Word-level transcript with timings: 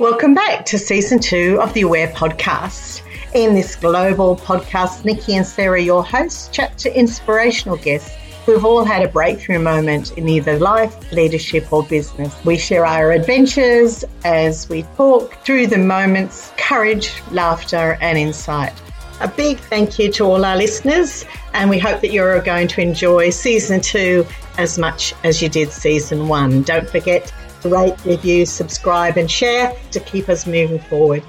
Welcome 0.00 0.32
back 0.32 0.64
to 0.64 0.78
season 0.78 1.18
two 1.18 1.60
of 1.60 1.74
the 1.74 1.82
Aware 1.82 2.08
podcast. 2.08 3.02
In 3.34 3.54
this 3.54 3.76
global 3.76 4.34
podcast, 4.34 5.04
Nikki 5.04 5.36
and 5.36 5.46
Sarah, 5.46 5.82
your 5.82 6.02
hosts, 6.02 6.48
chat 6.48 6.78
to 6.78 6.98
inspirational 6.98 7.76
guests 7.76 8.16
who've 8.46 8.64
all 8.64 8.82
had 8.82 9.02
a 9.02 9.08
breakthrough 9.08 9.58
moment 9.58 10.16
in 10.16 10.26
either 10.26 10.58
life, 10.58 11.12
leadership, 11.12 11.70
or 11.70 11.82
business. 11.82 12.34
We 12.46 12.56
share 12.56 12.86
our 12.86 13.12
adventures 13.12 14.02
as 14.24 14.70
we 14.70 14.84
talk 14.96 15.34
through 15.44 15.66
the 15.66 15.76
moments, 15.76 16.50
courage, 16.56 17.12
laughter, 17.30 17.98
and 18.00 18.16
insight. 18.16 18.72
A 19.20 19.28
big 19.28 19.58
thank 19.58 19.98
you 19.98 20.10
to 20.12 20.24
all 20.24 20.46
our 20.46 20.56
listeners, 20.56 21.26
and 21.52 21.68
we 21.68 21.78
hope 21.78 22.00
that 22.00 22.10
you're 22.10 22.40
going 22.40 22.68
to 22.68 22.80
enjoy 22.80 23.28
season 23.28 23.82
two 23.82 24.26
as 24.56 24.78
much 24.78 25.12
as 25.24 25.42
you 25.42 25.50
did 25.50 25.70
season 25.70 26.26
one. 26.26 26.62
Don't 26.62 26.88
forget 26.88 27.30
rate, 27.64 28.02
review, 28.04 28.46
subscribe, 28.46 29.16
and 29.16 29.30
share 29.30 29.74
to 29.90 30.00
keep 30.00 30.28
us 30.28 30.46
moving 30.46 30.78
forward. 30.78 31.22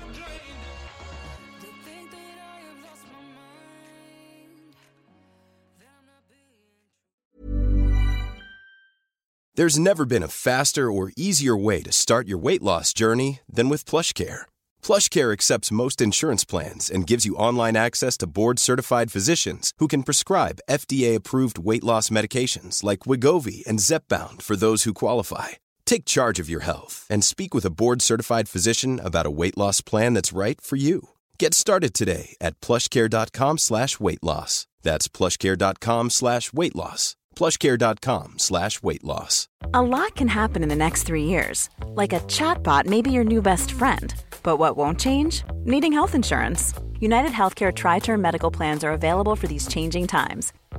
There's 9.55 9.77
never 9.77 10.05
been 10.05 10.23
a 10.23 10.27
faster 10.27 10.89
or 10.91 11.11
easier 11.15 11.57
way 11.57 11.83
to 11.83 11.91
start 11.91 12.25
your 12.27 12.37
weight 12.39 12.63
loss 12.63 12.93
journey 12.93 13.41
than 13.47 13.67
with 13.69 13.83
PlushCare. 13.85 14.43
PlushCare 14.81 15.33
accepts 15.33 15.73
most 15.73 16.01
insurance 16.01 16.45
plans 16.45 16.89
and 16.89 17.05
gives 17.05 17.25
you 17.25 17.35
online 17.35 17.75
access 17.75 18.17
to 18.17 18.27
board-certified 18.27 19.11
physicians 19.11 19.73
who 19.77 19.89
can 19.89 20.03
prescribe 20.03 20.61
FDA-approved 20.69 21.59
weight 21.59 21.83
loss 21.83 22.09
medications 22.09 22.81
like 22.81 22.99
Wegovy 22.99 23.63
and 23.67 23.79
Zepbound 23.79 24.41
for 24.41 24.55
those 24.55 24.83
who 24.85 24.93
qualify. 24.93 25.49
Take 25.85 26.05
charge 26.05 26.39
of 26.39 26.49
your 26.49 26.61
health 26.61 27.05
and 27.09 27.23
speak 27.23 27.53
with 27.53 27.65
a 27.65 27.69
board-certified 27.69 28.47
physician 28.49 28.99
about 29.03 29.25
a 29.25 29.31
weight 29.31 29.57
loss 29.57 29.81
plan 29.81 30.13
that's 30.13 30.33
right 30.33 30.59
for 30.59 30.77
you. 30.77 31.09
Get 31.37 31.53
started 31.53 31.93
today 31.93 32.35
at 32.39 32.59
plushcare.com 32.61 33.57
slash 33.57 33.99
weight 33.99 34.23
loss. 34.23 34.67
That's 34.83 35.07
plushcare.com 35.07 36.09
slash 36.09 36.53
weight 36.53 36.75
loss. 36.75 37.15
plushcare.com 37.35 38.39
slash 38.39 38.83
weight 38.83 39.03
loss. 39.03 39.47
A 39.73 39.81
lot 39.81 40.15
can 40.15 40.27
happen 40.27 40.63
in 40.63 40.69
the 40.69 40.75
next 40.75 41.03
three 41.03 41.23
years. 41.25 41.69
Like 41.87 42.13
a 42.13 42.19
chatbot 42.21 42.85
may 42.85 43.01
be 43.01 43.11
your 43.11 43.23
new 43.23 43.41
best 43.41 43.71
friend. 43.71 44.13
But 44.43 44.57
what 44.57 44.77
won't 44.77 44.99
change? 44.99 45.43
Needing 45.65 45.93
health 45.93 46.15
insurance. 46.15 46.73
United 46.99 47.31
Healthcare 47.31 47.73
TriTerm 47.73 48.19
Medical 48.19 48.51
Plans 48.51 48.83
are 48.83 48.91
available 48.91 49.35
for 49.35 49.47
these 49.47 49.67
changing 49.67 50.07
times. 50.07 50.53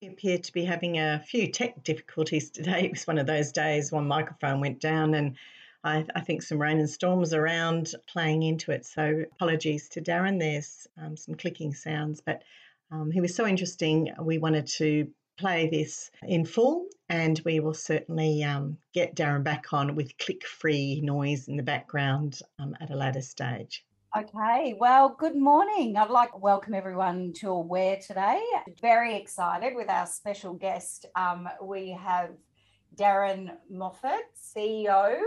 We 0.00 0.06
appear 0.06 0.38
to 0.38 0.52
be 0.52 0.64
having 0.64 1.00
a 1.00 1.18
few 1.18 1.50
tech 1.50 1.82
difficulties 1.82 2.50
today. 2.50 2.82
It 2.84 2.92
was 2.92 3.06
one 3.06 3.18
of 3.18 3.26
those 3.26 3.50
days 3.50 3.90
one 3.90 4.06
microphone 4.06 4.60
went 4.60 4.80
down 4.80 5.14
and 5.14 5.36
I, 5.82 6.06
I 6.14 6.20
think 6.20 6.42
some 6.42 6.60
rain 6.60 6.78
and 6.78 6.88
storms 6.88 7.34
around 7.34 7.94
playing 8.06 8.44
into 8.44 8.70
it. 8.70 8.86
So 8.86 9.24
apologies 9.32 9.88
to 9.90 10.00
Darren. 10.00 10.38
There's 10.38 10.86
um, 10.96 11.16
some 11.16 11.34
clicking 11.34 11.74
sounds, 11.74 12.20
but 12.20 12.44
um, 12.92 13.10
he 13.10 13.20
was 13.20 13.34
so 13.34 13.44
interesting. 13.44 14.12
We 14.20 14.38
wanted 14.38 14.68
to 14.78 15.08
play 15.36 15.68
this 15.68 16.12
in 16.22 16.44
full, 16.44 16.86
and 17.08 17.40
we 17.44 17.58
will 17.58 17.74
certainly 17.74 18.44
um, 18.44 18.78
get 18.94 19.16
Darren 19.16 19.42
back 19.42 19.72
on 19.72 19.96
with 19.96 20.16
click 20.18 20.46
free 20.46 21.00
noise 21.00 21.48
in 21.48 21.56
the 21.56 21.62
background 21.64 22.40
um, 22.60 22.76
at 22.80 22.90
a 22.90 22.96
later 22.96 23.22
stage. 23.22 23.84
Okay, 24.16 24.74
well, 24.80 25.14
good 25.18 25.36
morning. 25.36 25.94
I'd 25.98 26.08
like 26.08 26.30
to 26.30 26.38
welcome 26.38 26.72
everyone 26.72 27.34
to 27.34 27.50
Aware 27.50 27.98
today. 27.98 28.42
Very 28.80 29.14
excited 29.14 29.76
with 29.76 29.90
our 29.90 30.06
special 30.06 30.54
guest. 30.54 31.04
Um, 31.14 31.46
we 31.62 31.90
have 31.90 32.30
Darren 32.96 33.50
Moffat, 33.70 34.22
CEO 34.34 35.18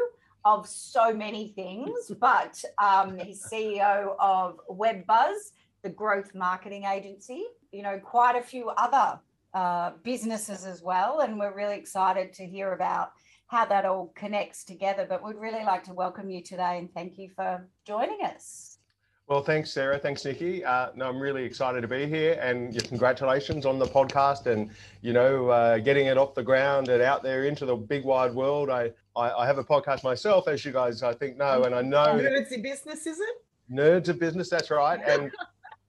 of 0.46 0.68
so 0.68 1.14
many 1.14 1.50
things, 1.50 2.12
but 2.20 2.60
um, 2.82 3.20
he's 3.20 3.46
CEO 3.46 4.16
of 4.20 4.60
WebBuzz, 4.68 5.52
the 5.84 5.90
growth 5.90 6.34
marketing 6.34 6.86
agency. 6.86 7.46
You 7.72 7.84
know, 7.84 8.00
quite 8.00 8.36
a 8.36 8.42
few 8.42 8.70
other 8.70 9.20
uh, 9.54 9.92
businesses 10.02 10.66
as 10.66 10.82
well, 10.82 11.20
and 11.20 11.38
we're 11.38 11.56
really 11.56 11.78
excited 11.78 12.34
to 12.34 12.48
hear 12.48 12.74
about 12.74 13.12
how 13.52 13.66
that 13.66 13.86
all 13.86 14.14
connects 14.16 14.64
together. 14.64 15.06
But 15.08 15.24
we'd 15.24 15.36
really 15.36 15.66
like 15.66 15.84
to 15.84 15.94
welcome 15.94 16.30
you 16.30 16.42
today 16.42 16.78
and 16.78 16.92
thank 16.94 17.18
you 17.18 17.30
for 17.36 17.68
joining 17.86 18.20
us. 18.24 18.78
Well, 19.28 19.44
thanks, 19.44 19.72
Sarah. 19.72 20.00
Thanks, 20.00 20.24
Nikki. 20.24 20.64
Uh, 20.64 20.92
no, 20.96 21.10
I'm 21.10 21.20
really 21.20 21.44
excited 21.44 21.82
to 21.82 21.88
be 21.88 22.06
here, 22.06 22.38
and 22.42 22.74
your 22.74 22.84
congratulations 22.84 23.66
on 23.66 23.80
the 23.80 23.86
podcast 23.86 24.46
and 24.46 24.72
you 25.02 25.14
know 25.14 25.50
uh, 25.50 25.78
getting 25.78 26.08
it 26.08 26.18
off 26.18 26.34
the 26.34 26.44
ground 26.44 26.90
and 26.90 27.02
out 27.02 27.24
there 27.24 27.46
into 27.46 27.66
the 27.66 27.76
big 27.76 28.04
wide 28.04 28.34
world. 28.34 28.70
I, 28.70 28.92
I, 29.16 29.32
I 29.32 29.46
have 29.46 29.58
a 29.58 29.64
podcast 29.64 30.04
myself, 30.04 30.48
as 30.50 30.66
you 30.66 30.72
guys 30.72 31.04
I 31.04 31.14
think 31.14 31.38
know, 31.38 31.64
and 31.64 31.76
I 31.76 31.82
know 31.82 32.16
nerds 32.16 32.52
in 32.52 32.62
business, 32.62 33.06
is 33.06 33.20
it? 33.20 33.36
Nerds 33.72 34.10
of 34.10 34.20
business. 34.20 34.50
That's 34.50 34.70
right, 34.70 35.00
and 35.06 35.32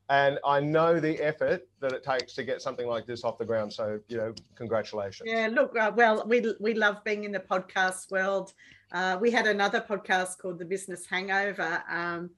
and 0.09 0.39
I 0.45 0.61
know 0.61 1.01
the 1.01 1.19
effort 1.21 1.69
that 1.81 1.93
it 1.93 2.05
takes 2.05 2.35
to 2.35 2.45
get 2.45 2.61
something 2.61 2.87
like 2.87 3.07
this 3.07 3.25
off 3.25 3.39
the 3.39 3.45
ground. 3.45 3.73
So 3.73 4.01
you 4.09 4.17
know, 4.17 4.35
congratulations. 4.55 5.29
Yeah, 5.31 5.49
look, 5.51 5.77
uh, 5.77 5.93
well, 5.95 6.25
we 6.27 6.45
we 6.61 6.75
love 6.75 7.03
being 7.05 7.25
in 7.25 7.33
the 7.33 7.41
podcast 7.41 8.11
world. 8.11 8.53
Uh, 8.93 9.17
we 9.21 9.31
had 9.31 9.47
another 9.47 9.81
podcast 9.81 10.39
called 10.39 10.59
The 10.59 10.67
Business 10.67 11.07
Hangover. 11.07 11.83
Um, 11.89 12.31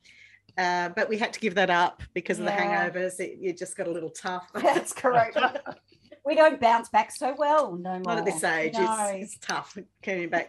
uh, 0.57 0.89
but 0.91 1.09
we 1.09 1.19
had 1.19 1.33
to 1.33 1.41
give 1.41 1.55
that 1.57 1.71
up 1.71 2.03
because 2.13 2.39
of 2.39 2.45
yeah. 2.45 2.57
the 2.57 2.63
hangovers. 2.63 3.19
It, 3.19 3.39
it, 3.43 3.59
just 3.59 3.77
got 3.77 3.89
a 3.89 3.91
little 3.91 4.11
tough. 4.11 4.49
That's 4.55 4.93
correct. 4.93 5.37
we 6.25 6.37
don't 6.37 6.61
bounce 6.61 6.89
back 6.89 7.11
so 7.11 7.35
well 7.37 7.75
no 7.75 7.95
more. 7.95 8.01
Not 8.01 8.19
at 8.19 8.25
this 8.25 8.45
age. 8.45 8.75
No. 8.75 9.11
It's, 9.15 9.35
it's, 9.35 9.47
tough 9.47 9.77
coming 10.03 10.29
back. 10.29 10.49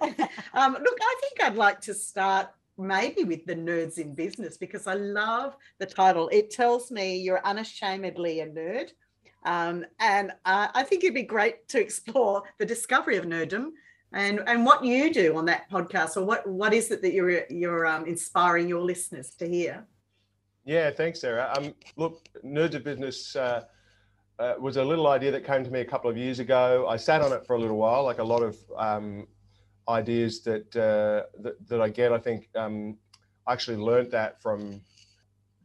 um, 0.53 0.73
look, 0.73 0.97
I 1.01 1.15
think 1.21 1.41
I'd 1.41 1.55
like 1.55 1.81
to 1.81 1.93
start 1.95 2.49
maybe 2.77 3.23
with 3.23 3.45
the 3.45 3.55
nerds 3.55 3.97
in 3.97 4.13
business 4.13 4.57
because 4.57 4.87
I 4.87 4.95
love 4.95 5.55
the 5.79 5.85
title. 5.85 6.29
It 6.29 6.51
tells 6.51 6.91
me 6.91 7.17
you're 7.17 7.45
unashamedly 7.45 8.41
a 8.41 8.47
nerd. 8.47 8.89
Um, 9.45 9.85
and 9.99 10.31
uh, 10.45 10.67
I 10.73 10.83
think 10.83 11.03
it'd 11.03 11.13
be 11.13 11.23
great 11.23 11.67
to 11.69 11.79
explore 11.79 12.43
the 12.57 12.65
discovery 12.65 13.17
of 13.17 13.25
nerddom 13.25 13.71
and 14.15 14.41
and 14.47 14.65
what 14.65 14.83
you 14.83 15.13
do 15.13 15.37
on 15.37 15.45
that 15.45 15.69
podcast, 15.69 16.15
or 16.15 16.23
what 16.23 16.47
what 16.47 16.73
is 16.73 16.89
it 16.89 17.01
that 17.01 17.13
you're 17.13 17.43
you're 17.49 17.85
um, 17.85 18.05
inspiring 18.05 18.67
your 18.69 18.81
listeners 18.81 19.31
to 19.31 19.47
hear? 19.47 19.85
Yeah, 20.63 20.89
thanks, 20.89 21.21
Sarah. 21.21 21.53
Um, 21.55 21.73
look, 21.95 22.27
Nerds 22.43 22.73
of 22.73 22.83
Business 22.83 23.35
uh, 23.35 23.65
uh, 24.39 24.53
was 24.59 24.77
a 24.77 24.83
little 24.83 25.07
idea 25.07 25.31
that 25.31 25.45
came 25.45 25.63
to 25.63 25.69
me 25.69 25.81
a 25.81 25.85
couple 25.85 26.09
of 26.09 26.17
years 26.17 26.39
ago. 26.39 26.87
I 26.89 26.97
sat 26.97 27.21
on 27.21 27.31
it 27.33 27.45
for 27.45 27.55
a 27.55 27.59
little 27.59 27.77
while, 27.77 28.03
like 28.03 28.19
a 28.19 28.23
lot 28.23 28.41
of 28.41 28.57
um, 28.77 29.27
ideas 29.87 30.41
that, 30.41 30.75
uh, 30.75 31.27
that, 31.41 31.67
that 31.67 31.81
I 31.81 31.89
get. 31.89 32.11
I 32.11 32.17
think 32.17 32.49
um, 32.55 32.97
I 33.47 33.53
actually 33.53 33.77
learned 33.77 34.11
that 34.11 34.41
from 34.41 34.81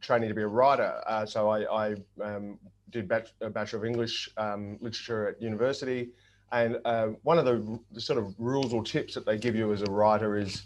training 0.01 0.29
to 0.29 0.35
be 0.35 0.41
a 0.41 0.47
writer. 0.47 1.01
Uh, 1.05 1.25
so 1.25 1.49
I, 1.49 1.89
I 1.89 1.95
um, 2.23 2.59
did 2.89 3.11
a 3.41 3.49
Bachelor 3.49 3.79
of 3.79 3.85
English 3.85 4.29
um, 4.37 4.77
Literature 4.81 5.29
at 5.29 5.41
university. 5.41 6.09
And 6.51 6.77
uh, 6.83 7.07
one 7.23 7.37
of 7.37 7.45
the, 7.45 7.79
the 7.91 8.01
sort 8.01 8.19
of 8.19 8.33
rules 8.37 8.73
or 8.73 8.83
tips 8.83 9.13
that 9.13 9.25
they 9.25 9.37
give 9.37 9.55
you 9.55 9.71
as 9.71 9.81
a 9.83 9.91
writer 9.91 10.37
is 10.37 10.63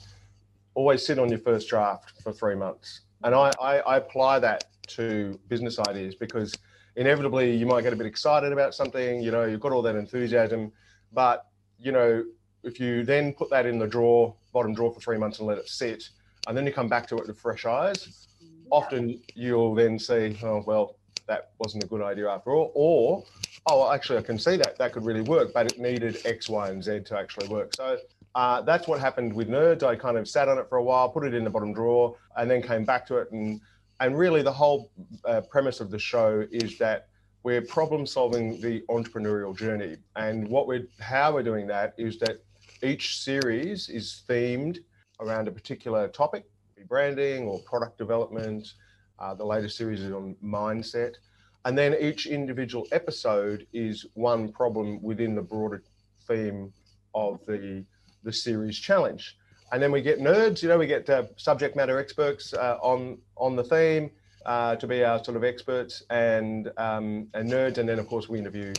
always 0.73 1.05
sit 1.05 1.19
on 1.19 1.29
your 1.29 1.39
first 1.39 1.69
draft 1.69 2.13
for 2.23 2.33
three 2.33 2.55
months 2.55 3.01
and 3.25 3.33
I, 3.33 3.51
I, 3.59 3.77
I 3.79 3.97
apply 3.97 4.39
that 4.39 4.65
to 4.89 5.39
business 5.47 5.79
ideas 5.79 6.13
because 6.15 6.55
inevitably 6.95 7.55
you 7.55 7.65
might 7.65 7.81
get 7.81 7.91
a 7.91 7.95
bit 7.95 8.05
excited 8.05 8.53
about 8.53 8.75
something, 8.75 9.21
you 9.21 9.31
know, 9.31 9.45
you've 9.45 9.59
got 9.59 9.71
all 9.71 9.81
that 9.81 9.95
enthusiasm, 9.95 10.71
but 11.11 11.47
you 11.79 11.91
know, 11.91 12.23
if 12.65 12.79
you 12.79 13.03
then 13.03 13.33
put 13.33 13.49
that 13.51 13.65
in 13.65 13.79
the 13.79 13.87
drawer, 13.87 14.33
bottom 14.53 14.73
drawer 14.73 14.93
for 14.93 14.99
three 14.99 15.17
months 15.17 15.39
and 15.39 15.47
let 15.47 15.57
it 15.57 15.69
sit, 15.69 16.09
and 16.47 16.57
then 16.57 16.65
you 16.65 16.73
come 16.73 16.89
back 16.89 17.07
to 17.07 17.17
it 17.17 17.27
with 17.27 17.37
fresh 17.37 17.65
eyes, 17.65 18.27
often 18.71 19.21
you'll 19.35 19.75
then 19.75 19.97
see, 19.97 20.37
oh 20.43 20.63
well, 20.65 20.97
that 21.27 21.51
wasn't 21.59 21.83
a 21.83 21.87
good 21.87 22.01
idea 22.01 22.29
after 22.29 22.51
all, 22.51 22.71
or 22.75 23.23
oh, 23.67 23.91
actually, 23.91 24.19
I 24.19 24.21
can 24.21 24.37
see 24.37 24.57
that 24.57 24.77
that 24.77 24.93
could 24.93 25.05
really 25.05 25.21
work, 25.21 25.53
but 25.53 25.71
it 25.71 25.79
needed 25.79 26.21
X, 26.25 26.49
Y, 26.49 26.69
and 26.69 26.83
Z 26.83 27.01
to 27.05 27.17
actually 27.17 27.47
work. 27.47 27.75
So 27.75 27.97
uh, 28.35 28.61
that's 28.61 28.87
what 28.87 28.99
happened 28.99 29.33
with 29.33 29.47
Nerds. 29.47 29.83
I 29.83 29.95
kind 29.95 30.17
of 30.17 30.27
sat 30.27 30.47
on 30.47 30.57
it 30.57 30.69
for 30.69 30.77
a 30.77 30.83
while, 30.83 31.09
put 31.09 31.25
it 31.25 31.33
in 31.33 31.43
the 31.43 31.49
bottom 31.49 31.73
drawer, 31.73 32.15
and 32.37 32.49
then 32.49 32.61
came 32.61 32.85
back 32.85 33.07
to 33.07 33.17
it. 33.17 33.31
And 33.31 33.61
and 34.01 34.17
really, 34.17 34.41
the 34.41 34.51
whole 34.51 34.91
uh, 35.23 35.41
premise 35.41 35.79
of 35.79 35.89
the 35.89 35.99
show 35.99 36.45
is 36.51 36.77
that 36.79 37.07
we're 37.43 37.61
problem 37.61 38.05
solving 38.05 38.59
the 38.59 38.81
entrepreneurial 38.89 39.57
journey. 39.57 39.95
And 40.15 40.47
what 40.47 40.67
we're 40.67 40.87
how 40.99 41.33
we're 41.33 41.43
doing 41.43 41.65
that 41.67 41.93
is 41.97 42.19
that 42.19 42.43
each 42.83 43.19
series 43.19 43.89
is 43.89 44.23
themed 44.27 44.79
around 45.19 45.47
a 45.47 45.51
particular 45.51 46.07
topic, 46.07 46.45
branding 46.87 47.47
or 47.47 47.59
product 47.59 47.97
development. 47.97 48.73
Uh, 49.19 49.33
the 49.33 49.45
latest 49.45 49.77
series 49.77 50.01
is 50.01 50.11
on 50.11 50.35
mindset. 50.43 51.15
And 51.63 51.77
then 51.77 51.95
each 51.99 52.27
individual 52.27 52.87
episode 52.91 53.65
is 53.73 54.05
one 54.13 54.51
problem 54.51 55.01
within 55.01 55.35
the 55.35 55.41
broader 55.41 55.83
theme 56.27 56.71
of 57.13 57.39
the 57.47 57.83
the 58.23 58.33
series 58.33 58.77
challenge. 58.77 59.37
And 59.71 59.81
then 59.81 59.91
we 59.91 60.01
get 60.01 60.19
nerds, 60.19 60.61
you 60.61 60.69
know, 60.69 60.77
we 60.77 60.87
get 60.87 61.09
uh, 61.09 61.23
subject 61.37 61.75
matter 61.75 61.97
experts 61.99 62.53
uh, 62.53 62.77
on 62.81 63.17
on 63.37 63.55
the 63.55 63.63
theme 63.63 64.11
uh, 64.45 64.75
to 64.75 64.87
be 64.87 65.03
our 65.03 65.23
sort 65.23 65.37
of 65.37 65.43
experts 65.43 66.03
and 66.09 66.71
um, 66.77 67.27
and 67.33 67.49
nerds, 67.49 67.77
and 67.77 67.89
then 67.89 67.99
of 67.99 68.07
course 68.07 68.29
we 68.29 68.37
interview 68.37 68.73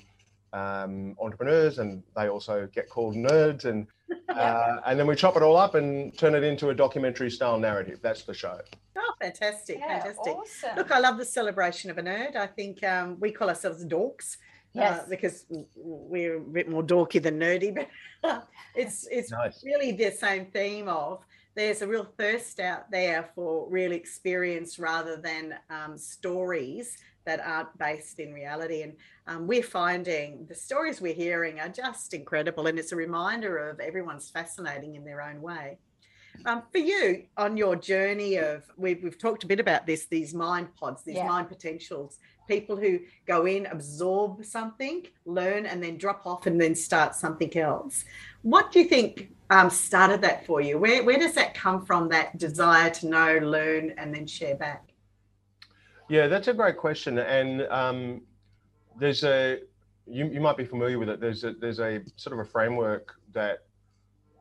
um, 0.53 1.17
entrepreneurs, 1.21 1.79
and 1.79 2.03
they 2.17 2.29
also 2.29 2.69
get 2.73 2.89
called 2.89 3.15
nerds, 3.15 3.65
and 3.65 3.87
uh, 4.29 4.77
and 4.87 4.99
then 4.99 5.07
we 5.07 5.15
chop 5.15 5.37
it 5.37 5.43
all 5.43 5.57
up 5.57 5.75
and 5.75 6.17
turn 6.17 6.35
it 6.35 6.45
into 6.45 6.71
a 6.71 6.75
documentary 6.75 7.31
style 7.31 7.59
narrative. 7.59 7.99
That's 8.03 8.23
the 8.23 8.35
show. 8.35 8.61
Oh, 8.97 9.13
fantastic! 9.21 9.79
Yeah, 9.79 10.03
fantastic. 10.03 10.35
awesome. 10.35 10.77
Look, 10.77 10.91
I 10.91 10.99
love 10.99 11.19
the 11.19 11.25
celebration 11.25 11.91
of 11.91 11.99
a 11.99 12.03
nerd. 12.03 12.37
I 12.37 12.47
think 12.47 12.83
um, 12.85 13.19
we 13.21 13.33
call 13.33 13.49
ourselves 13.49 13.85
dorks. 13.85 14.37
Yes. 14.73 15.01
Uh, 15.01 15.07
because 15.09 15.47
we're 15.75 16.37
a 16.37 16.41
bit 16.41 16.69
more 16.69 16.83
dorky 16.83 17.23
than 17.23 17.41
nerdy, 17.41 17.75
but 18.23 18.49
it's 18.75 19.07
it's 19.11 19.31
Nice. 19.31 19.65
really 19.65 19.93
the 19.93 20.11
same 20.11 20.47
theme 20.47 20.89
of 20.89 21.25
there's 21.55 21.81
a 21.81 21.87
real 21.87 22.05
thirst 22.19 22.61
out 22.61 22.91
there 22.91 23.31
for 23.35 23.67
real 23.71 23.93
experience 23.93 24.79
rather 24.79 25.17
than 25.17 25.55
um, 25.71 25.97
stories 25.97 26.99
that 27.27 27.41
aren't 27.41 27.77
based 27.79 28.19
in 28.19 28.33
reality. 28.33 28.83
And 28.83 28.95
um, 29.27 29.47
we're 29.47 29.63
finding 29.63 30.47
the 30.49 30.55
stories 30.55 31.01
we're 31.01 31.13
hearing 31.13 31.61
are 31.61 31.69
just 31.69 32.15
incredible, 32.15 32.67
and 32.67 32.79
it's 32.79 32.93
a 32.93 32.97
reminder 32.97 33.69
of 33.69 33.81
everyone's 33.81 34.31
fascinating 34.31 34.95
in 34.95 35.05
their 35.05 35.21
own 35.21 35.43
way. 35.43 35.79
Um, 36.45 36.63
for 36.71 36.79
you, 36.79 37.25
on 37.37 37.57
your 37.57 37.77
journey 37.77 38.37
of, 38.37 38.63
we've, 38.77 39.03
we've 39.03 39.19
talked 39.19 39.43
a 39.45 39.47
bit 39.47 39.59
about 39.59 39.87
this, 39.87 40.07
these 40.07 40.35
mind 40.35 40.69
pods, 40.77 41.03
these 41.03 41.17
Yeah. 41.17 41.27
mind 41.27 41.49
potentials, 41.49 42.19
people 42.47 42.77
who 42.77 43.01
go 43.27 43.47
in, 43.47 43.67
absorb 43.67 44.45
something, 44.45 45.07
learn, 45.25 45.67
and 45.67 45.83
then 45.83 45.97
drop 45.97 46.27
off 46.27 46.47
and 46.47 46.61
then 46.61 46.75
start 46.75 47.15
something 47.15 47.57
else. 47.57 48.05
What 48.43 48.71
do 48.71 48.81
you 48.81 48.85
think 48.85 49.33
um, 49.49 49.71
started 49.71 50.21
that 50.23 50.47
for 50.47 50.61
you? 50.61 50.79
Where, 50.79 51.03
where 51.03 51.19
does 51.19 51.35
that 51.35 51.55
come 51.55 51.85
from, 51.87 52.11
that 52.11 52.37
desire 52.37 52.91
to 52.91 53.09
know, 53.09 53.39
learn, 53.43 53.95
and 53.97 54.15
then 54.15 54.27
share 54.27 54.57
back? 54.57 54.86
Yeah, 56.09 56.29
that's 56.29 56.49
a 56.49 56.55
great 56.55 56.77
question. 56.77 57.19
And 57.19 57.63
um, 57.63 58.23
there's 58.99 59.25
a 59.25 59.61
you, 60.07 60.27
you 60.27 60.41
might 60.41 60.57
be 60.57 60.65
familiar 60.65 60.99
with 60.99 61.09
it. 61.09 61.21
There's 61.21 61.45
a 61.45 61.53
there's 61.53 61.81
a 61.81 62.01
sort 62.17 62.39
of 62.39 62.47
a 62.47 62.49
framework 62.49 63.15
that 63.33 63.65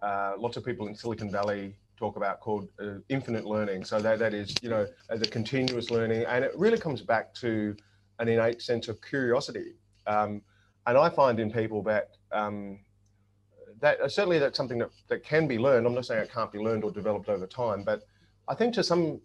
uh, 0.01 0.33
lots 0.37 0.57
of 0.57 0.65
people 0.65 0.87
in 0.87 0.95
Silicon 0.95 1.31
Valley 1.31 1.75
talk 1.97 2.17
about 2.17 2.39
called 2.39 2.67
uh, 2.79 2.99
infinite 3.09 3.45
learning. 3.45 3.83
So 3.83 3.99
that 3.99 4.19
that 4.19 4.33
is 4.33 4.53
you 4.61 4.69
know 4.69 4.85
as 5.09 5.21
a 5.21 5.25
continuous 5.25 5.89
learning, 5.89 6.25
and 6.25 6.45
it 6.45 6.51
really 6.55 6.77
comes 6.77 7.01
back 7.01 7.33
to 7.35 7.75
an 8.19 8.27
innate 8.27 8.61
sense 8.61 8.87
of 8.87 9.01
curiosity. 9.01 9.73
Um, 10.05 10.41
and 10.85 10.97
I 10.97 11.09
find 11.09 11.39
in 11.39 11.51
people 11.51 11.81
that 11.83 12.11
um, 12.31 12.79
that 13.79 13.99
uh, 14.01 14.07
certainly 14.07 14.37
that's 14.37 14.55
something 14.55 14.77
that, 14.77 14.91
that 15.07 15.23
can 15.23 15.47
be 15.47 15.57
learned. 15.57 15.87
I'm 15.87 15.95
not 15.95 16.05
saying 16.05 16.21
it 16.21 16.31
can't 16.31 16.51
be 16.51 16.59
learned 16.59 16.83
or 16.83 16.91
developed 16.91 17.27
over 17.27 17.47
time, 17.47 17.83
but 17.83 18.03
I 18.47 18.53
think 18.53 18.75
to 18.75 18.83
some 18.83 19.19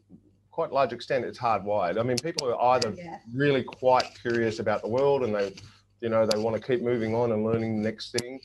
quite 0.60 0.72
large 0.72 0.92
extent 0.92 1.24
it's 1.24 1.38
hardwired. 1.38 1.98
I 1.98 2.02
mean, 2.02 2.18
people 2.18 2.46
are 2.52 2.74
either 2.74 2.92
Yeah. 2.94 3.16
really 3.34 3.62
quite 3.62 4.08
curious 4.20 4.58
about 4.58 4.82
the 4.82 4.88
world 4.88 5.22
and 5.24 5.34
they, 5.34 5.54
you 6.02 6.10
know, 6.10 6.26
they 6.26 6.36
want 6.36 6.54
to 6.54 6.60
keep 6.62 6.82
moving 6.82 7.14
on 7.14 7.32
and 7.32 7.42
learning 7.46 7.76
the 7.82 7.88
next 7.90 8.12
thing, 8.12 8.38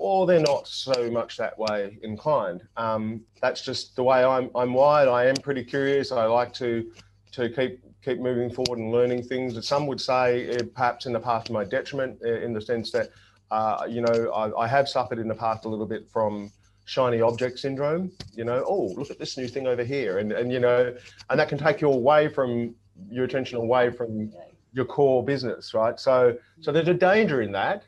or 0.00 0.26
they're 0.26 0.40
not 0.54 0.66
so 0.66 1.08
much 1.08 1.36
that 1.36 1.56
way 1.56 1.96
inclined. 2.02 2.62
Um, 2.76 3.24
that's 3.40 3.62
just 3.62 3.94
the 3.94 4.02
way 4.02 4.24
I'm. 4.24 4.50
I'm 4.56 4.74
wired. 4.74 5.08
I 5.08 5.26
am 5.26 5.36
pretty 5.36 5.62
curious. 5.62 6.10
I 6.10 6.24
like 6.24 6.52
to 6.54 6.90
to 7.36 7.48
keep 7.48 7.80
keep 8.04 8.18
moving 8.18 8.50
forward 8.50 8.80
and 8.80 8.90
learning 8.90 9.22
things. 9.22 9.54
And 9.54 9.64
some 9.64 9.86
would 9.86 10.00
say, 10.00 10.56
uh, 10.56 10.64
perhaps 10.74 11.06
in 11.06 11.12
the 11.12 11.20
past, 11.20 11.46
to 11.46 11.52
my 11.52 11.64
detriment, 11.64 12.18
uh, 12.26 12.40
in 12.46 12.52
the 12.52 12.60
sense 12.60 12.90
that, 12.90 13.10
uh, 13.52 13.86
you 13.88 14.00
know, 14.00 14.18
I, 14.34 14.64
I 14.64 14.66
have 14.66 14.88
suffered 14.88 15.20
in 15.20 15.28
the 15.28 15.36
past 15.36 15.64
a 15.64 15.68
little 15.68 15.86
bit 15.86 16.10
from 16.10 16.50
shiny 16.84 17.20
object 17.20 17.58
syndrome. 17.58 18.12
You 18.34 18.44
know, 18.44 18.64
oh, 18.66 18.92
look 18.96 19.10
at 19.10 19.18
this 19.18 19.36
new 19.36 19.48
thing 19.48 19.66
over 19.66 19.84
here, 19.84 20.18
and 20.18 20.32
and 20.32 20.52
you 20.52 20.60
know, 20.60 20.94
and 21.30 21.40
that 21.40 21.48
can 21.48 21.58
take 21.58 21.80
you 21.80 21.90
away 21.90 22.28
from 22.28 22.74
your 23.10 23.24
attention 23.24 23.58
away 23.58 23.90
from 23.90 24.32
your 24.72 24.84
core 24.84 25.24
business, 25.24 25.74
right? 25.74 25.98
So 25.98 26.36
so 26.60 26.72
there's 26.72 26.88
a 26.88 26.94
danger 26.94 27.42
in 27.42 27.52
that, 27.52 27.84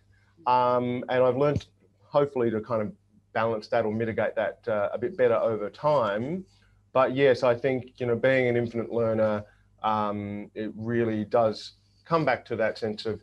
um, 0.46 1.04
and 1.08 1.22
I've 1.22 1.36
learned 1.36 1.66
hopefully 2.04 2.50
to 2.50 2.60
kind 2.60 2.82
of 2.82 2.92
balance 3.32 3.66
that 3.68 3.84
or 3.84 3.92
mitigate 3.92 4.36
that 4.36 4.60
uh, 4.68 4.90
a 4.92 4.98
bit 4.98 5.16
better 5.16 5.34
over 5.34 5.68
time. 5.68 6.44
But 6.92 7.14
yes, 7.14 7.42
I 7.42 7.54
think 7.54 7.92
you 7.98 8.06
know 8.06 8.16
being 8.16 8.48
an 8.48 8.56
infinite 8.56 8.92
learner, 8.92 9.44
um, 9.82 10.50
it 10.54 10.72
really 10.76 11.24
does 11.24 11.72
come 12.04 12.24
back 12.24 12.44
to 12.46 12.56
that 12.56 12.78
sense 12.78 13.06
of 13.06 13.20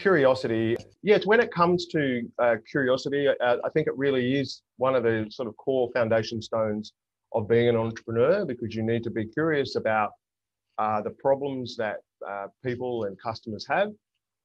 curiosity. 0.00 0.76
Yes, 1.02 1.26
when 1.26 1.40
it 1.40 1.52
comes 1.52 1.86
to 1.86 2.22
uh, 2.38 2.56
curiosity, 2.70 3.28
uh, 3.28 3.56
I 3.64 3.68
think 3.70 3.86
it 3.86 3.96
really 3.96 4.36
is 4.38 4.62
one 4.76 4.94
of 4.94 5.02
the 5.02 5.26
sort 5.30 5.48
of 5.48 5.56
core 5.56 5.90
foundation 5.92 6.40
stones 6.42 6.92
of 7.32 7.48
being 7.48 7.68
an 7.68 7.76
entrepreneur 7.76 8.44
because 8.44 8.74
you 8.74 8.82
need 8.82 9.02
to 9.04 9.10
be 9.10 9.24
curious 9.26 9.76
about 9.76 10.12
uh, 10.78 11.00
the 11.02 11.10
problems 11.10 11.76
that 11.76 11.98
uh, 12.26 12.46
people 12.64 13.04
and 13.04 13.16
customers 13.20 13.66
have, 13.68 13.90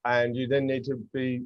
and 0.06 0.36
you 0.36 0.48
then 0.48 0.66
need 0.66 0.84
to 0.86 0.96
be 1.14 1.44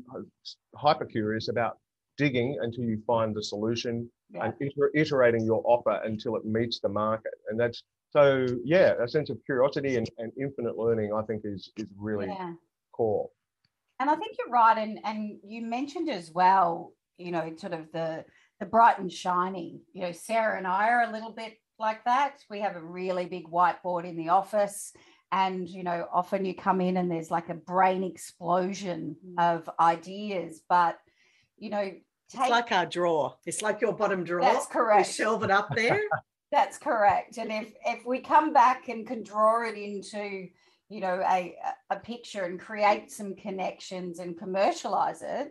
hyper 0.76 1.06
curious 1.06 1.50
about 1.50 1.78
digging 2.18 2.58
until 2.62 2.84
you 2.84 3.02
find 3.06 3.36
the 3.36 3.44
solution 3.44 4.10
Yeah. 4.34 4.46
and 4.46 4.54
iter- 4.62 4.92
iterating 4.96 5.44
your 5.46 5.62
offer 5.66 6.02
until 6.04 6.36
it 6.36 6.46
meets 6.46 6.80
the 6.80 6.90
market. 6.90 7.34
And 7.50 7.60
that's 7.60 7.84
so 8.12 8.46
yeah, 8.64 8.94
a 9.00 9.08
sense 9.08 9.30
of 9.30 9.38
curiosity 9.46 9.98
and, 9.98 10.10
and 10.18 10.32
infinite 10.40 10.78
learning, 10.78 11.14
I 11.14 11.22
think, 11.24 11.42
is 11.46 11.72
is 11.78 11.88
really 11.98 12.28
Yeah. 12.28 12.54
core. 12.92 13.30
And 14.00 14.10
I 14.10 14.16
think 14.16 14.36
you're 14.38 14.50
right. 14.50 14.78
And 14.78 15.00
and 15.04 15.38
you 15.44 15.62
mentioned 15.62 16.10
as 16.10 16.32
well, 16.32 16.94
you 17.18 17.32
know, 17.32 17.54
sort 17.58 17.74
of 17.74 17.92
the 17.92 18.26
the 18.60 18.66
bright 18.66 19.00
and 19.00 19.12
shiny. 19.12 19.82
You 19.94 20.04
know, 20.04 20.12
Sarah 20.12 20.58
and 20.58 20.68
I 20.68 20.90
are 20.90 21.04
a 21.04 21.12
little 21.12 21.32
bit 21.32 21.58
like 21.80 22.04
that. 22.06 22.38
We 22.50 22.62
have 22.62 22.76
a 22.76 22.82
really 22.82 23.26
big 23.26 23.46
whiteboard 23.46 24.06
in 24.06 24.18
the 24.18 24.30
office. 24.30 24.94
And 25.32 25.68
you 25.68 25.84
know, 25.84 26.08
often 26.14 26.46
you 26.46 26.56
come 26.56 26.82
in 26.82 26.98
and 26.98 27.10
there's 27.10 27.32
like 27.32 27.50
a 27.50 27.56
brain 27.56 28.04
explosion 28.04 29.16
mm-hmm. 29.26 29.40
of 29.40 29.70
ideas. 29.80 30.62
But 30.68 30.98
you 31.58 31.70
know, 31.70 31.92
It's 32.34 32.50
like 32.50 32.72
our 32.72 32.86
drawer. 32.86 33.36
It's 33.46 33.62
like 33.62 33.82
your 33.82 33.94
bottom 33.94 34.24
drawer. 34.24 34.42
That's 34.42 34.68
correct. 34.68 35.08
We 35.08 35.14
shelve 35.14 35.44
it 35.44 35.52
up 35.52 35.70
there. 35.76 36.02
That's 36.52 36.78
correct. 36.78 37.38
And 37.38 37.52
if 37.52 37.74
if 37.86 38.06
we 38.06 38.20
come 38.20 38.54
back 38.54 38.88
and 38.88 39.06
can 39.06 39.24
draw 39.24 39.68
it 39.68 39.76
into, 39.76 40.48
you 40.90 41.02
know, 41.02 41.22
a 41.28 41.56
a 41.90 41.98
picture 41.98 42.44
and 42.44 42.60
create 42.60 43.12
some 43.12 43.36
connections 43.36 44.20
and 44.20 44.38
commercialize 44.38 45.22
it, 45.22 45.50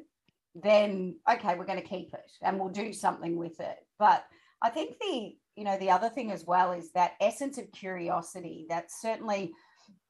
then 0.54 1.16
okay, 1.30 1.56
we're 1.56 1.64
going 1.64 1.80
to 1.80 1.88
keep 1.88 2.12
it 2.14 2.32
and 2.42 2.58
we'll 2.58 2.68
do 2.68 2.92
something 2.92 3.36
with 3.36 3.60
it. 3.60 3.76
But 3.98 4.24
I 4.62 4.70
think 4.70 4.96
the 5.00 5.36
you 5.56 5.64
know 5.64 5.78
the 5.78 5.90
other 5.90 6.08
thing 6.08 6.30
as 6.30 6.44
well 6.44 6.72
is 6.72 6.92
that 6.92 7.14
essence 7.20 7.58
of 7.58 7.70
curiosity. 7.72 8.66
That's 8.68 9.00
certainly, 9.00 9.52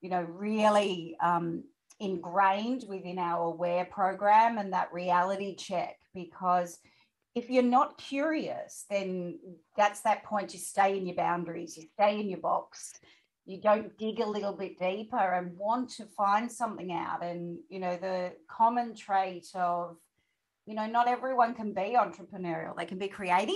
you 0.00 0.10
know, 0.10 0.22
really 0.22 1.16
um, 1.22 1.64
ingrained 2.00 2.84
within 2.88 3.18
our 3.18 3.46
aware 3.46 3.84
program 3.86 4.58
and 4.58 4.72
that 4.72 4.92
reality 4.92 5.56
check 5.56 5.96
because 6.14 6.78
if 7.34 7.50
you're 7.50 7.62
not 7.62 7.98
curious, 7.98 8.84
then 8.88 9.38
that's 9.76 10.00
that 10.02 10.24
point 10.24 10.52
you 10.52 10.60
stay 10.60 10.96
in 10.96 11.06
your 11.06 11.16
boundaries, 11.16 11.76
you 11.76 11.84
stay 11.94 12.20
in 12.20 12.28
your 12.28 12.38
box, 12.38 12.92
you 13.46 13.60
don't 13.60 13.96
dig 13.98 14.20
a 14.20 14.26
little 14.26 14.54
bit 14.54 14.78
deeper 14.78 15.16
and 15.16 15.56
want 15.56 15.90
to 15.90 16.06
find 16.16 16.50
something 16.50 16.92
out. 16.92 17.22
And, 17.22 17.58
you 17.68 17.78
know, 17.78 17.96
the 17.96 18.32
common 18.48 18.94
trait 18.94 19.46
of, 19.54 19.96
you 20.66 20.74
know, 20.74 20.86
not 20.86 21.08
everyone 21.08 21.54
can 21.54 21.74
be 21.74 21.94
entrepreneurial, 21.98 22.74
they 22.76 22.86
can 22.86 22.98
be 22.98 23.08
creative, 23.08 23.54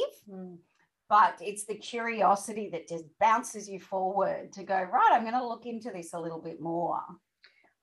but 1.09 1.39
it's 1.41 1.65
the 1.65 1.75
curiosity 1.75 2.69
that 2.73 2.87
just 2.87 3.05
bounces 3.19 3.67
you 3.69 3.81
forward 3.81 4.53
to 4.53 4.63
go, 4.63 4.75
right, 4.75 5.11
I'm 5.13 5.23
going 5.23 5.33
to 5.33 5.47
look 5.47 5.65
into 5.65 5.91
this 5.91 6.13
a 6.13 6.21
little 6.21 6.41
bit 6.41 6.61
more. 6.61 7.01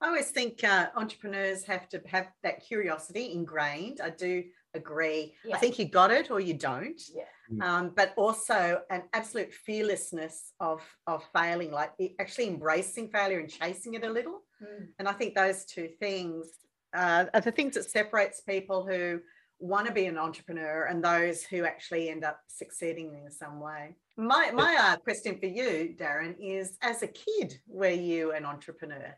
I 0.00 0.08
always 0.08 0.30
think 0.30 0.62
uh, 0.62 0.88
entrepreneurs 0.94 1.64
have 1.64 1.88
to 1.88 2.02
have 2.06 2.28
that 2.42 2.64
curiosity 2.64 3.32
ingrained. 3.32 4.00
I 4.00 4.10
do 4.10 4.44
agree. 4.76 5.34
Yeah. 5.44 5.56
I 5.56 5.58
think 5.58 5.78
you 5.78 5.86
got 5.86 6.10
it 6.10 6.30
or 6.30 6.40
you 6.40 6.54
don't. 6.54 7.00
Yeah. 7.14 7.24
Mm. 7.52 7.62
Um, 7.62 7.92
but 7.94 8.12
also 8.16 8.80
an 8.90 9.04
absolute 9.12 9.52
fearlessness 9.52 10.52
of 10.60 10.82
of 11.06 11.24
failing, 11.34 11.70
like 11.70 11.92
actually 12.18 12.48
embracing 12.48 13.08
failure 13.08 13.38
and 13.38 13.48
chasing 13.50 13.94
it 13.94 14.04
a 14.04 14.10
little. 14.10 14.42
Mm. 14.62 14.88
And 14.98 15.08
I 15.08 15.12
think 15.12 15.34
those 15.34 15.64
two 15.64 15.88
things 16.00 16.48
uh, 16.94 17.26
are 17.34 17.40
the 17.40 17.52
things 17.52 17.74
that 17.74 17.90
separates 17.90 18.40
people 18.40 18.86
who 18.86 19.20
want 19.58 19.86
to 19.86 19.92
be 19.92 20.06
an 20.06 20.18
entrepreneur 20.18 20.84
and 20.84 21.02
those 21.02 21.42
who 21.42 21.64
actually 21.64 22.10
end 22.10 22.24
up 22.24 22.40
succeeding 22.48 23.14
in 23.24 23.30
some 23.30 23.60
way. 23.60 23.96
My 24.16 24.50
my 24.52 24.76
uh, 24.78 24.96
question 24.96 25.38
for 25.38 25.46
you, 25.46 25.94
Darren, 25.98 26.34
is: 26.40 26.76
As 26.82 27.02
a 27.02 27.08
kid, 27.08 27.60
were 27.66 27.88
you 27.88 28.32
an 28.32 28.44
entrepreneur? 28.44 29.14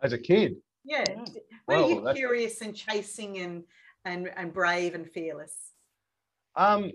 As 0.00 0.12
a 0.12 0.18
kid, 0.18 0.56
yeah. 0.84 1.04
Were 1.66 1.76
well, 1.76 1.90
you 1.90 2.12
curious 2.14 2.60
and 2.60 2.74
chasing 2.74 3.38
and 3.38 3.64
and 4.04 4.30
and 4.36 4.52
brave 4.52 4.94
and 4.94 5.08
fearless? 5.08 5.72
Um, 6.56 6.92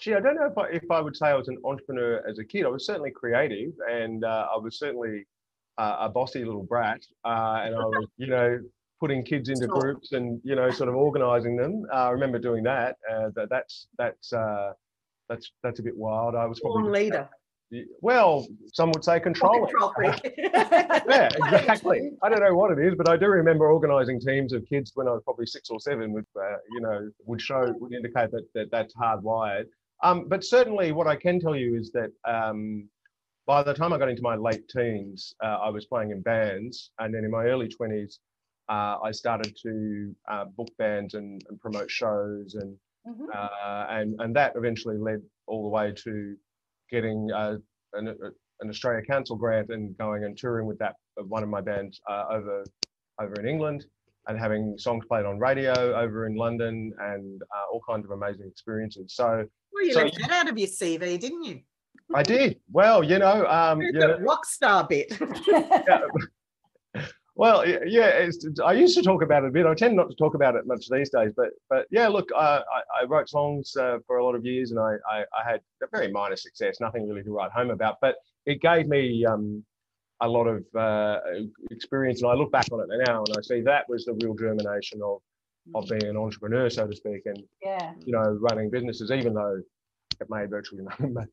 gee, 0.00 0.14
I 0.14 0.20
don't 0.20 0.36
know 0.36 0.46
if 0.46 0.58
I, 0.58 0.68
if 0.68 0.90
I 0.90 1.00
would 1.00 1.16
say 1.16 1.26
I 1.26 1.34
was 1.34 1.48
an 1.48 1.58
entrepreneur 1.64 2.22
as 2.28 2.38
a 2.38 2.44
kid. 2.44 2.64
I 2.64 2.68
was 2.68 2.86
certainly 2.86 3.10
creative, 3.10 3.72
and 3.90 4.24
uh, 4.24 4.46
I 4.54 4.58
was 4.58 4.78
certainly 4.78 5.26
uh, 5.78 5.96
a 6.00 6.08
bossy 6.08 6.44
little 6.44 6.62
brat, 6.62 7.00
uh, 7.24 7.62
and 7.64 7.74
I 7.74 7.84
was, 7.84 8.06
you 8.16 8.28
know, 8.28 8.58
putting 9.00 9.24
kids 9.24 9.48
into 9.48 9.66
sure. 9.66 9.80
groups 9.80 10.12
and 10.12 10.40
you 10.44 10.54
know, 10.54 10.70
sort 10.70 10.88
of 10.88 10.94
organising 10.94 11.56
them. 11.56 11.84
Uh, 11.92 12.06
I 12.06 12.10
remember 12.10 12.38
doing 12.38 12.62
that. 12.64 12.96
Uh, 13.10 13.30
that 13.34 13.48
that's 13.50 13.86
that's 13.98 14.32
uh, 14.32 14.72
that's 15.28 15.52
that's 15.62 15.80
a 15.80 15.82
bit 15.82 15.96
wild. 15.96 16.34
I 16.34 16.46
was 16.46 16.60
probably 16.60 17.04
leader. 17.04 17.28
Well, 18.00 18.46
some 18.72 18.90
would 18.92 19.04
say 19.04 19.20
controller. 19.20 19.66
Control 19.66 19.92
yeah, 20.38 21.28
exactly. 21.34 22.10
I 22.22 22.28
don't 22.28 22.40
know 22.40 22.54
what 22.54 22.70
it 22.70 22.84
is, 22.84 22.94
but 22.96 23.08
I 23.08 23.16
do 23.16 23.26
remember 23.26 23.70
organising 23.70 24.20
teams 24.20 24.52
of 24.52 24.64
kids 24.66 24.92
when 24.94 25.08
I 25.08 25.12
was 25.12 25.22
probably 25.24 25.46
six 25.46 25.70
or 25.70 25.80
seven. 25.80 26.12
With 26.12 26.26
uh, 26.36 26.56
you 26.72 26.80
know, 26.80 27.10
would 27.26 27.40
show 27.40 27.74
would 27.78 27.92
indicate 27.92 28.30
that, 28.32 28.46
that 28.54 28.70
that's 28.70 28.94
hardwired. 28.94 29.66
Um, 30.02 30.28
but 30.28 30.44
certainly, 30.44 30.92
what 30.92 31.06
I 31.06 31.16
can 31.16 31.40
tell 31.40 31.56
you 31.56 31.76
is 31.76 31.90
that 31.92 32.10
um, 32.24 32.88
by 33.46 33.62
the 33.62 33.74
time 33.74 33.92
I 33.92 33.98
got 33.98 34.08
into 34.08 34.22
my 34.22 34.36
late 34.36 34.68
teens, 34.68 35.34
uh, 35.42 35.58
I 35.62 35.70
was 35.70 35.86
playing 35.86 36.10
in 36.10 36.22
bands, 36.22 36.90
and 36.98 37.14
then 37.14 37.24
in 37.24 37.30
my 37.30 37.44
early 37.44 37.68
twenties, 37.68 38.20
uh, 38.68 38.98
I 39.02 39.10
started 39.12 39.56
to 39.62 40.14
uh, 40.30 40.44
book 40.56 40.68
bands 40.78 41.14
and, 41.14 41.42
and, 41.48 41.60
promote 41.60 41.90
shows, 41.90 42.54
and 42.54 42.76
mm-hmm. 43.06 43.26
Uh, 43.32 43.86
and 43.90 44.20
and 44.20 44.34
that 44.36 44.52
eventually 44.56 44.98
led 44.98 45.22
all 45.46 45.62
the 45.62 45.68
way 45.68 45.92
to 45.92 46.36
getting 46.90 47.30
uh, 47.32 47.56
an, 47.94 48.08
an, 48.08 48.68
Australia 48.68 49.02
Council 49.02 49.36
grant 49.36 49.70
and 49.70 49.96
going 49.98 50.24
and 50.24 50.36
touring 50.36 50.66
with 50.66 50.78
that 50.78 50.94
one 51.16 51.42
of 51.42 51.48
my 51.48 51.60
bands 51.60 52.00
uh, 52.08 52.24
over 52.30 52.64
over 53.20 53.34
in 53.40 53.46
England 53.46 53.84
and 54.26 54.38
having 54.38 54.76
songs 54.78 55.04
played 55.06 55.26
on 55.26 55.38
radio 55.38 55.72
over 55.94 56.26
in 56.26 56.34
London 56.34 56.92
and 56.98 57.42
uh, 57.42 57.72
all 57.72 57.82
kinds 57.88 58.04
of 58.04 58.10
amazing 58.10 58.46
experiences. 58.50 59.14
So, 59.14 59.46
well, 59.72 59.84
you 59.84 59.92
so, 59.92 60.02
left 60.02 60.18
that 60.20 60.30
out 60.30 60.48
of 60.48 60.58
your 60.58 60.68
CV, 60.68 61.18
didn't 61.18 61.44
you? 61.44 61.60
I 62.14 62.22
did. 62.22 62.58
Well, 62.72 63.02
you 63.02 63.18
know, 63.18 63.46
um, 63.46 63.80
you 63.80 63.92
know, 63.92 64.18
rock 64.20 64.44
star 64.46 64.86
bit. 64.86 65.16
yeah, 65.46 66.00
well, 67.36 67.66
yeah, 67.66 68.28
I 68.64 68.72
used 68.72 68.96
to 68.96 69.02
talk 69.02 69.22
about 69.22 69.42
it 69.42 69.48
a 69.48 69.50
bit. 69.50 69.66
I 69.66 69.74
tend 69.74 69.96
not 69.96 70.08
to 70.08 70.14
talk 70.14 70.34
about 70.34 70.54
it 70.54 70.66
much 70.66 70.88
these 70.88 71.10
days, 71.10 71.32
but 71.36 71.50
but 71.68 71.86
yeah, 71.90 72.06
look, 72.06 72.28
I, 72.36 72.62
I 73.00 73.04
wrote 73.06 73.28
songs 73.28 73.74
uh, 73.76 73.98
for 74.06 74.18
a 74.18 74.24
lot 74.24 74.36
of 74.36 74.44
years, 74.44 74.70
and 74.70 74.78
I, 74.78 74.94
I, 75.10 75.20
I 75.20 75.50
had 75.50 75.60
a 75.82 75.86
very 75.90 76.12
minor 76.12 76.36
success, 76.36 76.78
nothing 76.80 77.08
really 77.08 77.24
to 77.24 77.32
write 77.32 77.50
home 77.50 77.70
about, 77.70 77.96
but 78.00 78.16
it 78.46 78.60
gave 78.60 78.86
me 78.86 79.24
um, 79.24 79.64
a 80.20 80.28
lot 80.28 80.46
of 80.46 80.64
uh, 80.76 81.18
experience, 81.72 82.22
and 82.22 82.30
I 82.30 82.34
look 82.34 82.52
back 82.52 82.66
on 82.70 82.80
it 82.80 83.04
now, 83.08 83.24
and 83.24 83.36
I 83.36 83.40
see 83.42 83.62
that 83.62 83.88
was 83.88 84.04
the 84.04 84.14
real 84.22 84.34
germination 84.34 85.02
of 85.02 85.20
of 85.74 85.88
being 85.88 86.04
an 86.04 86.16
entrepreneur, 86.16 86.68
so 86.70 86.86
to 86.86 86.94
speak, 86.94 87.22
and 87.26 87.42
yeah, 87.62 87.94
you 88.04 88.12
know, 88.12 88.38
running 88.40 88.70
businesses, 88.70 89.10
even 89.10 89.34
though 89.34 89.60
it 90.20 90.30
made 90.30 90.50
virtually 90.50 90.84
no, 91.00 91.26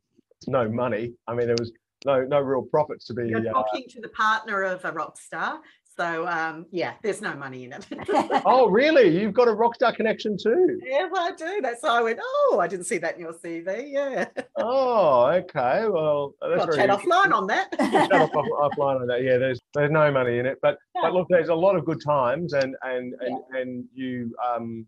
no 0.48 0.70
money. 0.70 1.14
I 1.28 1.36
mean, 1.36 1.46
there 1.46 1.58
was 1.60 1.72
no 2.06 2.24
no 2.24 2.40
real 2.40 2.64
profits 2.64 3.06
to 3.06 3.14
be. 3.14 3.28
You're 3.28 3.40
uh, 3.40 3.52
talking 3.52 3.86
uh, 3.88 3.94
to 3.94 4.02
the 4.02 4.10
partner 4.10 4.64
of 4.64 4.84
a 4.86 4.92
rock 4.92 5.20
star, 5.20 5.60
so 5.98 6.28
um, 6.28 6.66
yeah, 6.72 6.94
there's 7.04 7.22
no 7.22 7.36
money 7.36 7.66
in 7.66 7.74
it. 7.74 7.86
oh, 8.46 8.70
really? 8.70 9.20
You've 9.20 9.34
got 9.34 9.48
a 9.48 9.52
rockstar 9.52 9.96
connection 9.96 10.38
too? 10.38 10.80
Yeah, 10.84 11.10
I 11.14 11.32
do. 11.32 11.60
That's 11.62 11.84
why 11.84 12.00
I 12.00 12.02
went. 12.02 12.20
Oh, 12.22 12.60
I 12.62 12.68
didn't 12.68 12.86
see 12.86 12.98
that 13.00 13.16
in 13.16 13.22
your 13.22 13.34
CV. 13.34 13.92
Yeah. 13.92 14.26
Oh, 14.58 15.26
okay. 15.26 15.86
Well, 15.88 16.36
that's 16.42 16.62
I'll 16.64 16.74
chat 16.74 16.90
offline 16.90 17.34
on 17.34 17.48
that. 17.48 17.72
chat 17.78 18.12
off, 18.12 18.32
offline 18.32 19.02
on 19.02 19.08
that. 19.08 19.24
Yeah, 19.24 19.38
there's 19.38 19.60
there's 19.74 19.92
no 19.92 20.12
money 20.12 20.40
in 20.40 20.46
it, 20.46 20.60
but 20.62 20.78
but 21.02 21.14
look, 21.14 21.28
there's 21.30 21.50
a 21.50 21.56
lot 21.56 21.76
of 21.76 21.86
good 21.86 22.02
times, 22.04 22.54
and 22.54 22.76
and 22.84 23.14
and 23.20 23.40
yeah. 23.54 23.60
and 23.60 23.86
you. 23.94 24.36
Um, 24.44 24.88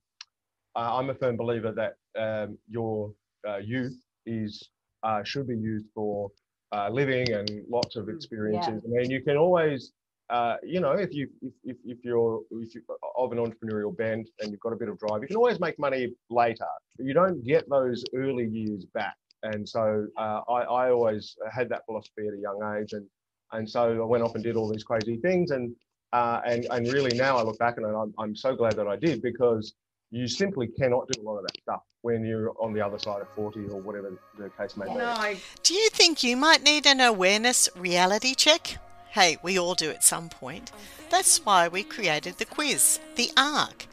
uh, 0.75 0.98
I'm 0.98 1.10
a 1.12 1.13
firm 1.15 1.38
believer 1.38 1.72
that 1.72 1.93
um, 2.19 2.57
your 2.67 3.13
uh, 3.48 3.57
youth 3.57 3.95
is 4.25 4.69
uh, 5.03 5.24
should 5.24 5.48
be 5.48 5.55
used 5.55 5.86
for 5.93 6.31
uh, 6.72 6.89
living 6.89 7.31
and 7.31 7.50
lots 7.69 7.95
of 7.95 8.05
mm, 8.05 8.15
experiences. 8.15 8.81
Yeah. 8.86 9.00
I 9.00 9.01
mean, 9.01 9.12
you 9.12 9.22
can 9.22 9.38
always 9.38 9.91
uh, 10.34 10.58
you 10.63 10.80
know, 10.80 10.94
if 10.94 11.13
you 11.13 11.30
if, 11.63 11.78
if 11.86 12.00
you're 12.04 12.42
if 12.50 12.74
you 12.74 12.82
of 13.18 13.32
an 13.32 13.38
entrepreneurial 13.38 13.96
bent 13.96 14.28
and 14.40 14.50
you've 14.50 14.60
got 14.62 14.74
a 14.74 14.75
bit 14.75 14.90
of 14.90 14.98
drive, 14.98 15.22
you 15.22 15.28
can 15.28 15.38
always 15.38 15.60
make 15.60 15.78
money 15.78 16.12
later. 16.32 16.66
You 16.98 17.13
don't 17.13 17.44
get 17.46 17.70
those 17.70 18.04
early 18.16 18.48
years 18.48 18.84
back. 18.96 19.13
And 19.44 19.70
so 19.70 20.08
uh, 20.18 20.42
I, 20.50 20.62
I 20.62 20.92
always 20.92 21.36
had 21.52 21.70
that 21.70 21.86
philosophy 21.86 22.28
at 22.28 22.34
a 22.34 22.42
young 22.42 22.78
age, 22.80 22.94
and 22.94 23.06
and 23.52 23.70
so 23.70 24.02
I 24.02 24.06
went 24.06 24.24
off 24.24 24.34
and 24.34 24.44
did 24.44 24.56
all 24.56 24.68
these 24.72 24.84
crazy 24.84 25.18
things, 25.18 25.52
and 25.52 25.75
uh, 26.13 26.42
and 26.48 26.66
and 26.72 26.92
really 26.92 27.16
now 27.16 27.38
I 27.38 27.44
look 27.44 27.60
back 27.60 27.78
and 27.78 27.86
I'm 27.86 28.12
I'm 28.18 28.36
so 28.36 28.56
glad 28.56 28.75
that 28.78 28.88
I 28.88 28.96
did 28.96 29.22
because 29.22 29.75
you 30.10 30.28
simply 30.28 30.68
cannot 30.80 31.08
do 31.10 31.22
a 31.22 31.24
lot 31.24 31.38
of 31.38 31.44
that 31.44 31.62
stuff 31.62 31.82
when 32.02 32.25
you're 32.25 32.54
on 32.60 32.74
the 32.74 32.82
other 32.82 32.98
side 32.98 33.22
of 33.22 33.28
40 33.36 33.68
or 33.70 33.82
whatever 33.82 34.12
the 34.38 34.50
case 34.50 34.78
may 34.78 34.86
be. 34.86 34.94
No. 34.96 35.36
Do 35.62 35.74
you 35.74 35.90
think 35.90 36.24
you 36.24 36.38
might 36.38 36.63
need 36.63 36.86
an 36.86 37.02
awareness 37.02 37.70
reality 37.75 38.36
check? 38.36 38.78
Hey, 39.13 39.38
we 39.43 39.60
all 39.60 39.75
do 39.75 39.91
at 39.91 40.03
some 40.03 40.27
point. 40.27 40.72
That's 41.12 41.46
why 41.46 41.67
we 41.67 41.84
created 41.84 42.39
the 42.39 42.46
quiz, 42.46 43.00
the 43.15 43.29
ARC, 43.38 43.86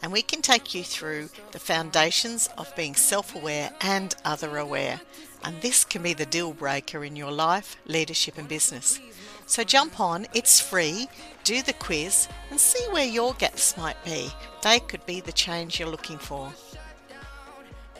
and 0.00 0.12
we 0.12 0.22
can 0.22 0.42
take 0.42 0.76
you 0.76 0.84
through 0.84 1.30
the 1.50 1.58
foundations 1.58 2.48
of 2.56 2.76
being 2.76 2.94
self 2.94 3.34
aware 3.34 3.72
and 3.80 4.14
other 4.24 4.58
aware. 4.58 5.00
And 5.42 5.60
this 5.60 5.84
can 5.84 6.04
be 6.04 6.14
the 6.14 6.24
deal 6.24 6.52
breaker 6.52 7.04
in 7.04 7.16
your 7.16 7.32
life, 7.32 7.78
leadership, 7.86 8.38
and 8.38 8.46
business. 8.46 9.00
So 9.44 9.64
jump 9.64 9.98
on, 9.98 10.28
it's 10.34 10.60
free, 10.60 11.08
do 11.42 11.62
the 11.62 11.72
quiz, 11.72 12.28
and 12.52 12.60
see 12.60 12.86
where 12.92 13.08
your 13.08 13.34
gaps 13.34 13.76
might 13.76 14.02
be. 14.04 14.30
They 14.62 14.78
could 14.78 15.04
be 15.04 15.20
the 15.20 15.32
change 15.32 15.80
you're 15.80 15.88
looking 15.88 16.18
for. 16.18 16.52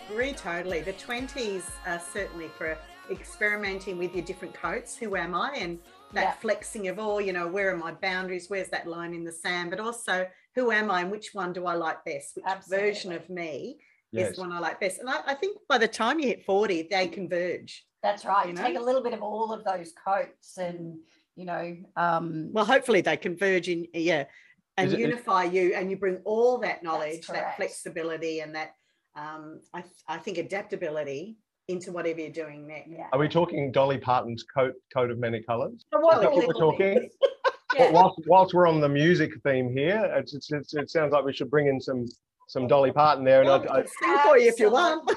Agree 0.08 0.34
totally. 0.34 0.82
The 0.82 0.92
20s 0.92 1.64
are 1.84 2.00
certainly 2.12 2.46
for 2.56 2.78
experimenting 3.10 3.98
with 3.98 4.14
your 4.14 4.24
different 4.24 4.54
coats. 4.54 4.96
Who 4.96 5.16
am 5.16 5.34
I? 5.34 5.56
And 5.56 5.80
that 6.12 6.22
yeah. 6.22 6.32
flexing 6.32 6.88
of 6.88 6.98
all, 6.98 7.16
oh, 7.16 7.18
you 7.18 7.32
know, 7.32 7.46
where 7.46 7.72
are 7.72 7.76
my 7.76 7.92
boundaries? 7.92 8.46
Where's 8.48 8.68
that 8.68 8.86
line 8.86 9.14
in 9.14 9.24
the 9.24 9.32
sand? 9.32 9.70
But 9.70 9.80
also, 9.80 10.26
who 10.54 10.72
am 10.72 10.90
I 10.90 11.02
and 11.02 11.10
which 11.10 11.30
one 11.32 11.52
do 11.52 11.66
I 11.66 11.74
like 11.74 12.04
best? 12.04 12.36
Which 12.36 12.44
Absolutely. 12.46 12.88
version 12.88 13.12
of 13.12 13.28
me 13.30 13.78
yes. 14.12 14.30
is 14.30 14.36
the 14.36 14.42
one 14.42 14.52
I 14.52 14.58
like 14.58 14.80
best? 14.80 14.98
And 15.00 15.08
I, 15.08 15.20
I, 15.26 15.34
think 15.34 15.58
by 15.68 15.78
the 15.78 15.88
time 15.88 16.18
you 16.18 16.28
hit 16.28 16.44
40, 16.44 16.88
they 16.90 17.06
converge. 17.08 17.84
That's 18.02 18.24
right. 18.24 18.48
You 18.48 18.54
know? 18.54 18.62
Take 18.62 18.76
a 18.76 18.82
little 18.82 19.02
bit 19.02 19.12
of 19.12 19.22
all 19.22 19.52
of 19.52 19.64
those 19.64 19.92
coats 20.04 20.56
and, 20.58 20.98
you 21.36 21.44
know. 21.44 21.76
Um, 21.96 22.50
well, 22.52 22.64
hopefully 22.64 23.02
they 23.02 23.16
converge 23.16 23.68
in, 23.68 23.86
yeah, 23.92 24.24
and 24.76 24.92
unify 24.92 25.44
you 25.44 25.74
and 25.74 25.90
you 25.90 25.96
bring 25.96 26.18
all 26.24 26.58
that 26.58 26.82
knowledge, 26.82 27.26
that 27.26 27.56
flexibility 27.56 28.40
and 28.40 28.54
that, 28.54 28.74
um, 29.14 29.60
I, 29.74 29.84
I 30.08 30.18
think, 30.18 30.38
adaptability 30.38 31.36
into 31.70 31.92
whatever 31.92 32.20
you're 32.20 32.30
doing 32.30 32.66
next. 32.66 32.90
Yeah. 32.90 33.06
Are 33.12 33.18
we 33.18 33.28
talking 33.28 33.72
Dolly 33.72 33.98
Parton's 33.98 34.42
coat 34.42 34.74
coat 34.92 35.10
of 35.10 35.18
many 35.18 35.42
colours? 35.42 35.84
what, 35.90 36.22
what 36.22 36.46
we're 36.46 36.52
talking? 36.54 37.08
yeah. 37.76 37.90
whilst, 37.90 38.20
whilst 38.26 38.54
we're 38.54 38.66
on 38.66 38.80
the 38.80 38.88
music 38.88 39.30
theme 39.44 39.74
here, 39.74 40.12
it's, 40.16 40.34
it's, 40.34 40.50
it's, 40.52 40.74
it 40.74 40.90
sounds 40.90 41.12
like 41.12 41.24
we 41.24 41.32
should 41.32 41.50
bring 41.50 41.68
in 41.68 41.80
some 41.80 42.06
some 42.50 42.66
Dolly 42.66 42.90
Parton 42.90 43.24
there. 43.24 43.42
And 43.42 43.50
I, 43.50 43.56
I 43.56 43.84
sing 43.84 44.18
for 44.24 44.36
you 44.36 44.48
if 44.48 44.58
you 44.58 44.72
want. 44.72 45.08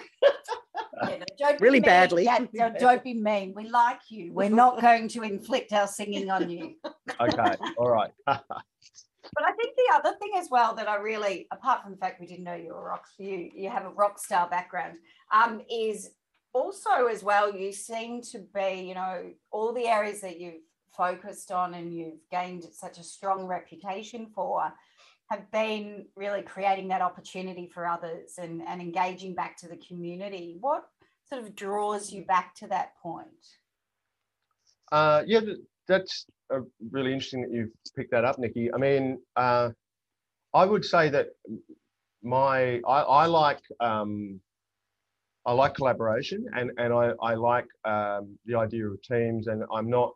yeah, 1.40 1.54
really 1.60 1.80
badly. 1.80 2.26
Yeah, 2.26 2.46
no, 2.54 2.72
don't 2.80 3.04
be 3.04 3.16
mean. 3.16 3.54
We 3.56 3.68
like 3.70 4.02
you. 4.10 4.32
We're 4.32 4.50
not 4.50 4.80
going 4.80 5.08
to 5.10 5.24
inflict 5.24 5.74
our 5.74 5.88
singing 5.88 6.30
on 6.30 6.50
you. 6.50 6.76
okay. 7.20 7.56
All 7.78 7.90
right. 7.90 8.12
But 9.36 9.46
I 9.46 9.52
think 9.54 9.76
the 9.76 9.96
other 9.96 10.16
thing 10.20 10.34
as 10.38 10.50
well 10.52 10.76
that 10.76 10.88
I 10.88 10.98
really, 10.98 11.48
apart 11.52 11.82
from 11.82 11.92
the 11.92 11.98
fact 11.98 12.20
we 12.20 12.28
didn't 12.28 12.44
know 12.44 12.54
you 12.54 12.74
were 12.74 12.84
rock, 12.84 13.06
you 13.18 13.50
you 13.56 13.70
have 13.70 13.86
a 13.86 13.90
rock 13.90 14.20
star 14.20 14.48
background, 14.48 14.98
um, 15.34 15.62
is 15.72 16.12
also 16.54 17.08
as 17.08 17.24
well 17.24 17.54
you 17.54 17.72
seem 17.72 18.22
to 18.22 18.40
be 18.54 18.86
you 18.88 18.94
know 18.94 19.32
all 19.52 19.74
the 19.74 19.88
areas 19.88 20.22
that 20.22 20.40
you've 20.40 20.62
focused 20.96 21.52
on 21.52 21.74
and 21.74 21.94
you've 21.94 22.20
gained 22.32 22.64
such 22.72 23.00
a 23.00 23.04
strong 23.04 23.46
reputation 23.46 24.28
for 24.34 24.72
have 25.30 25.50
been 25.52 26.06
really 26.16 26.42
creating 26.42 26.88
that 26.90 27.02
opportunity 27.02 27.68
for 27.74 27.88
others 27.88 28.34
and, 28.38 28.62
and 28.68 28.82
engaging 28.82 29.34
back 29.34 29.58
to 29.58 29.68
the 29.68 29.78
community. 29.78 30.58
What 30.60 30.84
sort 31.28 31.42
of 31.42 31.56
draws 31.56 32.12
you 32.12 32.24
back 32.26 32.54
to 32.56 32.68
that 32.68 32.96
point? 33.02 33.28
Uh, 34.92 35.24
yeah 35.26 35.40
that's 35.88 36.28
really 36.92 37.12
interesting 37.12 37.42
that 37.42 37.52
you've 37.52 37.72
picked 37.96 38.12
that 38.12 38.24
up 38.24 38.38
nikki. 38.38 38.72
I 38.72 38.78
mean 38.78 39.20
uh, 39.36 39.70
i 40.54 40.66
would 40.66 40.86
say 40.86 41.10
that 41.10 41.30
my 42.22 42.80
i, 42.88 43.02
I 43.02 43.26
like 43.26 43.62
um, 43.80 44.40
I 45.46 45.52
like 45.54 45.76
collaboration 45.76 46.46
and, 46.54 46.72
and 46.78 46.94
I, 46.94 47.12
I 47.22 47.34
like 47.34 47.66
um, 47.86 48.38
the 48.46 48.56
idea 48.56 48.88
of 48.88 49.02
teams 49.02 49.48
and 49.48 49.64
I'm 49.74 49.90
not 49.90 50.14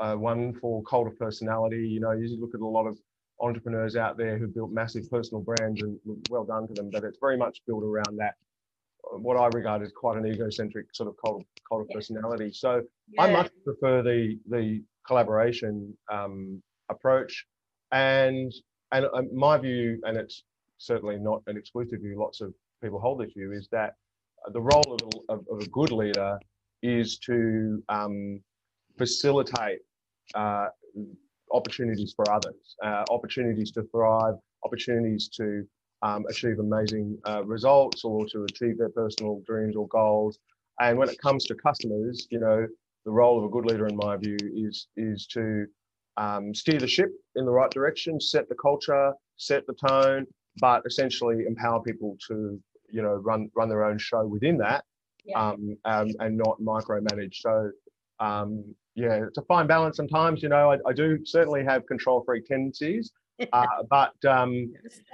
uh, 0.00 0.14
one 0.14 0.54
for 0.60 0.82
cult 0.82 1.06
of 1.06 1.18
personality. 1.18 1.88
You 1.88 2.00
know, 2.00 2.12
you 2.12 2.38
look 2.40 2.54
at 2.54 2.60
a 2.60 2.66
lot 2.66 2.86
of 2.86 2.98
entrepreneurs 3.40 3.96
out 3.96 4.16
there 4.18 4.36
who 4.36 4.46
built 4.46 4.70
massive 4.70 5.10
personal 5.10 5.42
brands 5.42 5.82
and 5.82 5.98
well 6.28 6.44
done 6.44 6.66
to 6.68 6.74
them, 6.74 6.90
but 6.92 7.04
it's 7.04 7.18
very 7.20 7.36
much 7.36 7.62
built 7.66 7.82
around 7.82 8.18
that 8.18 8.34
what 9.12 9.36
I 9.36 9.46
regard 9.56 9.82
as 9.82 9.92
quite 9.92 10.18
an 10.18 10.26
egocentric 10.26 10.86
sort 10.94 11.08
of 11.08 11.16
cult, 11.24 11.44
cult 11.68 11.82
of 11.82 11.86
yeah. 11.90 11.96
personality. 11.96 12.52
So 12.52 12.82
yeah. 13.10 13.22
I 13.22 13.32
much 13.32 13.50
prefer 13.64 14.02
the 14.02 14.38
the 14.48 14.82
collaboration 15.06 15.96
um, 16.12 16.62
approach, 16.88 17.46
and 17.92 18.52
and 18.92 19.06
uh, 19.06 19.22
my 19.32 19.58
view, 19.58 20.00
and 20.04 20.16
it's 20.16 20.44
certainly 20.78 21.16
not 21.18 21.42
an 21.46 21.56
exclusive 21.56 22.00
view. 22.00 22.18
Lots 22.18 22.40
of 22.40 22.52
people 22.82 23.00
hold 23.00 23.20
this 23.20 23.32
view 23.32 23.52
is 23.52 23.68
that 23.72 23.94
the 24.52 24.60
role 24.60 24.98
of 25.28 25.40
of 25.50 25.60
a 25.60 25.66
good 25.68 25.92
leader 25.92 26.38
is 26.82 27.18
to 27.18 27.82
um, 27.88 28.40
facilitate 28.96 29.80
uh, 30.34 30.66
opportunities 31.52 32.12
for 32.14 32.30
others, 32.30 32.76
uh, 32.84 33.04
opportunities 33.10 33.70
to 33.72 33.82
thrive, 33.90 34.34
opportunities 34.64 35.28
to 35.28 35.66
um, 36.02 36.24
achieve 36.28 36.58
amazing 36.58 37.18
uh, 37.26 37.42
results 37.44 38.04
or 38.04 38.24
to 38.26 38.44
achieve 38.44 38.78
their 38.78 38.90
personal 38.90 39.42
dreams 39.46 39.74
or 39.76 39.88
goals. 39.88 40.38
And 40.80 40.96
when 40.98 41.08
it 41.08 41.18
comes 41.20 41.44
to 41.46 41.54
customers, 41.54 42.28
you 42.30 42.38
know, 42.38 42.66
the 43.04 43.10
role 43.10 43.38
of 43.38 43.44
a 43.44 43.48
good 43.48 43.64
leader, 43.64 43.86
in 43.86 43.96
my 43.96 44.16
view, 44.16 44.36
is 44.54 44.88
is 44.96 45.26
to 45.28 45.66
um, 46.16 46.54
steer 46.54 46.78
the 46.78 46.86
ship 46.86 47.10
in 47.36 47.44
the 47.44 47.50
right 47.50 47.70
direction, 47.70 48.20
set 48.20 48.48
the 48.48 48.54
culture, 48.54 49.12
set 49.36 49.66
the 49.66 49.74
tone, 49.74 50.26
but 50.60 50.82
essentially 50.84 51.44
empower 51.46 51.80
people 51.82 52.16
to, 52.28 52.60
you 52.90 53.02
know, 53.02 53.14
run 53.14 53.50
run 53.54 53.68
their 53.68 53.84
own 53.84 53.98
show 53.98 54.26
within 54.26 54.58
that, 54.58 54.84
yeah. 55.24 55.50
um, 55.50 55.76
um, 55.84 56.08
and 56.20 56.36
not 56.36 56.60
micromanage. 56.60 57.34
So, 57.34 57.70
um, 58.20 58.64
yeah, 58.94 59.24
it's 59.26 59.38
a 59.38 59.42
fine 59.42 59.66
balance. 59.66 59.96
Sometimes, 59.96 60.42
you 60.42 60.48
know, 60.48 60.72
I, 60.72 60.78
I 60.86 60.92
do 60.92 61.18
certainly 61.24 61.64
have 61.64 61.86
control 61.86 62.22
freak 62.24 62.46
tendencies, 62.46 63.12
uh, 63.52 63.66
but 63.88 64.12
um, 64.26 64.72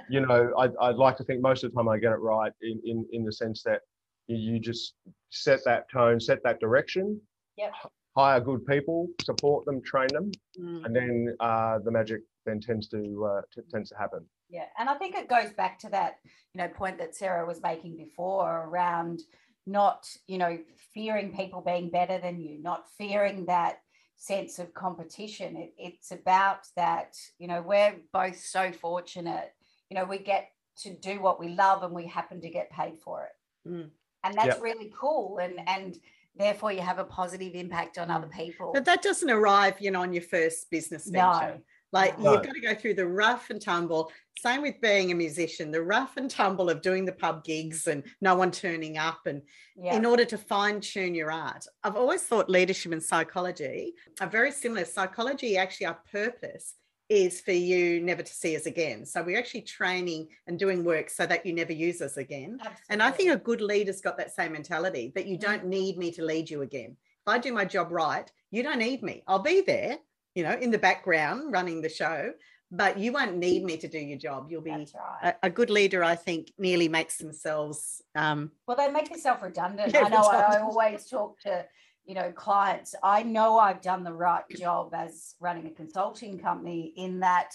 you 0.09 0.25
know, 0.25 0.51
I'd, 0.57 0.71
I'd, 0.81 0.95
like 0.95 1.17
to 1.17 1.23
think 1.23 1.41
most 1.41 1.63
of 1.63 1.71
the 1.71 1.75
time 1.75 1.87
I 1.87 1.97
get 1.97 2.11
it 2.11 2.17
right 2.17 2.51
in 2.61 2.81
in, 2.85 3.05
in 3.11 3.23
the 3.23 3.31
sense 3.31 3.61
that 3.63 3.81
you, 4.27 4.59
just 4.59 4.95
set 5.29 5.63
that 5.65 5.89
tone, 5.91 6.19
set 6.19 6.41
that 6.43 6.59
direction. 6.59 7.19
Yep. 7.57 7.71
Hire 8.17 8.39
good 8.39 8.65
people, 8.65 9.07
support 9.23 9.65
them, 9.65 9.81
train 9.83 10.07
them, 10.11 10.31
mm. 10.59 10.85
and 10.85 10.95
then 10.95 11.35
uh, 11.41 11.79
the 11.83 11.91
magic 11.91 12.21
then 12.45 12.61
tends 12.61 12.87
to 12.89 13.25
uh, 13.25 13.41
t- 13.53 13.61
tends 13.69 13.89
to 13.89 13.97
happen. 13.97 14.25
Yeah, 14.49 14.65
and 14.77 14.89
I 14.89 14.95
think 14.95 15.15
it 15.15 15.27
goes 15.27 15.51
back 15.53 15.79
to 15.79 15.89
that 15.89 16.19
you 16.53 16.61
know 16.61 16.67
point 16.67 16.97
that 16.99 17.15
Sarah 17.15 17.45
was 17.45 17.61
making 17.61 17.97
before 17.97 18.67
around 18.67 19.21
not 19.65 20.07
you 20.27 20.37
know 20.37 20.57
fearing 20.93 21.35
people 21.35 21.61
being 21.61 21.89
better 21.89 22.19
than 22.19 22.39
you, 22.39 22.61
not 22.61 22.85
fearing 22.97 23.45
that 23.45 23.79
sense 24.15 24.59
of 24.59 24.73
competition. 24.73 25.55
It, 25.57 25.73
it's 25.77 26.11
about 26.11 26.67
that, 26.75 27.17
you 27.37 27.47
know, 27.47 27.61
we're 27.61 27.95
both 28.13 28.39
so 28.39 28.71
fortunate, 28.71 29.53
you 29.89 29.95
know, 29.95 30.05
we 30.05 30.19
get 30.19 30.49
to 30.77 30.93
do 30.93 31.21
what 31.21 31.39
we 31.39 31.49
love 31.49 31.83
and 31.83 31.93
we 31.93 32.05
happen 32.05 32.41
to 32.41 32.49
get 32.49 32.71
paid 32.71 32.97
for 32.99 33.23
it. 33.23 33.69
Mm. 33.69 33.89
And 34.23 34.33
that's 34.35 34.47
yep. 34.47 34.61
really 34.61 34.91
cool. 34.97 35.39
And, 35.39 35.59
and, 35.67 35.97
therefore 36.37 36.69
you 36.69 36.81
have 36.81 36.99
a 36.99 37.05
positive 37.05 37.55
impact 37.55 37.97
on 37.97 38.11
other 38.11 38.27
people. 38.27 38.71
But 38.73 38.83
that 38.83 39.01
doesn't 39.01 39.29
arrive, 39.29 39.75
you 39.79 39.89
know, 39.89 40.01
on 40.01 40.11
your 40.11 40.21
first 40.21 40.69
business 40.69 41.07
venture. 41.07 41.55
No. 41.55 41.61
Like 41.95 42.19
no. 42.19 42.33
you've 42.33 42.43
got 42.43 42.53
to 42.53 42.59
go 42.59 42.75
through 42.75 42.95
the 42.95 43.07
rough 43.07 43.49
and 43.49 43.61
tumble. 43.61 44.11
Same 44.37 44.61
with 44.61 44.81
being 44.81 45.11
a 45.11 45.15
musician, 45.15 45.71
the 45.71 45.81
rough 45.81 46.17
and 46.17 46.29
tumble 46.29 46.69
of 46.69 46.81
doing 46.81 47.05
the 47.05 47.13
pub 47.13 47.45
gigs 47.45 47.87
and 47.87 48.03
no 48.19 48.35
one 48.35 48.51
turning 48.51 48.97
up, 48.97 49.21
and 49.27 49.41
yeah. 49.77 49.95
in 49.95 50.05
order 50.05 50.25
to 50.25 50.37
fine 50.37 50.81
tune 50.81 51.15
your 51.15 51.31
art. 51.31 51.65
I've 51.85 51.95
always 51.95 52.21
thought 52.21 52.49
leadership 52.49 52.91
and 52.91 53.01
psychology 53.01 53.93
are 54.19 54.27
very 54.27 54.51
similar. 54.51 54.83
Psychology, 54.83 55.55
actually, 55.55 55.85
our 55.85 55.99
purpose 56.11 56.73
is 57.07 57.39
for 57.39 57.53
you 57.53 58.01
never 58.01 58.23
to 58.23 58.33
see 58.33 58.57
us 58.57 58.65
again. 58.65 59.05
So 59.05 59.23
we're 59.23 59.39
actually 59.39 59.61
training 59.61 60.27
and 60.47 60.59
doing 60.59 60.83
work 60.83 61.09
so 61.09 61.25
that 61.25 61.45
you 61.45 61.53
never 61.53 61.71
use 61.71 62.01
us 62.01 62.17
again. 62.17 62.57
Absolutely. 62.59 62.83
And 62.89 63.01
I 63.01 63.11
think 63.11 63.31
a 63.31 63.37
good 63.37 63.61
leader's 63.61 64.01
got 64.01 64.17
that 64.17 64.35
same 64.35 64.51
mentality 64.51 65.13
that 65.15 65.27
you 65.27 65.37
mm. 65.37 65.41
don't 65.41 65.65
need 65.65 65.97
me 65.97 66.11
to 66.11 66.25
lead 66.25 66.49
you 66.49 66.61
again. 66.61 66.97
If 67.25 67.33
I 67.33 67.37
do 67.37 67.53
my 67.53 67.63
job 67.63 67.93
right, 67.93 68.29
you 68.51 68.63
don't 68.63 68.79
need 68.79 69.01
me. 69.01 69.23
I'll 69.27 69.39
be 69.39 69.61
there 69.61 69.97
you 70.35 70.43
know, 70.43 70.53
in 70.53 70.69
the 70.69 70.77
background 70.77 71.51
running 71.51 71.81
the 71.81 71.89
show, 71.89 72.33
but 72.71 72.99
you 72.99 73.11
won't 73.11 73.37
need 73.37 73.63
me 73.63 73.77
to 73.77 73.87
do 73.87 73.97
your 73.97 74.17
job. 74.17 74.47
You'll 74.49 74.61
be 74.61 74.71
right. 74.71 74.93
a, 75.23 75.35
a, 75.43 75.49
good 75.49 75.69
leader, 75.69 76.03
I 76.03 76.15
think, 76.15 76.51
nearly 76.57 76.89
makes 76.89 77.17
themselves. 77.17 78.01
Um, 78.15 78.51
well, 78.67 78.75
they 78.75 78.91
make 78.91 79.09
themselves 79.09 79.41
redundant. 79.41 79.93
Yeah, 79.93 79.99
I 80.05 80.09
know 80.09 80.27
redundant. 80.29 80.53
I 80.53 80.61
always 80.61 81.05
talk 81.05 81.39
to, 81.41 81.65
you 82.05 82.15
know, 82.15 82.31
clients. 82.33 82.95
I 83.01 83.23
know 83.23 83.57
I've 83.57 83.81
done 83.81 84.03
the 84.03 84.13
right 84.13 84.43
job 84.57 84.93
as 84.93 85.35
running 85.39 85.67
a 85.67 85.71
consulting 85.71 86.37
company 86.37 86.93
in 86.97 87.21
that 87.21 87.51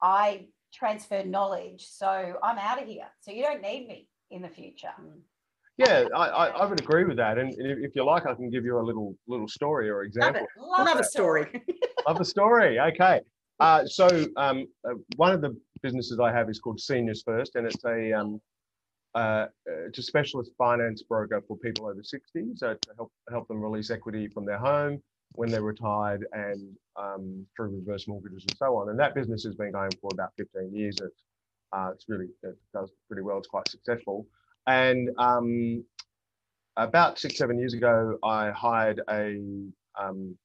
I 0.00 0.46
transfer 0.72 1.22
knowledge. 1.22 1.86
So 1.86 2.36
I'm 2.42 2.58
out 2.58 2.80
of 2.80 2.88
here. 2.88 3.08
So 3.20 3.30
you 3.30 3.42
don't 3.42 3.62
need 3.62 3.86
me 3.86 4.08
in 4.30 4.42
the 4.42 4.48
future. 4.48 4.92
Mm. 5.00 5.20
Yeah, 5.78 6.04
I, 6.14 6.26
I, 6.26 6.46
I, 6.48 6.66
would 6.66 6.80
agree 6.80 7.04
with 7.04 7.16
that. 7.16 7.38
And 7.38 7.54
if 7.58 7.92
you 7.94 8.04
like, 8.04 8.26
I 8.26 8.34
can 8.34 8.50
give 8.50 8.64
you 8.64 8.78
a 8.78 8.84
little 8.84 9.14
little 9.26 9.48
story 9.48 9.88
or 9.88 10.02
example. 10.02 10.46
Love, 10.58 10.86
it. 10.86 10.90
Love 10.90 11.00
a 11.00 11.04
story. 11.04 11.62
Love 12.06 12.20
a 12.20 12.24
story. 12.24 12.78
Okay. 12.78 13.20
Uh, 13.58 13.86
so 13.86 14.26
um, 14.36 14.66
uh, 14.86 14.94
one 15.16 15.32
of 15.32 15.40
the 15.40 15.56
businesses 15.82 16.20
I 16.20 16.30
have 16.32 16.50
is 16.50 16.58
called 16.58 16.78
Seniors 16.78 17.22
First, 17.22 17.56
and 17.56 17.66
it's 17.66 17.82
a 17.84 18.12
um, 18.12 18.40
uh, 19.14 19.46
it's 19.86 19.98
a 19.98 20.02
specialist 20.02 20.52
finance 20.58 21.02
broker 21.02 21.42
for 21.46 21.56
people 21.58 21.86
over 21.86 22.02
60 22.02 22.52
so 22.56 22.74
to 22.74 22.90
help 22.96 23.12
help 23.30 23.48
them 23.48 23.60
release 23.60 23.90
equity 23.90 24.26
from 24.28 24.46
their 24.46 24.58
home 24.58 25.02
when 25.34 25.50
they're 25.50 25.62
retired 25.62 26.26
and 26.32 26.76
um, 26.96 27.46
through 27.56 27.68
reverse 27.68 28.06
mortgages 28.06 28.44
and 28.48 28.56
so 28.56 28.76
on. 28.76 28.90
And 28.90 28.98
that 28.98 29.14
business 29.14 29.44
has 29.44 29.54
been 29.54 29.72
going 29.72 29.90
for 30.00 30.10
about 30.12 30.30
15 30.36 30.74
years. 30.74 30.96
It's, 31.00 31.22
uh, 31.72 31.90
it's 31.94 32.04
really 32.08 32.26
it 32.42 32.56
does 32.74 32.90
pretty 33.08 33.22
well. 33.22 33.38
It's 33.38 33.48
quite 33.48 33.68
successful. 33.68 34.26
And 34.66 35.10
um, 35.18 35.84
about 36.76 37.18
six, 37.18 37.36
seven 37.36 37.58
years 37.58 37.74
ago, 37.74 38.18
I 38.22 38.50
hired 38.50 39.00
a, 39.10 39.38
um, 40.00 40.36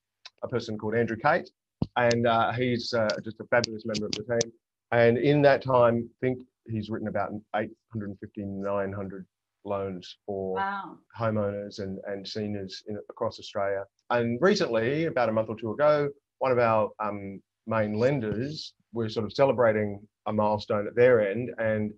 a 0.43 0.47
person 0.47 0.77
called 0.77 0.95
Andrew 0.95 1.17
Kate, 1.17 1.49
and 1.95 2.27
uh, 2.27 2.51
he's 2.51 2.93
uh, 2.93 3.09
just 3.23 3.39
a 3.39 3.45
fabulous 3.45 3.85
member 3.85 4.05
of 4.05 4.11
the 4.13 4.23
team. 4.23 4.51
And 4.91 5.17
in 5.17 5.41
that 5.43 5.61
time, 5.61 6.09
I 6.09 6.25
think 6.25 6.39
he's 6.67 6.89
written 6.89 7.07
about 7.07 7.31
850, 7.55 8.41
900 8.43 9.25
loans 9.63 10.17
for 10.25 10.55
wow. 10.55 10.97
homeowners 11.19 11.79
and, 11.79 11.99
and 12.07 12.27
seniors 12.27 12.83
in, 12.87 12.97
across 13.09 13.39
Australia. 13.39 13.83
And 14.09 14.39
recently, 14.41 15.05
about 15.05 15.29
a 15.29 15.31
month 15.31 15.49
or 15.49 15.55
two 15.57 15.71
ago, 15.71 16.09
one 16.39 16.51
of 16.51 16.59
our 16.59 16.89
um, 16.99 17.41
main 17.65 17.93
lenders, 17.93 18.73
we're 18.93 19.09
sort 19.09 19.25
of 19.25 19.33
celebrating 19.33 19.99
a 20.25 20.33
milestone 20.33 20.87
at 20.87 20.95
their 20.95 21.29
end, 21.29 21.51
and 21.57 21.93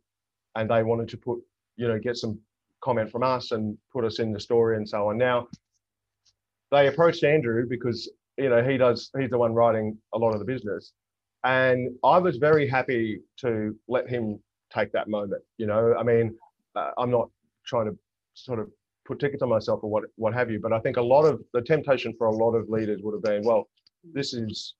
and 0.55 0.69
they 0.69 0.83
wanted 0.83 1.07
to 1.09 1.17
put 1.17 1.39
you 1.79 1.87
know, 1.87 1.97
get 1.97 2.17
some 2.17 2.37
comment 2.81 3.09
from 3.09 3.23
us 3.23 3.51
and 3.51 3.77
put 3.91 4.03
us 4.03 4.19
in 4.19 4.33
the 4.33 4.39
story 4.39 4.75
and 4.75 4.87
so 4.87 5.09
on. 5.09 5.17
Now, 5.17 5.47
they 6.71 6.87
approached 6.87 7.23
Andrew 7.23 7.65
because 7.67 8.11
you 8.37 8.49
know 8.49 8.61
he 8.61 8.77
does 8.77 9.09
he's 9.17 9.29
the 9.29 9.37
one 9.37 9.53
writing 9.53 9.97
a 10.13 10.17
lot 10.17 10.33
of 10.33 10.39
the 10.39 10.45
business, 10.45 10.91
and 11.45 11.89
I 12.03 12.17
was 12.19 12.35
very 12.37 12.67
happy 12.67 13.21
to 13.37 13.75
let 13.87 14.09
him 14.09 14.39
take 14.71 14.91
that 14.91 15.07
moment. 15.07 15.41
You 15.57 15.67
know, 15.67 15.95
I 15.97 16.03
mean, 16.03 16.35
uh, 16.75 16.91
I'm 16.97 17.09
not 17.09 17.29
trying 17.65 17.85
to 17.85 17.97
sort 18.33 18.59
of 18.59 18.69
put 19.05 19.19
tickets 19.19 19.41
on 19.41 19.49
myself 19.49 19.79
or 19.81 19.89
what 19.89 20.03
what 20.17 20.33
have 20.33 20.51
you, 20.51 20.59
but 20.59 20.73
I 20.73 20.79
think 20.79 20.97
a 20.97 21.01
lot 21.01 21.23
of 21.23 21.41
the 21.53 21.61
temptation 21.61 22.13
for 22.17 22.27
a 22.27 22.35
lot 22.35 22.55
of 22.55 22.69
leaders 22.69 22.99
would 23.03 23.13
have 23.13 23.23
been, 23.23 23.43
well, 23.43 23.69
this 24.13 24.33
is 24.33 24.75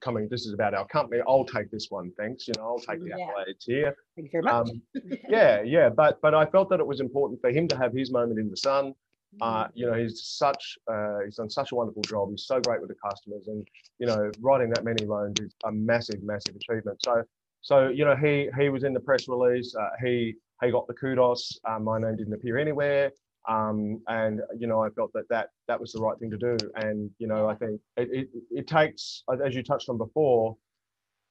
coming, 0.00 0.28
this 0.30 0.46
is 0.46 0.52
about 0.52 0.74
our 0.74 0.86
company. 0.86 1.22
I'll 1.26 1.44
take 1.44 1.70
this 1.70 1.86
one, 1.90 2.12
thanks. 2.18 2.46
You 2.48 2.54
know, 2.56 2.64
I'll 2.64 2.78
take 2.78 3.00
the 3.00 3.08
yeah. 3.08 3.26
accolades 3.26 3.64
here. 3.64 3.96
Thank 4.16 4.32
you 4.32 4.42
very 4.42 4.44
much. 4.44 4.70
Um, 4.70 4.82
yeah, 5.28 5.62
yeah, 5.62 5.88
but 5.88 6.20
but 6.20 6.34
I 6.34 6.46
felt 6.46 6.68
that 6.70 6.80
it 6.80 6.86
was 6.86 7.00
important 7.00 7.40
for 7.40 7.50
him 7.50 7.68
to 7.68 7.76
have 7.76 7.92
his 7.92 8.10
moment 8.10 8.38
in 8.38 8.50
the 8.50 8.56
sun. 8.56 8.94
Uh, 9.40 9.64
mm. 9.64 9.70
you 9.74 9.86
know, 9.86 9.94
he's 9.94 10.22
such 10.24 10.76
uh, 10.90 11.18
he's 11.24 11.36
done 11.36 11.50
such 11.50 11.72
a 11.72 11.74
wonderful 11.74 12.02
job. 12.02 12.30
He's 12.30 12.46
so 12.46 12.60
great 12.60 12.80
with 12.80 12.90
the 12.90 12.96
customers, 12.96 13.46
and 13.48 13.66
you 13.98 14.06
know, 14.06 14.30
writing 14.40 14.70
that 14.70 14.84
many 14.84 15.04
loans 15.04 15.38
is 15.40 15.54
a 15.64 15.72
massive, 15.72 16.22
massive 16.22 16.56
achievement. 16.56 16.98
So, 17.04 17.22
so 17.60 17.88
you 17.88 18.04
know, 18.04 18.16
he 18.16 18.48
he 18.58 18.68
was 18.68 18.84
in 18.84 18.92
the 18.92 19.00
press 19.00 19.28
release. 19.28 19.74
Uh, 19.74 19.90
he 20.02 20.34
he 20.62 20.70
got 20.70 20.86
the 20.86 20.94
kudos. 20.94 21.58
Uh, 21.64 21.78
my 21.78 21.98
name 21.98 22.16
didn't 22.16 22.32
appear 22.32 22.58
anywhere. 22.58 23.12
Um, 23.48 24.02
and 24.08 24.40
you 24.58 24.66
know, 24.66 24.82
I 24.82 24.90
felt 24.90 25.12
that 25.14 25.24
that 25.30 25.48
that 25.68 25.80
was 25.80 25.92
the 25.92 26.00
right 26.00 26.18
thing 26.18 26.30
to 26.30 26.36
do. 26.36 26.56
And 26.76 27.10
you 27.18 27.26
know, 27.26 27.48
I 27.48 27.54
think 27.54 27.80
it, 27.96 28.08
it, 28.12 28.28
it 28.50 28.66
takes, 28.66 29.22
as 29.44 29.54
you 29.54 29.62
touched 29.62 29.88
on 29.88 29.98
before, 29.98 30.56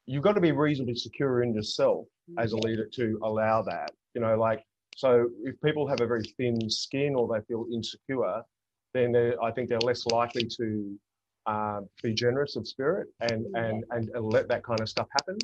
you've 0.06 0.24
got 0.24 0.34
to 0.34 0.42
be 0.42 0.52
reasonably 0.52 0.96
secure 0.96 1.44
in 1.44 1.54
yourself 1.54 2.08
as 2.38 2.54
a 2.54 2.58
leader 2.58 2.88
to 2.94 3.20
allow 3.24 3.62
that. 3.64 3.92
You 4.16 4.22
know, 4.22 4.36
like 4.38 4.64
so, 4.96 5.30
if 5.44 5.56
people 5.62 5.88
have 5.88 6.02
a 6.02 6.08
very 6.08 6.24
thin 6.38 6.70
skin 6.70 7.16
or 7.16 7.28
they 7.28 7.44
feel 7.46 7.68
insecure, 7.72 8.42
then 8.94 9.16
I 9.42 9.52
think 9.52 9.70
they're 9.70 9.80
less 9.80 10.06
likely 10.08 10.46
to 10.58 11.00
uh, 11.46 11.82
be 12.04 12.14
generous 12.14 12.56
of 12.56 12.68
spirit 12.68 13.08
and, 13.22 13.46
and 13.56 13.84
and 13.92 14.10
let 14.16 14.48
that 14.50 14.64
kind 14.64 14.80
of 14.80 14.90
stuff 14.90 15.08
happen. 15.12 15.38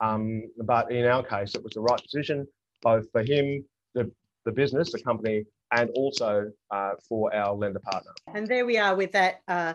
Um, 0.00 0.42
but 0.64 0.90
in 0.92 1.04
our 1.06 1.22
case, 1.22 1.54
it 1.54 1.62
was 1.62 1.72
the 1.72 1.80
right 1.80 2.00
decision, 2.00 2.46
both 2.82 3.10
for 3.12 3.22
him, 3.22 3.64
the 3.94 4.10
the 4.44 4.52
business, 4.52 4.92
the 4.92 5.00
company, 5.00 5.44
and 5.72 5.90
also 5.90 6.50
uh, 6.70 6.92
for 7.08 7.34
our 7.34 7.54
lender 7.54 7.80
partner. 7.80 8.12
And 8.34 8.46
there 8.46 8.66
we 8.66 8.78
are 8.78 8.94
with 8.94 9.12
that. 9.12 9.40
Uh, 9.46 9.74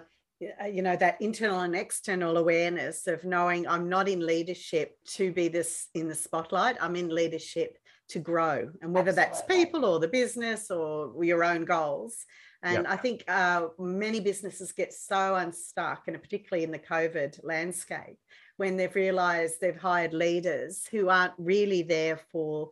you 0.70 0.82
know 0.82 0.96
that 0.96 1.22
internal 1.22 1.62
and 1.62 1.76
external 1.76 2.36
awareness 2.38 3.08
of 3.08 3.24
knowing 3.24 3.66
i'm 3.68 3.88
not 3.88 4.10
in 4.10 4.26
leadership 4.26 4.98
to 5.06 5.32
be 5.32 5.48
this 5.48 5.88
in 5.94 6.10
the 6.10 6.16
spotlight 6.16 6.76
i'm 6.82 6.96
in 6.98 7.08
leadership 7.08 7.78
to 8.10 8.20
grow 8.20 8.70
and 8.82 8.94
whether 8.94 9.10
Absolutely. 9.10 9.34
that's 9.34 9.42
people 9.48 9.86
or 9.86 10.00
the 10.00 10.08
business 10.08 10.70
or 10.70 11.24
your 11.24 11.44
own 11.44 11.64
goals 11.64 12.26
and 12.62 12.84
yep. 12.84 12.86
i 12.90 12.96
think 12.98 13.24
uh, 13.28 13.68
many 13.80 14.20
businesses 14.20 14.74
get 14.74 14.92
so 14.92 15.36
unstuck 15.36 16.04
and 16.08 16.22
particularly 16.22 16.64
in 16.64 16.72
the 16.72 16.80
covid 16.80 17.40
landscape 17.44 18.18
when 18.58 18.76
they've 18.76 18.96
realized 18.96 19.62
they've 19.62 19.78
hired 19.78 20.14
leaders 20.14 20.86
who 20.92 21.10
aren't 21.10 21.34
really 21.38 21.84
there 21.84 22.20
for 22.32 22.70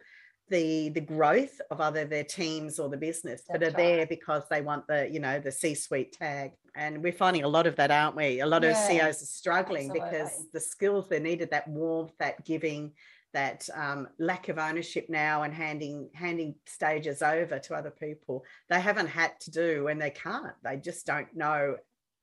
the 0.51 0.89
the 0.89 1.01
growth 1.01 1.59
of 1.71 1.81
either 1.81 2.05
their 2.05 2.23
teams 2.23 2.77
or 2.77 2.89
the 2.89 2.97
business 2.97 3.41
That's 3.47 3.59
but 3.59 3.63
are 3.63 3.71
right. 3.71 3.77
there 3.77 4.05
because 4.05 4.43
they 4.49 4.61
want 4.61 4.85
the 4.87 5.09
you 5.09 5.19
know 5.19 5.39
the 5.39 5.51
c-suite 5.51 6.11
tag 6.11 6.51
and 6.75 7.01
we're 7.01 7.13
finding 7.13 7.43
a 7.43 7.47
lot 7.47 7.65
of 7.65 7.75
that 7.77 7.89
aren't 7.89 8.15
we 8.15 8.41
a 8.41 8.45
lot 8.45 8.63
yeah. 8.63 8.71
of 8.71 8.77
ceos 8.77 9.23
are 9.23 9.25
struggling 9.25 9.89
Absolutely. 9.89 10.19
because 10.19 10.45
the 10.53 10.59
skills 10.59 11.07
they 11.09 11.19
needed 11.19 11.49
that 11.51 11.67
warmth 11.67 12.11
that 12.19 12.45
giving 12.45 12.91
that 13.33 13.67
um, 13.73 14.09
lack 14.19 14.49
of 14.49 14.57
ownership 14.57 15.05
now 15.09 15.43
and 15.43 15.53
handing 15.53 16.09
handing 16.13 16.53
stages 16.65 17.21
over 17.21 17.57
to 17.59 17.73
other 17.73 17.91
people 17.91 18.43
they 18.69 18.81
haven't 18.81 19.07
had 19.07 19.39
to 19.39 19.51
do 19.51 19.87
and 19.87 20.01
they 20.01 20.11
can't 20.11 20.53
they 20.63 20.75
just 20.75 21.05
don't 21.05 21.33
know 21.33 21.77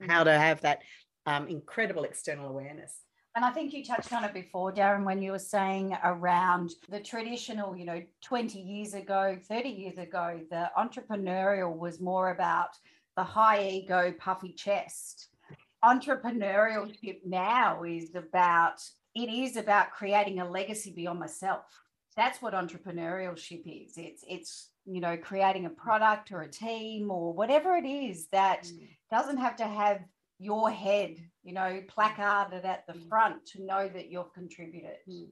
how 0.07 0.23
to 0.23 0.33
have 0.33 0.61
that 0.61 0.81
um, 1.27 1.49
incredible 1.49 2.05
external 2.05 2.49
awareness 2.49 2.95
and 3.38 3.44
I 3.44 3.51
think 3.51 3.72
you 3.72 3.85
touched 3.85 4.12
on 4.12 4.24
it 4.24 4.35
before, 4.35 4.72
Darren, 4.72 5.05
when 5.05 5.22
you 5.22 5.31
were 5.31 5.38
saying 5.38 5.96
around 6.03 6.72
the 6.88 6.98
traditional, 6.98 7.77
you 7.77 7.85
know, 7.85 8.03
20 8.20 8.59
years 8.59 8.94
ago, 8.94 9.38
30 9.48 9.68
years 9.68 9.96
ago, 9.96 10.40
the 10.51 10.68
entrepreneurial 10.77 11.79
was 11.79 12.01
more 12.01 12.33
about 12.33 12.70
the 13.16 13.22
high 13.22 13.64
ego, 13.64 14.12
puffy 14.18 14.53
chest. 14.55 15.29
Entrepreneurship 15.85 17.20
now 17.24 17.85
is 17.85 18.12
about, 18.16 18.83
it 19.14 19.33
is 19.33 19.57
about 19.57 19.92
creating 19.92 20.40
a 20.40 20.51
legacy 20.51 20.92
beyond 20.92 21.20
myself. 21.20 21.62
That's 22.16 22.42
what 22.42 22.55
entrepreneurship 22.55 23.62
is. 23.66 23.92
It's, 23.96 24.24
it's, 24.27 24.70
you 24.85 25.01
know, 25.01 25.16
creating 25.16 25.66
a 25.66 25.70
product 25.70 26.33
or 26.33 26.42
a 26.42 26.51
team 26.51 27.09
or 27.09 27.33
whatever 27.33 27.77
it 27.77 27.87
is 27.87 28.27
that 28.33 28.64
mm. 28.64 28.88
doesn't 29.12 29.38
have 29.38 29.55
to 29.59 29.64
have 29.64 30.01
your 30.38 30.70
head, 30.70 31.16
you 31.48 31.54
know, 31.54 31.80
placarded 31.88 32.66
at 32.66 32.87
the 32.87 32.92
mm. 32.92 33.08
front 33.08 33.46
to 33.46 33.62
know 33.64 33.88
that 33.88 34.11
you've 34.11 34.34
contributed. 34.34 34.98
Mm. 35.08 35.28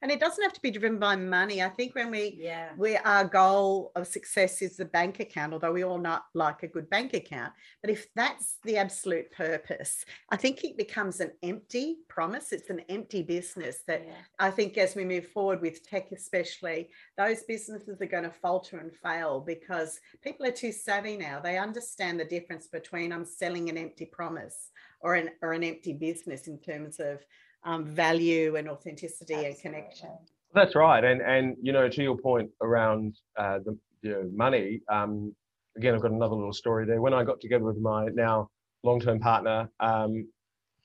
And 0.00 0.12
it 0.12 0.20
doesn't 0.20 0.42
have 0.42 0.52
to 0.52 0.62
be 0.62 0.70
driven 0.70 1.00
by 1.00 1.16
money. 1.16 1.60
I 1.60 1.68
think 1.68 1.96
when 1.96 2.12
we 2.12 2.38
yeah. 2.40 2.68
we 2.76 2.96
our 2.98 3.24
goal 3.24 3.90
of 3.96 4.06
success 4.06 4.62
is 4.62 4.76
the 4.76 4.84
bank 4.84 5.18
account 5.18 5.52
although 5.52 5.72
we 5.72 5.82
all 5.82 5.98
not 5.98 6.26
like 6.34 6.62
a 6.62 6.68
good 6.68 6.88
bank 6.88 7.14
account. 7.14 7.52
But 7.82 7.90
if 7.90 8.06
that's 8.14 8.58
the 8.64 8.76
absolute 8.76 9.30
purpose 9.32 10.04
i 10.30 10.36
think 10.36 10.62
it 10.62 10.76
becomes 10.76 11.20
an 11.20 11.32
empty 11.42 11.96
promise. 12.08 12.52
It's 12.52 12.70
an 12.70 12.80
empty 12.88 13.22
business 13.22 13.78
that 13.88 14.04
yeah. 14.06 14.12
i 14.38 14.50
think 14.50 14.78
as 14.78 14.94
we 14.94 15.04
move 15.04 15.26
forward 15.26 15.60
with 15.60 15.82
tech 15.82 16.12
especially 16.12 16.90
those 17.16 17.42
businesses 17.42 18.00
are 18.00 18.06
going 18.06 18.24
to 18.24 18.30
falter 18.30 18.78
and 18.78 18.92
fail 18.94 19.40
because 19.40 19.98
people 20.22 20.46
are 20.46 20.52
too 20.52 20.72
savvy 20.72 21.16
now. 21.16 21.40
They 21.40 21.58
understand 21.58 22.20
the 22.20 22.24
difference 22.24 22.68
between 22.68 23.12
i'm 23.12 23.24
selling 23.24 23.68
an 23.68 23.76
empty 23.76 24.06
promise 24.06 24.70
or 25.00 25.14
an 25.14 25.30
or 25.42 25.52
an 25.52 25.64
empty 25.64 25.92
business 25.92 26.48
in 26.48 26.58
terms 26.58 26.98
of 27.00 27.20
um, 27.64 27.84
value 27.84 28.56
and 28.56 28.68
authenticity 28.68 29.34
Absolutely. 29.34 29.46
and 29.46 29.60
connection. 29.60 30.10
That's 30.54 30.74
right, 30.74 31.04
and 31.04 31.20
and 31.20 31.56
you 31.62 31.72
know 31.72 31.88
to 31.88 32.02
your 32.02 32.16
point 32.16 32.50
around 32.60 33.16
uh, 33.36 33.58
the 33.64 33.76
you 34.02 34.10
know, 34.10 34.30
money. 34.32 34.80
Um, 34.88 35.34
again, 35.76 35.94
I've 35.94 36.02
got 36.02 36.10
another 36.10 36.34
little 36.34 36.52
story 36.52 36.86
there. 36.86 37.00
When 37.00 37.14
I 37.14 37.24
got 37.24 37.40
together 37.40 37.64
with 37.64 37.78
my 37.78 38.06
now 38.14 38.50
long-term 38.82 39.20
partner, 39.20 39.68
um, 39.80 40.26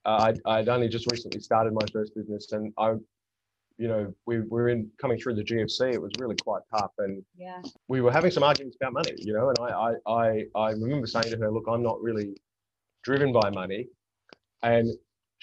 I'd, 0.06 0.40
I'd 0.46 0.70
only 0.70 0.90
just 0.90 1.10
recently 1.12 1.40
started 1.40 1.74
my 1.74 1.86
first 1.92 2.14
business, 2.16 2.52
and 2.52 2.74
I, 2.78 2.94
you 3.78 3.88
know, 3.88 4.14
we 4.26 4.42
were 4.42 4.70
in 4.70 4.90
coming 5.00 5.18
through 5.18 5.36
the 5.36 5.44
GFC. 5.44 5.94
It 5.94 6.02
was 6.02 6.12
really 6.20 6.36
quite 6.44 6.62
tough, 6.76 6.92
and 7.00 7.24
yeah. 7.38 7.62
we 7.88 8.02
were 8.02 8.12
having 8.12 8.32
some 8.32 8.44
arguments 8.44 8.78
about 8.80 8.94
money. 8.94 9.14
You 9.18 9.34
know, 9.34 9.50
and 9.50 9.58
I, 9.60 9.72
I, 9.72 10.12
I, 10.12 10.46
I 10.56 10.72
remember 10.72 11.08
saying 11.08 11.32
to 11.32 11.38
her, 11.38 11.52
"Look, 11.52 11.66
I'm 11.70 11.82
not 11.82 12.02
really 12.02 12.36
driven 13.04 13.32
by 13.32 13.50
money," 13.50 13.88
and 14.64 14.94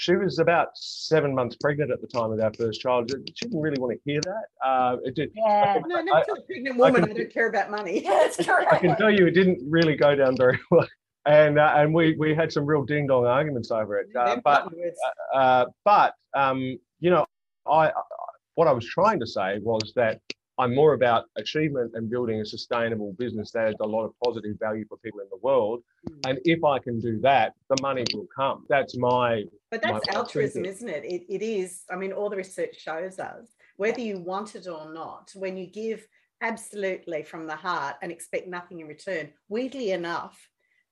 she 0.01 0.17
was 0.17 0.39
about 0.39 0.69
seven 0.75 1.35
months 1.35 1.57
pregnant 1.61 1.91
at 1.91 2.01
the 2.01 2.07
time 2.07 2.33
of 2.33 2.41
our 2.41 2.53
first 2.55 2.81
child. 2.81 3.11
She 3.11 3.47
didn't 3.47 3.61
really 3.61 3.79
want 3.79 3.93
to 3.93 4.01
hear 4.11 4.21
that. 4.23 4.45
Uh, 4.67 4.97
it 5.05 5.15
did. 5.15 5.31
Yeah, 5.35 5.43
I, 5.85 5.87
no, 5.87 6.01
not 6.01 6.27
a 6.27 6.41
pregnant 6.47 6.79
woman. 6.79 7.05
I, 7.05 7.07
can, 7.07 7.17
I, 7.17 7.19
don't 7.19 7.33
care 7.33 7.49
about 7.51 7.71
money. 7.71 8.03
Yeah, 8.03 8.11
that's 8.23 8.37
correct. 8.39 8.69
I 8.73 8.79
can 8.79 8.97
tell 8.97 9.11
you, 9.11 9.27
it 9.27 9.33
didn't 9.33 9.61
really 9.69 9.97
go 9.97 10.15
down 10.15 10.39
very 10.39 10.59
well, 10.71 10.89
and 11.27 11.59
uh, 11.59 11.75
and 11.77 11.93
we 11.93 12.17
we 12.19 12.35
had 12.35 12.51
some 12.51 12.65
real 12.65 12.83
ding 12.83 13.09
dong 13.09 13.27
arguments 13.27 13.71
over 13.71 13.99
it. 13.99 14.09
Uh, 14.19 14.37
but 14.43 14.73
uh, 15.35 15.37
uh, 15.37 15.67
but 15.85 16.15
um, 16.35 16.79
you 17.01 17.11
know, 17.11 17.27
I 17.71 17.93
what 18.55 18.69
I 18.69 18.73
was 18.73 18.87
trying 18.87 19.21
to 19.21 19.27
say 19.27 19.59
was 19.59 19.93
that 19.97 20.21
I'm 20.61 20.75
more 20.75 20.93
about 20.93 21.25
achievement 21.37 21.93
and 21.95 22.11
building 22.11 22.41
a 22.41 22.45
sustainable 22.45 23.15
business 23.15 23.51
that 23.53 23.67
has 23.69 23.77
a 23.81 23.87
lot 23.87 24.05
of 24.05 24.13
positive 24.23 24.59
value 24.61 24.85
for 24.87 24.99
people 24.99 25.21
in 25.21 25.27
the 25.31 25.39
world. 25.39 25.83
Mm. 26.09 26.31
And 26.31 26.39
if 26.45 26.63
I 26.63 26.79
can 26.79 27.01
do 27.01 27.19
that, 27.21 27.55
the 27.71 27.77
money 27.81 28.05
will 28.13 28.27
come. 28.35 28.67
That's 28.69 28.97
my. 28.99 29.45
But 29.71 29.81
that's 29.83 30.07
my 30.07 30.19
altruism, 30.19 30.67
isn't 30.67 30.89
it? 30.89 31.05
it? 31.05 31.23
It 31.29 31.43
is. 31.43 31.85
I 31.91 31.97
mean, 31.97 32.13
all 32.13 32.29
the 32.29 32.37
research 32.37 32.79
shows 32.79 33.19
us, 33.19 33.47
whether 33.77 34.01
you 34.01 34.19
want 34.19 34.55
it 34.55 34.69
or 34.69 34.93
not, 34.93 35.33
when 35.35 35.57
you 35.57 35.67
give 35.67 36.07
absolutely 36.43 37.23
from 37.23 37.47
the 37.47 37.57
heart 37.57 37.97
and 38.03 38.13
expect 38.13 38.47
nothing 38.47 38.81
in 38.81 38.87
return, 38.87 39.33
weirdly 39.49 39.93
enough, 39.93 40.39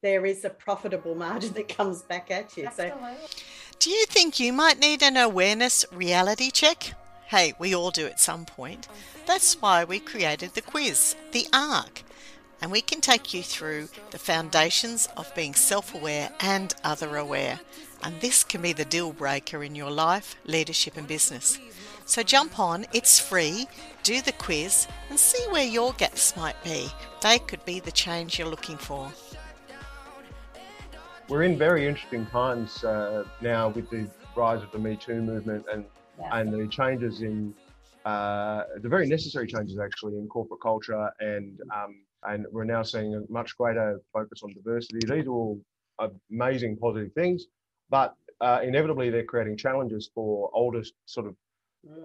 there 0.02 0.24
is 0.24 0.46
a 0.46 0.50
profitable 0.50 1.14
margin 1.14 1.52
that 1.54 1.68
comes 1.68 2.00
back 2.02 2.30
at 2.30 2.56
you. 2.56 2.66
Absolutely. 2.66 3.16
So, 3.26 3.38
do 3.80 3.90
you 3.90 4.06
think 4.06 4.40
you 4.40 4.52
might 4.52 4.78
need 4.78 5.02
an 5.02 5.18
awareness 5.18 5.84
reality 5.92 6.50
check? 6.50 6.94
Hey, 7.28 7.52
we 7.58 7.74
all 7.74 7.90
do 7.90 8.06
at 8.06 8.18
some 8.18 8.46
point. 8.46 8.88
That's 9.26 9.60
why 9.60 9.84
we 9.84 10.00
created 10.00 10.54
the 10.54 10.62
quiz, 10.62 11.14
the 11.32 11.46
ARC, 11.52 12.02
and 12.62 12.72
we 12.72 12.80
can 12.80 13.02
take 13.02 13.34
you 13.34 13.42
through 13.42 13.90
the 14.12 14.18
foundations 14.18 15.10
of 15.14 15.34
being 15.34 15.52
self 15.52 15.94
aware 15.94 16.30
and 16.40 16.74
other 16.82 17.18
aware. 17.18 17.60
And 18.02 18.18
this 18.22 18.42
can 18.44 18.62
be 18.62 18.72
the 18.72 18.86
deal 18.86 19.12
breaker 19.12 19.62
in 19.62 19.74
your 19.74 19.90
life, 19.90 20.36
leadership, 20.46 20.96
and 20.96 21.06
business. 21.06 21.58
So 22.06 22.22
jump 22.22 22.58
on, 22.58 22.86
it's 22.94 23.20
free, 23.20 23.68
do 24.02 24.22
the 24.22 24.32
quiz, 24.32 24.88
and 25.10 25.18
see 25.18 25.44
where 25.50 25.66
your 25.66 25.92
gaps 25.92 26.34
might 26.34 26.64
be. 26.64 26.88
They 27.20 27.40
could 27.40 27.62
be 27.66 27.78
the 27.78 27.92
change 27.92 28.38
you're 28.38 28.48
looking 28.48 28.78
for. 28.78 29.12
We're 31.28 31.42
in 31.42 31.58
very 31.58 31.86
interesting 31.86 32.24
times 32.24 32.82
uh, 32.84 33.24
now 33.42 33.68
with 33.68 33.90
the 33.90 34.08
rise 34.34 34.62
of 34.62 34.72
the 34.72 34.78
Me 34.78 34.96
Too 34.96 35.20
movement 35.20 35.66
and 35.70 35.84
yeah. 36.18 36.38
and 36.38 36.52
the 36.52 36.66
changes 36.68 37.22
in 37.22 37.54
uh, 38.04 38.64
the 38.80 38.88
very 38.88 39.06
necessary 39.06 39.46
changes 39.46 39.78
actually 39.78 40.16
in 40.16 40.26
corporate 40.28 40.60
culture 40.60 41.10
and 41.20 41.60
um, 41.74 42.02
and 42.24 42.46
we're 42.50 42.64
now 42.64 42.82
seeing 42.82 43.14
a 43.14 43.32
much 43.32 43.56
greater 43.56 44.00
focus 44.12 44.40
on 44.42 44.52
diversity. 44.52 44.98
These 45.06 45.26
are 45.26 45.30
all 45.30 45.60
amazing 46.30 46.76
positive 46.76 47.12
things, 47.12 47.46
but 47.90 48.14
uh, 48.40 48.60
inevitably 48.62 49.10
they're 49.10 49.24
creating 49.24 49.56
challenges 49.56 50.10
for 50.14 50.50
older 50.52 50.82
sort 51.06 51.26
of 51.26 51.36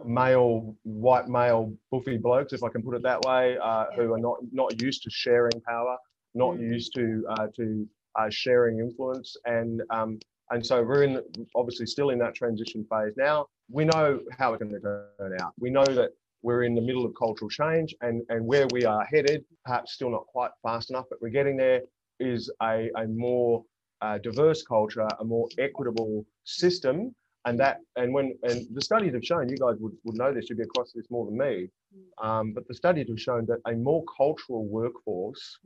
male, 0.06 0.76
white 0.84 1.28
male, 1.28 1.74
buffy 1.92 2.18
blokes, 2.18 2.54
if 2.54 2.64
I 2.64 2.70
can 2.70 2.84
put 2.84 2.96
it 2.96 3.04
that 3.04 3.22
way, 3.22 3.58
uh, 3.62 3.86
who 3.96 4.14
are 4.14 4.20
not 4.20 4.38
not 4.52 4.82
used 4.82 5.04
to 5.04 5.10
sharing 5.10 5.60
power, 5.68 5.98
not 6.34 6.56
mm. 6.56 6.62
used 6.62 6.94
to 6.96 7.26
uh, 7.30 7.48
to 7.56 7.88
uh, 8.20 8.30
sharing 8.30 8.80
influence, 8.80 9.36
and 9.46 9.82
um, 9.90 10.20
and 10.52 10.66
so 10.66 10.84
we're 10.84 11.04
in 11.04 11.22
obviously 11.56 11.86
still 11.86 12.10
in 12.12 12.20
that 12.20 12.36
transition 12.36 12.86
phase 12.90 13.14
now 13.18 13.48
we 13.74 13.86
know 13.86 14.20
how 14.38 14.54
it's 14.54 14.62
going 14.64 14.72
to 14.72 14.80
turn 14.80 15.36
out. 15.42 15.54
We 15.60 15.72
know 15.72 15.84
that 15.84 16.12
we're 16.44 16.64
in 16.64 16.76
the 16.76 16.82
middle 16.82 17.06
of 17.06 17.14
cultural 17.18 17.50
change 17.50 17.96
and, 18.02 18.22
and 18.30 18.46
where 18.46 18.68
we 18.72 18.86
are 18.86 19.04
headed, 19.04 19.44
perhaps 19.66 19.94
still 19.94 20.12
not 20.12 20.28
quite 20.28 20.52
fast 20.62 20.92
enough, 20.92 21.06
but 21.10 21.20
we're 21.22 21.30
getting 21.30 21.58
there, 21.58 21.82
is 22.20 22.52
a, 22.62 22.92
a 22.96 23.08
more 23.08 23.66
uh, 24.02 24.20
diverse 24.20 24.62
culture, 24.62 25.08
a 25.20 25.24
more 25.26 25.48
equitable 25.58 26.24
system. 26.44 27.16
And 27.46 27.60
that, 27.60 27.80
and 27.96 28.14
when, 28.14 28.36
and 28.44 28.66
the 28.74 28.82
studies 28.82 29.14
have 29.14 29.26
shown, 29.26 29.50
you 29.50 29.58
guys 29.58 29.76
would, 29.80 29.94
would 30.06 30.16
know 30.16 30.34
this, 30.34 30.50
you'd 30.50 30.58
be 30.58 30.64
across 30.64 30.94
this 30.94 31.06
more 31.10 31.26
than 31.26 31.38
me, 31.38 31.68
um, 32.22 32.54
but 32.54 32.68
the 32.68 32.74
studies 32.74 33.08
have 33.10 33.20
shown 33.20 33.46
that 33.48 33.60
a 33.68 33.74
more 33.74 34.04
cultural 34.18 34.66
workforce 34.66 35.60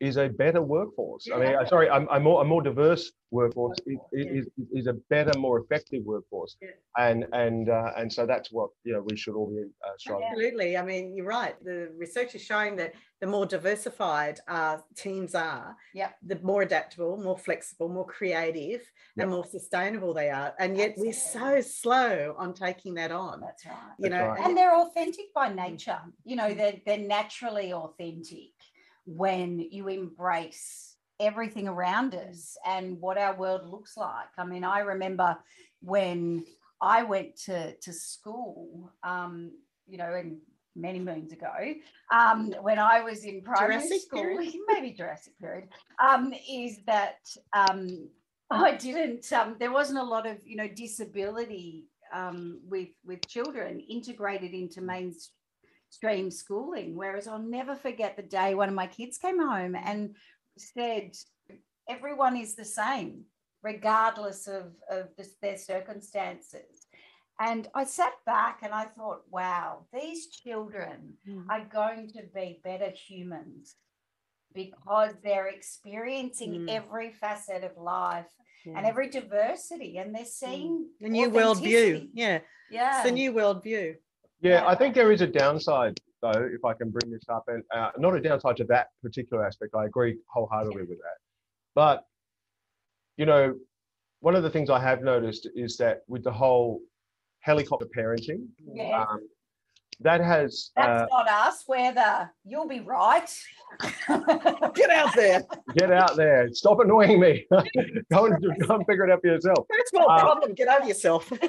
is 0.00 0.16
a 0.16 0.28
better 0.28 0.62
workforce. 0.62 1.26
I 1.32 1.38
mean, 1.38 1.56
sorry, 1.66 1.88
a, 1.88 1.96
a, 2.10 2.20
more, 2.20 2.42
a 2.42 2.44
more 2.44 2.62
diverse 2.62 3.10
workforce 3.30 3.78
is, 3.86 3.98
is, 4.12 4.46
is, 4.72 4.86
a 4.86 4.92
better, 5.10 5.32
more 5.38 5.60
effective 5.60 6.02
workforce. 6.04 6.56
And 6.98 7.26
and 7.32 7.68
uh, 7.68 7.92
and 7.96 8.12
so 8.12 8.26
that's 8.26 8.52
what 8.52 8.70
you 8.84 8.92
know 8.92 9.04
we 9.08 9.16
should 9.16 9.34
all 9.34 9.48
be 9.48 9.62
uh, 9.62 9.90
striving. 9.98 10.28
Absolutely. 10.30 10.76
I 10.76 10.84
mean, 10.84 11.16
you're 11.16 11.26
right. 11.26 11.54
The 11.64 11.90
research 11.96 12.34
is 12.34 12.42
showing 12.42 12.76
that 12.76 12.92
the 13.24 13.30
more 13.30 13.46
diversified 13.46 14.38
uh, 14.48 14.76
teams 14.94 15.34
are, 15.34 15.74
yeah, 15.94 16.10
the 16.26 16.38
more 16.42 16.60
adaptable, 16.60 17.16
more 17.16 17.38
flexible, 17.38 17.88
more 17.88 18.06
creative, 18.06 18.82
and 19.16 19.30
more 19.30 19.46
sustainable 19.46 20.12
they 20.12 20.28
are. 20.28 20.52
And 20.58 20.76
yet 20.76 20.90
Absolutely. 20.90 21.08
we're 21.08 21.62
so 21.62 21.66
slow 21.66 22.34
on 22.36 22.52
taking 22.52 22.92
that 22.96 23.12
on. 23.12 23.40
That's 23.40 23.64
right. 23.64 23.76
You 23.98 24.10
that's 24.10 24.20
know, 24.20 24.26
right. 24.28 24.40
and 24.44 24.54
they're 24.54 24.76
authentic 24.76 25.32
by 25.34 25.48
nature. 25.48 25.98
You 26.26 26.36
know, 26.36 26.52
they're 26.52 26.74
they're 26.84 26.98
naturally 26.98 27.72
authentic 27.72 28.52
when 29.06 29.58
you 29.58 29.88
embrace 29.88 30.96
everything 31.18 31.66
around 31.66 32.14
us 32.14 32.58
and 32.66 33.00
what 33.00 33.16
our 33.16 33.34
world 33.34 33.66
looks 33.66 33.96
like. 33.96 34.28
I 34.36 34.44
mean, 34.44 34.64
I 34.64 34.80
remember 34.80 35.38
when 35.80 36.44
I 36.78 37.04
went 37.04 37.36
to 37.46 37.74
to 37.74 37.92
school, 37.94 38.92
um, 39.02 39.52
you 39.86 39.96
know, 39.96 40.12
and 40.12 40.40
many 40.76 40.98
moons 40.98 41.32
ago, 41.32 41.52
um, 42.12 42.52
when 42.62 42.78
I 42.78 43.00
was 43.00 43.24
in 43.24 43.42
primary 43.42 43.76
Jurassic 43.76 44.02
school, 44.02 44.22
period. 44.22 44.54
maybe 44.68 44.92
Jurassic 44.92 45.38
period, 45.40 45.68
um, 46.02 46.32
is 46.48 46.78
that 46.86 47.18
um, 47.52 48.08
I 48.50 48.72
didn't. 48.72 49.32
Um, 49.32 49.56
there 49.58 49.72
wasn't 49.72 49.98
a 49.98 50.04
lot 50.04 50.26
of 50.26 50.38
you 50.44 50.56
know 50.56 50.68
disability 50.68 51.86
um, 52.12 52.60
with 52.68 52.88
with 53.04 53.26
children 53.28 53.80
integrated 53.80 54.52
into 54.52 54.80
mainstream 54.80 56.30
schooling. 56.30 56.96
Whereas 56.96 57.28
I'll 57.28 57.38
never 57.38 57.74
forget 57.74 58.16
the 58.16 58.22
day 58.22 58.54
one 58.54 58.68
of 58.68 58.74
my 58.74 58.86
kids 58.86 59.18
came 59.18 59.40
home 59.40 59.74
and 59.74 60.14
said, 60.58 61.12
"Everyone 61.88 62.36
is 62.36 62.54
the 62.54 62.64
same, 62.64 63.24
regardless 63.62 64.46
of 64.46 64.72
of 64.90 65.08
the, 65.16 65.28
their 65.40 65.58
circumstances." 65.58 66.83
And 67.40 67.68
I 67.74 67.84
sat 67.84 68.12
back 68.24 68.60
and 68.62 68.72
I 68.72 68.84
thought, 68.84 69.22
wow, 69.30 69.86
these 69.92 70.28
children 70.28 71.14
Mm. 71.26 71.46
are 71.48 71.64
going 71.64 72.08
to 72.12 72.22
be 72.34 72.60
better 72.62 72.90
humans 72.90 73.76
because 74.52 75.14
they're 75.22 75.48
experiencing 75.48 76.60
Mm. 76.60 76.70
every 76.70 77.10
facet 77.12 77.64
of 77.64 77.76
life 77.76 78.30
and 78.64 78.86
every 78.86 79.08
diversity 79.08 79.98
and 79.98 80.14
they're 80.14 80.24
seeing 80.24 80.88
the 81.00 81.08
new 81.08 81.28
worldview. 81.28 81.50
authenticity. 81.50 82.10
Yeah, 82.14 82.40
Yeah. 82.70 82.94
it's 83.00 83.04
the 83.04 83.10
new 83.10 83.32
worldview. 83.32 83.98
Yeah, 84.40 84.66
I 84.66 84.74
think 84.76 84.94
there 84.94 85.10
is 85.10 85.20
a 85.22 85.26
downside 85.26 85.98
though, 86.22 86.48
if 86.52 86.64
I 86.64 86.72
can 86.74 86.90
bring 86.90 87.10
this 87.10 87.28
up, 87.28 87.48
and 87.48 87.64
uh, 87.72 87.90
not 87.98 88.14
a 88.14 88.20
downside 88.20 88.56
to 88.58 88.64
that 88.64 88.88
particular 89.02 89.44
aspect. 89.44 89.74
I 89.74 89.84
agree 89.86 90.18
wholeheartedly 90.28 90.84
with 90.84 90.98
that. 90.98 91.18
But 91.74 92.06
you 93.16 93.26
know, 93.26 93.58
one 94.20 94.34
of 94.36 94.42
the 94.42 94.50
things 94.50 94.70
I 94.70 94.78
have 94.80 95.02
noticed 95.02 95.48
is 95.54 95.76
that 95.78 96.02
with 96.08 96.22
the 96.24 96.32
whole 96.32 96.80
helicopter 97.44 97.86
parenting, 97.96 98.46
Yeah. 98.72 99.02
um, 99.02 99.20
that 100.00 100.20
has 100.20 100.70
That's 100.74 101.02
uh, 101.02 101.06
not 101.10 101.28
us. 101.28 101.64
We're 101.68 101.92
the 101.92 102.28
you'll 102.44 102.66
be 102.66 102.80
right. 102.80 103.30
Get 104.74 104.90
out 104.90 105.14
there. 105.14 105.42
get 105.76 105.92
out 105.92 106.16
there, 106.16 106.48
stop 106.52 106.80
annoying 106.80 107.20
me, 107.20 107.46
go 108.12 108.26
and 108.26 108.34
go 108.66 108.74
and 108.76 108.86
figure 108.86 109.04
it 109.06 109.12
out 109.12 109.20
for 109.20 109.28
yourself. 109.28 109.66
First 109.70 109.92
world 109.94 110.08
Uh, 110.10 110.20
problem. 110.20 110.54
Get 110.54 110.68
over 110.68 110.86
yourself. 110.88 111.30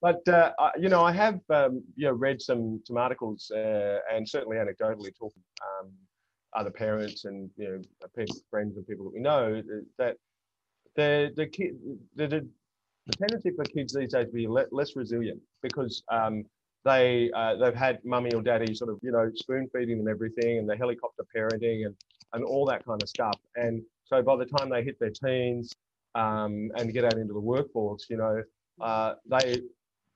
But 0.00 0.26
uh, 0.28 0.52
I- 0.60 0.72
you 0.78 0.88
know, 0.88 1.02
I 1.02 1.12
have 1.12 1.40
um, 1.50 1.82
you 1.96 2.06
know 2.06 2.12
read 2.12 2.40
some 2.40 2.80
some 2.86 2.96
articles 2.96 3.50
uh, 3.54 3.98
and 4.12 4.28
certainly 4.28 4.56
anecdotally 4.56 5.12
talking 5.18 5.42
um, 5.68 5.90
other 6.54 6.70
parents 6.70 7.24
and 7.24 7.50
you 7.56 7.68
know 7.68 7.78
people, 8.16 8.36
friends 8.50 8.76
and 8.76 8.86
people 8.86 9.04
that 9.06 9.14
we 9.14 9.20
know 9.20 9.60
that 9.98 10.16
the 10.96 11.30
the 11.36 11.46
kid 11.46 11.72
the, 12.16 12.26
the, 12.28 12.48
the 13.08 13.16
tendency 13.16 13.50
for 13.50 13.64
kids 13.64 13.92
these 13.94 14.12
days 14.12 14.26
to 14.26 14.32
be 14.32 14.46
le- 14.46 14.66
less 14.70 14.94
resilient 14.94 15.40
because 15.62 16.02
um, 16.10 16.44
they 16.84 17.30
uh, 17.34 17.56
they've 17.56 17.74
had 17.74 17.98
mummy 18.04 18.32
or 18.32 18.42
daddy 18.42 18.74
sort 18.74 18.90
of 18.90 18.98
you 19.02 19.10
know 19.10 19.30
spoon 19.34 19.68
feeding 19.74 19.98
them 19.98 20.08
everything 20.08 20.58
and 20.58 20.68
the 20.68 20.76
helicopter 20.76 21.24
parenting 21.34 21.86
and 21.86 21.94
and 22.34 22.44
all 22.44 22.64
that 22.66 22.84
kind 22.84 23.02
of 23.02 23.08
stuff 23.08 23.38
and 23.56 23.82
so 24.04 24.22
by 24.22 24.36
the 24.36 24.44
time 24.44 24.68
they 24.68 24.82
hit 24.82 24.98
their 25.00 25.10
teens 25.10 25.74
um, 26.14 26.70
and 26.76 26.92
get 26.92 27.04
out 27.04 27.16
into 27.18 27.32
the 27.32 27.40
workforce 27.40 28.06
you 28.08 28.16
know 28.16 28.42
uh, 28.80 29.14
they 29.26 29.60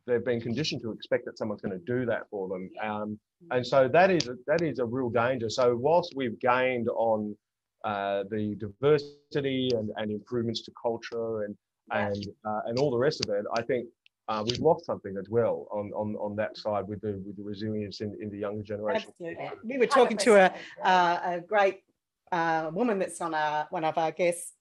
they've 0.07 0.25
been 0.25 0.41
conditioned 0.41 0.83
to 0.83 0.93
expect 0.93 1.25
that 1.25 1.39
someone's 1.39 1.61
going 1.61 1.79
to 1.79 1.85
do 1.85 2.05
that 2.07 2.29
for 2.31 2.49
them. 2.49 2.71
Um, 2.83 3.19
and 3.51 3.67
so 3.67 3.89
that 3.89 4.11
is 4.11 4.29
that 4.47 4.63
is 4.63 4.79
a 4.79 4.85
real 4.85 5.11
danger. 5.11 5.49
So 5.49 5.77
whilst 5.77 6.15
we've 6.17 6.39
gained 6.41 6.89
on 6.89 7.37
uh, 7.85 8.25
the 8.31 8.57
diversity 8.59 9.71
and, 9.73 9.91
and 9.97 10.11
improvements 10.11 10.63
to 10.63 10.73
culture 10.81 11.43
and 11.45 11.57
and 11.91 12.27
uh, 12.45 12.61
and 12.67 12.79
all 12.79 12.91
the 12.91 12.99
rest 12.99 13.25
of 13.25 13.31
it, 13.31 13.45
I 13.55 13.63
think 13.63 13.89
uh, 14.29 14.43
we've 14.47 14.61
lost 14.61 14.87
something 14.87 15.17
as 15.19 15.29
well 15.29 15.67
on, 15.73 15.91
on, 15.95 16.15
on 16.17 16.37
that 16.37 16.57
side 16.57 16.87
with 16.87 17.01
the 17.01 17.21
with 17.27 17.37
the 17.37 17.43
resilience 17.43 18.01
in, 18.01 18.17
in 18.21 18.31
the 18.31 18.39
younger 18.39 18.63
generation. 18.63 19.11
Absolutely. 19.11 19.51
We 19.65 19.79
were 19.79 19.87
talking 19.87 20.17
to 20.19 20.37
a, 20.37 20.55
uh, 20.83 21.19
a 21.25 21.41
great 21.41 21.81
uh, 22.31 22.71
woman 22.73 22.99
that's 22.99 23.21
on 23.21 23.35
our, 23.35 23.67
one 23.71 23.85
of 23.85 23.99
our 23.99 24.13
guests, 24.13 24.53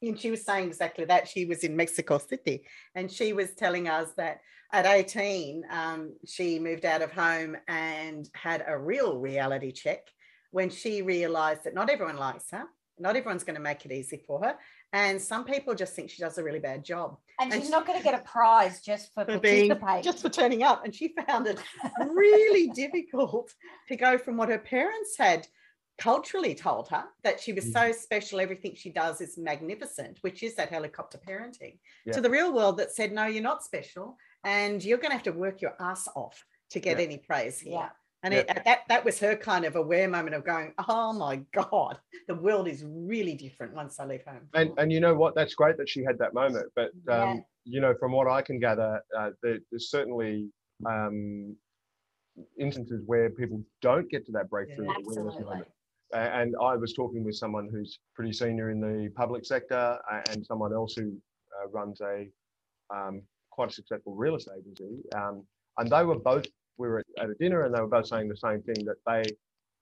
and 0.00 0.18
she 0.18 0.30
was 0.30 0.44
saying 0.44 0.68
exactly 0.68 1.04
that. 1.04 1.28
She 1.28 1.44
was 1.44 1.62
in 1.62 1.76
Mexico 1.76 2.18
City, 2.18 2.64
and 2.94 3.10
she 3.10 3.32
was 3.32 3.54
telling 3.54 3.88
us 3.88 4.12
that 4.16 4.40
at 4.72 4.86
18, 4.86 5.64
um, 5.70 6.14
she 6.26 6.58
moved 6.58 6.86
out 6.86 7.02
of 7.02 7.12
home 7.12 7.56
and 7.68 8.28
had 8.34 8.64
a 8.66 8.78
real 8.78 9.18
reality 9.18 9.70
check 9.70 10.00
when 10.50 10.70
she 10.70 11.02
realized 11.02 11.64
that 11.64 11.74
not 11.74 11.90
everyone 11.90 12.16
likes 12.16 12.50
her, 12.50 12.64
not 12.98 13.16
everyone's 13.16 13.44
going 13.44 13.56
to 13.56 13.62
make 13.62 13.84
it 13.84 13.92
easy 13.92 14.22
for 14.26 14.40
her, 14.42 14.56
and 14.92 15.20
some 15.20 15.44
people 15.44 15.74
just 15.74 15.94
think 15.94 16.10
she 16.10 16.20
does 16.22 16.38
a 16.38 16.42
really 16.44 16.58
bad 16.58 16.84
job 16.84 17.16
and 17.40 17.52
and 17.52 17.60
she's 17.60 17.68
she- 17.68 17.72
not 17.72 17.86
going 17.86 17.98
to 17.98 18.04
get 18.04 18.14
a 18.14 18.22
prize 18.22 18.80
just 18.80 19.12
for, 19.14 19.24
for 19.28 19.38
being 19.38 19.68
participating. 19.70 20.02
just 20.02 20.22
for 20.22 20.28
turning 20.28 20.62
up 20.62 20.84
and 20.84 20.94
she 20.94 21.14
found 21.26 21.46
it 21.46 21.58
really 22.08 22.68
difficult 22.68 23.52
to 23.88 23.96
go 23.96 24.18
from 24.18 24.36
what 24.36 24.48
her 24.48 24.58
parents 24.58 25.16
had 25.18 25.46
culturally 25.98 26.54
told 26.54 26.88
her 26.88 27.04
that 27.22 27.38
she 27.38 27.52
was 27.52 27.70
so 27.70 27.80
mm. 27.80 27.94
special 27.94 28.40
everything 28.40 28.74
she 28.74 28.90
does 28.90 29.20
is 29.20 29.36
magnificent 29.38 30.18
which 30.22 30.42
is 30.42 30.54
that 30.54 30.70
helicopter 30.70 31.18
parenting 31.28 31.78
Yeah. 32.06 32.14
to 32.14 32.20
the 32.20 32.30
real 32.30 32.52
world 32.52 32.78
that 32.78 32.92
said 32.92 33.12
no 33.12 33.26
you're 33.26 33.42
not 33.42 33.62
special 33.62 34.16
and 34.44 34.82
you're 34.82 34.98
going 34.98 35.10
to 35.10 35.16
have 35.16 35.22
to 35.24 35.32
work 35.32 35.60
your 35.60 35.74
ass 35.80 36.08
off 36.16 36.44
to 36.70 36.80
get 36.80 36.98
Yeah. 36.98 37.04
any 37.04 37.18
praise 37.18 37.60
here 37.60 37.74
Yeah. 37.74 37.88
And 38.22 38.34
Yeah. 38.34 38.40
it, 38.40 38.62
that 38.64 38.80
that 38.88 39.04
was 39.04 39.18
her 39.18 39.36
kind 39.36 39.64
of 39.64 39.76
aware 39.76 40.08
moment 40.08 40.34
of 40.34 40.44
going 40.44 40.72
oh 40.88 41.12
my 41.12 41.36
god 41.52 41.98
the 42.28 42.34
world 42.34 42.68
is 42.68 42.84
really 42.86 43.34
different 43.34 43.74
once 43.74 43.98
i 44.00 44.04
leave 44.04 44.24
home 44.24 44.48
And 44.54 44.70
and 44.78 44.92
you 44.92 45.00
know 45.00 45.14
what? 45.14 45.34
That's 45.34 45.54
great 45.54 45.76
that 45.78 45.88
she 45.88 46.02
had 46.04 46.18
that 46.18 46.34
moment. 46.34 46.66
But 46.76 46.90
um, 47.08 47.36
Yeah. 47.36 47.40
you 47.64 47.80
know, 47.80 47.94
from 48.00 48.12
what 48.12 48.26
I 48.28 48.42
can 48.42 48.58
gather, 48.58 49.00
uh, 49.18 49.30
there, 49.42 49.58
there's 49.70 49.88
certainly 49.90 50.48
um, 50.86 51.56
instances 52.58 53.02
where 53.06 53.30
people 53.30 53.62
don't 53.80 54.08
get 54.10 54.24
to 54.26 54.32
that 54.32 54.48
breakthrough 54.50 54.88
awareness 54.90 55.38
moment. 55.40 55.68
And 56.12 56.54
I 56.60 56.76
was 56.76 56.92
talking 56.92 57.24
with 57.24 57.36
someone 57.36 57.68
who's 57.72 57.98
pretty 58.14 58.32
senior 58.32 58.70
in 58.70 58.80
the 58.80 59.10
public 59.14 59.44
sector 59.46 59.98
and 60.28 60.44
someone 60.44 60.72
else 60.74 60.94
who 60.94 61.08
uh, 61.56 61.68
runs 61.70 62.00
a 62.00 62.28
um, 62.94 63.22
quite 63.50 63.70
a 63.70 63.72
successful 63.72 64.14
real 64.14 64.36
estate 64.36 64.58
agency. 64.60 64.96
Um, 65.14 65.46
and 65.78 65.88
they 65.90 66.04
were 66.04 66.18
both, 66.18 66.46
we 66.78 66.88
were 66.88 67.02
at 67.18 67.30
a 67.30 67.34
dinner 67.34 67.62
and 67.62 67.74
they 67.74 67.80
were 67.80 67.86
both 67.88 68.06
saying 68.06 68.28
the 68.28 68.36
same 68.36 68.62
thing 68.62 68.84
that 68.84 68.96
they, 69.06 69.22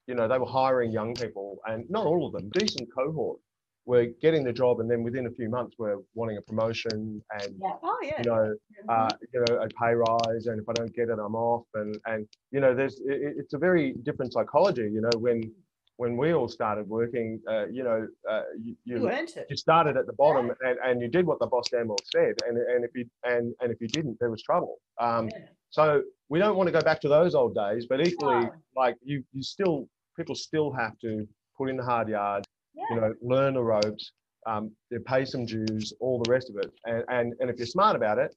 you 0.07 0.15
know, 0.15 0.27
they 0.29 0.39
were 0.39 0.47
hiring 0.47 0.91
young 0.93 1.15
people 1.15 1.59
and 1.67 1.89
not 1.91 2.07
all 2.07 2.27
of 2.27 2.33
them, 2.33 2.51
decent 2.51 2.89
cohort 2.97 3.39
were 3.87 4.07
getting 4.21 4.45
the 4.45 4.53
job 4.53 4.81
and 4.81 4.91
then 4.91 5.03
within 5.03 5.27
a 5.27 5.31
few 5.31 5.49
months 5.49 5.75
were 5.79 5.97
wanting 6.15 6.37
a 6.37 6.43
promotion 6.43 7.23
and 7.41 7.55
Yeah. 7.59 7.73
oh 7.83 7.99
yeah. 8.03 8.19
you 8.19 8.25
know 8.31 8.55
uh, 8.89 9.09
you 9.33 9.45
know 9.49 9.57
a 9.57 9.69
pay 9.69 9.95
rise 9.95 10.47
and 10.47 10.61
if 10.61 10.69
I 10.69 10.73
don't 10.75 10.95
get 10.95 11.09
it 11.09 11.19
I'm 11.19 11.35
off. 11.35 11.65
And 11.75 11.97
and 12.07 12.27
you 12.51 12.61
know 12.61 12.75
there's 12.75 13.01
it, 13.01 13.19
it- 13.27 13.35
it's 13.39 13.55
a 13.55 13.59
very 13.59 13.95
different 14.03 14.33
psychology 14.35 14.83
you 14.83 15.01
know 15.01 15.11
when 15.19 15.51
when 15.97 16.17
we 16.17 16.33
all 16.35 16.47
started 16.49 16.89
working 16.89 17.41
uh, 17.51 17.67
you 17.69 17.83
know 17.83 18.07
uh, 18.31 18.43
you, 18.63 18.77
you 18.85 18.97
you 18.99 19.09
it. 19.09 19.47
you 19.49 19.57
started 19.57 19.97
at 19.97 20.07
the 20.07 20.13
bottom 20.13 20.53
and, 20.67 20.79
and 20.85 21.01
you 21.01 21.09
did 21.09 21.25
what 21.27 21.39
the 21.41 21.47
boss 21.47 21.69
damn 21.71 21.89
well 21.89 21.97
said 22.15 22.35
and, 22.47 22.59
and 22.59 22.85
if 22.85 22.91
you 22.95 23.07
and, 23.25 23.55
and 23.61 23.73
if 23.73 23.81
you 23.81 23.89
didn't 23.89 24.19
there 24.21 24.31
was 24.31 24.43
trouble. 24.43 24.77
Um, 25.01 25.31
so 25.71 26.03
we 26.31 26.39
don't 26.39 26.57
want 26.57 26.69
to 26.69 26.73
go 26.73 26.81
back 26.81 27.01
to 27.03 27.09
those 27.09 27.35
old 27.35 27.55
days 27.55 27.87
but 27.91 28.01
equally 28.07 28.45
No. 28.47 28.53
like 28.77 28.97
you 29.03 29.23
you 29.33 29.43
still 29.43 29.87
people 30.17 30.35
still 30.35 30.71
have 30.73 30.99
to 31.01 31.27
put 31.59 31.69
in 31.69 31.77
the 31.77 31.83
hard 31.93 32.09
yards 32.09 32.47
Yeah. 32.75 32.85
you 32.91 32.97
know 33.01 33.13
learn 33.21 33.55
the 33.55 33.63
ropes 33.63 34.13
um, 34.47 34.71
you 34.91 35.01
pay 35.01 35.27
some 35.27 35.45
dues 35.45 35.93
all 36.01 36.19
the 36.23 36.31
rest 36.31 36.49
of 36.51 36.57
it. 36.65 36.71
And 36.87 37.05
and, 37.17 37.27
and 37.41 37.51
if 37.51 37.57
you're 37.59 37.67
smart 37.79 37.95
about 37.97 38.19
it 38.19 38.35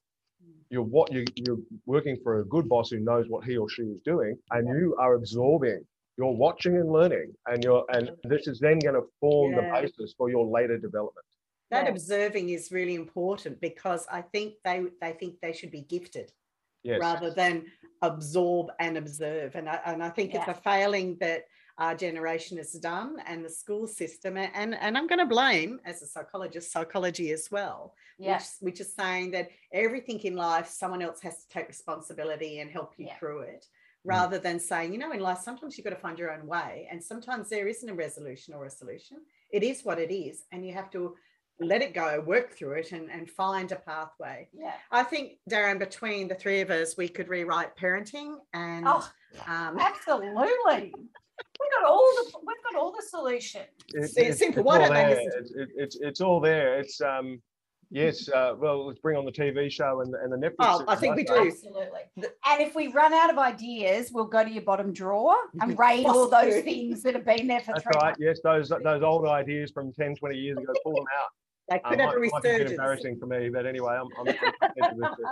you're 0.70 0.82
what 0.96 1.10
you, 1.12 1.24
you're 1.36 1.58
working 1.86 2.16
for 2.22 2.40
a 2.40 2.44
good 2.54 2.68
boss 2.68 2.90
who 2.90 2.98
knows 2.98 3.26
what 3.28 3.44
he 3.44 3.56
or 3.56 3.68
she 3.70 3.82
is 3.82 4.00
doing 4.04 4.34
and 4.50 4.62
you 4.78 4.94
are 4.98 5.14
absorbing 5.14 5.80
you're 6.18 6.36
watching 6.46 6.74
and 6.76 6.90
learning 6.98 7.28
and 7.46 7.64
you're 7.64 7.84
and 7.94 8.10
this 8.24 8.46
is 8.52 8.58
then 8.60 8.78
going 8.80 8.94
to 9.00 9.06
form 9.20 9.54
the 9.54 9.62
basis 9.76 10.14
for 10.18 10.28
your 10.30 10.46
later 10.46 10.78
development. 10.88 11.26
That 11.70 11.84
Yeah. 11.84 11.90
observing 11.92 12.50
is 12.50 12.70
really 12.70 12.94
important 12.94 13.60
because 13.60 14.02
I 14.18 14.22
think 14.34 14.48
they 14.64 14.78
they 15.02 15.12
think 15.20 15.32
they 15.40 15.52
should 15.58 15.70
be 15.70 15.82
gifted 15.96 16.32
yes 16.84 17.00
rather 17.00 17.30
than 17.30 17.64
absorb 18.02 18.70
and 18.78 18.96
observe. 18.98 19.54
And 19.56 19.68
I, 19.68 19.80
and 19.86 20.02
I 20.02 20.10
think 20.10 20.32
Yeah. 20.32 20.40
it's 20.40 20.58
a 20.58 20.62
failing 20.62 21.16
that 21.20 21.44
our 21.78 21.94
generation 21.94 22.56
has 22.58 22.72
done 22.74 23.16
and 23.26 23.44
the 23.44 23.50
school 23.50 23.86
system. 23.88 24.36
And, 24.36 24.76
and 24.76 24.96
I'm 24.96 25.08
going 25.08 25.18
to 25.18 25.26
blame, 25.26 25.80
as 25.84 26.02
a 26.02 26.06
psychologist, 26.06 26.70
psychology 26.70 27.32
as 27.32 27.50
well, 27.50 27.94
Yeah. 28.18 28.34
which, 28.36 28.44
which 28.60 28.80
is 28.80 28.94
saying 28.94 29.32
that 29.32 29.48
everything 29.72 30.20
in 30.20 30.36
life, 30.36 30.68
someone 30.68 31.02
else 31.02 31.20
has 31.22 31.42
to 31.42 31.48
take 31.48 31.66
responsibility 31.66 32.60
and 32.60 32.70
help 32.70 32.92
you 32.96 33.06
Yeah. 33.06 33.16
through 33.18 33.40
it. 33.40 33.66
Mm. 34.06 34.10
Rather 34.16 34.38
than 34.38 34.60
saying, 34.60 34.92
you 34.92 34.98
know, 34.98 35.12
in 35.12 35.20
life, 35.20 35.38
sometimes 35.38 35.76
you've 35.76 35.84
got 35.84 35.90
to 35.90 35.96
find 35.96 36.18
your 36.18 36.30
own 36.30 36.46
way. 36.46 36.86
And 36.90 37.02
sometimes 37.02 37.48
there 37.48 37.66
isn't 37.66 37.88
a 37.88 37.94
resolution 37.94 38.54
or 38.54 38.66
a 38.66 38.70
solution. 38.70 39.18
It 39.50 39.62
is 39.64 39.84
what 39.84 39.98
it 39.98 40.14
is. 40.14 40.44
And 40.52 40.64
you 40.66 40.74
have 40.74 40.90
to 40.90 41.16
let 41.66 41.82
it 41.82 41.94
go, 41.94 42.20
work 42.26 42.52
through 42.52 42.72
it, 42.72 42.92
and, 42.92 43.10
and 43.10 43.28
find 43.30 43.70
a 43.72 43.76
pathway. 43.76 44.48
Yeah. 44.52 44.74
I 44.90 45.02
think, 45.02 45.38
Darren, 45.50 45.78
between 45.78 46.28
the 46.28 46.34
three 46.34 46.60
of 46.60 46.70
us, 46.70 46.96
we 46.96 47.08
could 47.08 47.28
rewrite 47.28 47.76
parenting 47.76 48.36
and 48.52 48.86
Oh, 48.86 49.08
um, 49.46 49.78
absolutely. 49.78 50.92
We've 51.60 51.70
got 51.80 51.88
all 51.90 52.12
the 52.16 52.32
we've 52.46 52.72
got 52.72 52.80
all 52.80 52.92
the 52.92 53.02
solution. 53.08 53.62
It- 53.92 54.10
It's 54.16 54.38
simple. 54.38 54.60
It's 54.60 54.66
Why 54.66 54.74
all 54.82 54.88
don't 54.88 54.94
they 54.94 55.14
there. 55.14 55.24
listen 55.24 55.32
It's, 55.42 55.50
it- 55.52 55.68
it's 55.76 55.96
it's 56.00 56.20
all 56.20 56.40
there. 56.40 56.78
It's 56.78 57.00
um 57.00 57.40
yes. 57.90 58.28
Uh, 58.28 58.54
well, 58.58 58.86
let's 58.86 59.00
bring 59.00 59.16
on 59.16 59.24
the 59.24 59.32
TV 59.32 59.70
show 59.70 60.00
and 60.00 60.12
the, 60.14 60.18
and 60.20 60.32
the 60.32 60.36
Netflix. 60.36 60.54
Oh, 60.60 60.84
I 60.86 60.94
think 60.96 61.16
we 61.16 61.26
say. 61.26 61.34
do. 61.44 61.48
Absolutely. 61.48 62.00
And 62.16 62.60
if 62.60 62.74
we 62.76 62.88
run 62.88 63.12
out 63.12 63.30
of 63.30 63.38
ideas, 63.38 64.10
we'll 64.12 64.24
go 64.26 64.44
to 64.44 64.50
your 64.50 64.62
bottom 64.62 64.92
drawer 64.92 65.34
and 65.60 65.76
raid 65.86 66.06
all 66.06 66.28
those 66.28 66.62
things 66.62 67.02
that 67.02 67.14
have 67.14 67.24
been 67.24 67.46
there 67.48 67.60
for 67.60 67.72
That's 67.72 67.82
three 67.82 67.92
right. 67.96 68.04
months. 68.04 68.20
Yes, 68.20 68.40
those 68.44 68.68
those 68.68 69.02
old 69.02 69.26
ideas 69.26 69.70
from 69.72 69.92
10, 69.92 70.16
20 70.16 70.36
years 70.36 70.58
ago. 70.58 70.72
Pull 70.84 70.94
them 70.94 71.04
out. 71.20 71.30
They 71.68 71.76
Um, 71.80 71.90
could 71.90 72.00
have 72.00 72.14
a 72.14 72.18
might, 72.20 72.32
might 72.32 72.44
a 72.44 72.48
resurgence. 72.48 72.70
embarrassing 72.72 73.18
for 73.18 73.26
me, 73.26 73.48
but 73.48 73.66
anyway, 73.66 73.94
I'm. 73.94 74.08
I'm, 74.18 74.28
I'm 74.28 74.34
prepared 74.60 74.94
to 74.94 74.96
listen. 74.96 75.24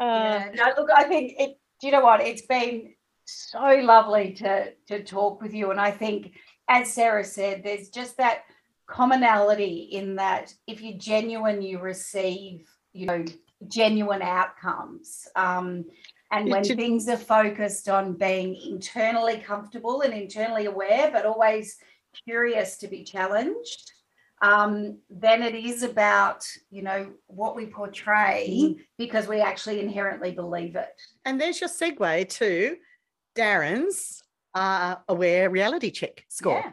yeah. 0.00 0.50
No, 0.54 0.72
look, 0.78 0.90
I 0.94 1.04
think 1.04 1.34
it. 1.38 1.58
Do 1.80 1.86
you 1.86 1.92
know 1.92 2.00
what? 2.00 2.20
It's 2.20 2.42
been 2.46 2.94
so 3.24 3.60
lovely 3.82 4.32
to 4.34 4.72
to 4.88 5.02
talk 5.04 5.40
with 5.40 5.54
you, 5.54 5.70
and 5.70 5.80
I 5.80 5.90
think, 5.90 6.34
as 6.68 6.92
Sarah 6.92 7.24
said, 7.24 7.62
there's 7.62 7.88
just 7.90 8.16
that 8.16 8.42
commonality 8.86 9.88
in 9.92 10.16
that 10.16 10.52
if 10.66 10.82
you're 10.82 10.98
genuine, 10.98 11.62
you 11.62 11.78
receive, 11.78 12.68
you 12.92 13.06
know, 13.06 13.24
genuine 13.68 14.22
outcomes. 14.22 15.26
Um, 15.36 15.84
and 16.30 16.50
when 16.50 16.64
It- 16.66 16.76
things 16.76 17.08
are 17.08 17.16
focused 17.16 17.88
on 17.88 18.14
being 18.14 18.54
internally 18.56 19.38
comfortable 19.38 20.02
and 20.02 20.12
internally 20.12 20.66
aware, 20.66 21.10
but 21.12 21.24
always 21.24 21.78
curious 22.26 22.76
to 22.78 22.88
be 22.88 23.04
challenged, 23.04 23.92
um, 24.44 24.98
then 25.08 25.42
it 25.42 25.54
is 25.54 25.82
about, 25.82 26.44
you 26.70 26.82
know, 26.82 27.12
what 27.28 27.56
we 27.56 27.64
portray 27.64 28.76
because 28.98 29.26
we 29.26 29.40
actually 29.40 29.80
inherently 29.80 30.32
believe 30.32 30.76
it. 30.76 30.90
And 31.24 31.40
there's 31.40 31.60
your 31.62 31.70
segue 31.70 32.28
to 32.40 32.76
Darren's 33.34 34.22
uh, 34.54 34.96
aware 35.08 35.48
reality 35.48 35.90
check 35.90 36.26
score. 36.28 36.62
Yeah. 36.62 36.72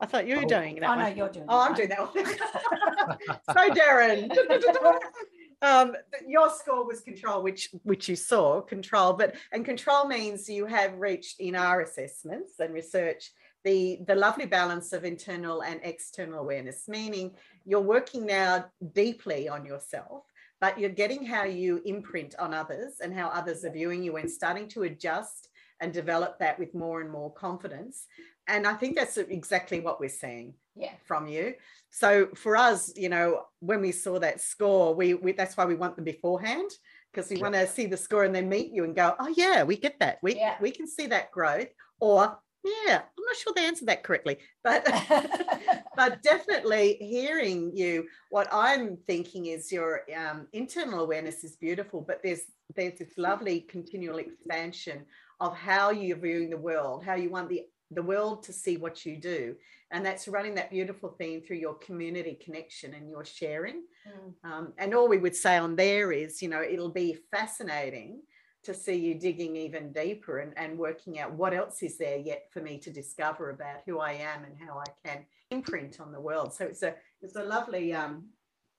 I 0.00 0.06
thought 0.06 0.26
you 0.26 0.34
were 0.36 0.42
Oh. 0.44 0.48
doing 0.48 0.80
that 0.80 0.90
Oh, 0.90 0.94
no, 1.00 1.06
you're 1.06 1.28
doing 1.28 1.46
Oh, 1.48 1.58
that 1.58 1.64
I'm 1.64 1.70
one. 1.70 1.76
doing 1.76 1.88
that 1.90 2.14
one. 2.14 3.38
so 3.56 3.70
Darren, 3.70 5.00
um, 5.62 5.96
your 6.26 6.50
score 6.50 6.84
was 6.84 7.00
control, 7.02 7.40
which 7.42 7.70
which 7.84 8.08
you 8.08 8.16
saw 8.16 8.60
control, 8.60 9.12
but 9.12 9.36
and 9.52 9.64
control 9.64 10.06
means 10.06 10.48
you 10.48 10.66
have 10.66 10.92
reached 10.98 11.38
in 11.40 11.54
our 11.54 11.82
assessments 11.82 12.58
and 12.58 12.74
research 12.74 13.30
the 13.66 13.98
the 14.06 14.14
lovely 14.14 14.46
balance 14.46 14.92
of 14.92 15.04
internal 15.04 15.62
and 15.62 15.80
external 15.82 16.38
awareness, 16.38 16.88
meaning 16.88 17.32
you're 17.64 17.80
working 17.96 18.24
now 18.24 18.64
deeply 18.94 19.48
on 19.48 19.66
yourself, 19.66 20.22
but 20.60 20.78
you're 20.78 20.88
getting 21.02 21.26
how 21.26 21.42
you 21.44 21.82
imprint 21.84 22.36
on 22.38 22.54
others 22.54 23.00
and 23.02 23.12
how 23.12 23.28
others 23.28 23.64
are 23.64 23.72
viewing 23.72 24.02
you 24.04 24.16
and 24.16 24.30
starting 24.30 24.68
to 24.68 24.84
adjust 24.84 25.48
and 25.80 25.92
develop 25.92 26.38
that 26.38 26.58
with 26.60 26.74
more 26.74 27.00
and 27.02 27.10
more 27.10 27.32
confidence. 27.34 28.06
And 28.46 28.66
I 28.66 28.74
think 28.74 28.96
that's 28.96 29.16
exactly 29.18 29.80
what 29.80 29.98
we're 30.00 30.08
seeing 30.24 30.54
Yeah. 30.76 30.94
from 31.04 31.26
you. 31.26 31.54
So 31.90 32.28
for 32.36 32.56
us, 32.56 32.96
you 32.96 33.08
know, 33.08 33.46
when 33.58 33.80
we 33.80 33.90
saw 33.90 34.20
that 34.20 34.40
score, 34.40 34.94
we, 34.94 35.14
we 35.14 35.32
that's 35.32 35.56
why 35.56 35.64
we 35.64 35.74
want 35.74 35.96
them 35.96 36.04
beforehand 36.04 36.70
because 37.12 37.28
we 37.30 37.36
Yeah. 37.36 37.42
want 37.42 37.54
to 37.56 37.66
see 37.66 37.86
the 37.86 37.96
score 37.96 38.24
and 38.24 38.34
then 38.34 38.48
meet 38.48 38.70
you 38.72 38.84
and 38.84 38.94
go, 38.94 39.16
oh 39.18 39.34
yeah, 39.36 39.64
we 39.64 39.76
get 39.76 39.98
that. 39.98 40.18
We 40.22 40.36
Yeah. 40.36 40.56
we 40.60 40.70
can 40.70 40.86
see 40.86 41.08
that 41.08 41.32
growth. 41.32 41.72
Or 41.98 42.38
yeah, 42.66 42.96
I'm 42.96 43.24
not 43.24 43.36
sure 43.36 43.52
they 43.54 43.66
answered 43.66 43.88
that 43.88 44.02
correctly, 44.02 44.38
but 44.62 44.84
but 45.96 46.22
definitely 46.22 46.96
hearing 47.00 47.76
you, 47.76 48.06
what 48.30 48.48
I'm 48.52 48.96
thinking 49.06 49.46
is 49.46 49.72
your 49.72 50.02
um, 50.16 50.46
internal 50.52 51.00
awareness 51.00 51.44
is 51.44 51.56
beautiful, 51.56 52.00
but 52.00 52.20
there's 52.22 52.42
there's 52.74 52.98
this 52.98 53.16
lovely 53.16 53.60
continual 53.60 54.18
expansion 54.18 55.04
of 55.40 55.56
how 55.56 55.90
you're 55.90 56.16
viewing 56.16 56.50
the 56.50 56.56
world, 56.56 57.04
how 57.04 57.14
you 57.14 57.30
want 57.30 57.48
the 57.48 57.62
the 57.92 58.02
world 58.02 58.42
to 58.42 58.52
see 58.52 58.76
what 58.76 59.06
you 59.06 59.16
do, 59.16 59.54
and 59.92 60.04
that's 60.04 60.26
running 60.26 60.54
that 60.56 60.70
beautiful 60.70 61.14
theme 61.18 61.40
through 61.40 61.58
your 61.58 61.74
community 61.74 62.36
connection 62.44 62.94
and 62.94 63.08
your 63.08 63.24
sharing. 63.24 63.82
Mm. 64.08 64.50
Um, 64.50 64.72
and 64.78 64.94
all 64.94 65.08
we 65.08 65.18
would 65.18 65.36
say 65.36 65.56
on 65.56 65.76
there 65.76 66.10
is, 66.10 66.42
you 66.42 66.48
know, 66.48 66.62
it'll 66.62 66.90
be 66.90 67.16
fascinating 67.30 68.22
to 68.66 68.74
see 68.74 68.94
you 68.94 69.14
digging 69.14 69.56
even 69.56 69.92
deeper 69.92 70.38
and, 70.38 70.52
and 70.56 70.78
working 70.78 71.18
out 71.18 71.32
what 71.32 71.54
else 71.54 71.82
is 71.82 71.96
there 71.98 72.18
yet 72.18 72.48
for 72.50 72.60
me 72.60 72.78
to 72.78 72.90
discover 72.90 73.50
about 73.50 73.80
who 73.86 73.98
I 73.98 74.12
am 74.12 74.44
and 74.44 74.54
how 74.58 74.78
I 74.78 75.08
can 75.08 75.24
imprint 75.50 76.00
on 76.00 76.12
the 76.12 76.20
world. 76.20 76.52
So 76.52 76.64
it's 76.66 76.82
a 76.82 76.94
it's 77.22 77.36
a 77.36 77.44
lovely 77.44 77.94
um, 77.94 78.24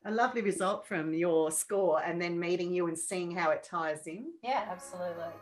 a 0.06 0.12
lovely 0.12 0.41
result 0.41 0.88
from 0.88 1.13
your 1.13 1.52
score 1.52 2.02
and 2.04 2.21
then 2.21 2.39
meeting 2.39 2.73
you 2.73 2.88
and 2.88 2.97
seeing 2.97 3.32
how 3.32 3.50
it 3.52 3.63
ties 3.63 4.08
in. 4.08 4.32
yeah, 4.43 4.65
absolutely. 4.69 5.34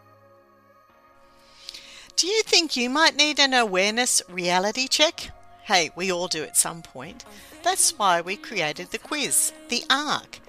Do 2.15 2.27
you 2.27 2.43
think 2.43 2.77
you 2.77 2.89
might 2.89 3.17
need 3.17 3.39
an 3.39 3.53
awareness 3.53 4.21
reality 4.29 4.88
check? 4.88 5.31
Hey, 5.63 5.91
we 5.95 6.12
all 6.12 6.27
do 6.27 6.43
at 6.43 6.55
some 6.55 6.81
point. 6.81 7.25
That's 7.62 7.97
why 7.97 8.21
we 8.21 8.38
created 8.38 8.91
the 8.91 8.99
quiz, 8.99 9.51
the 9.67 9.84
ARC, 9.89 10.39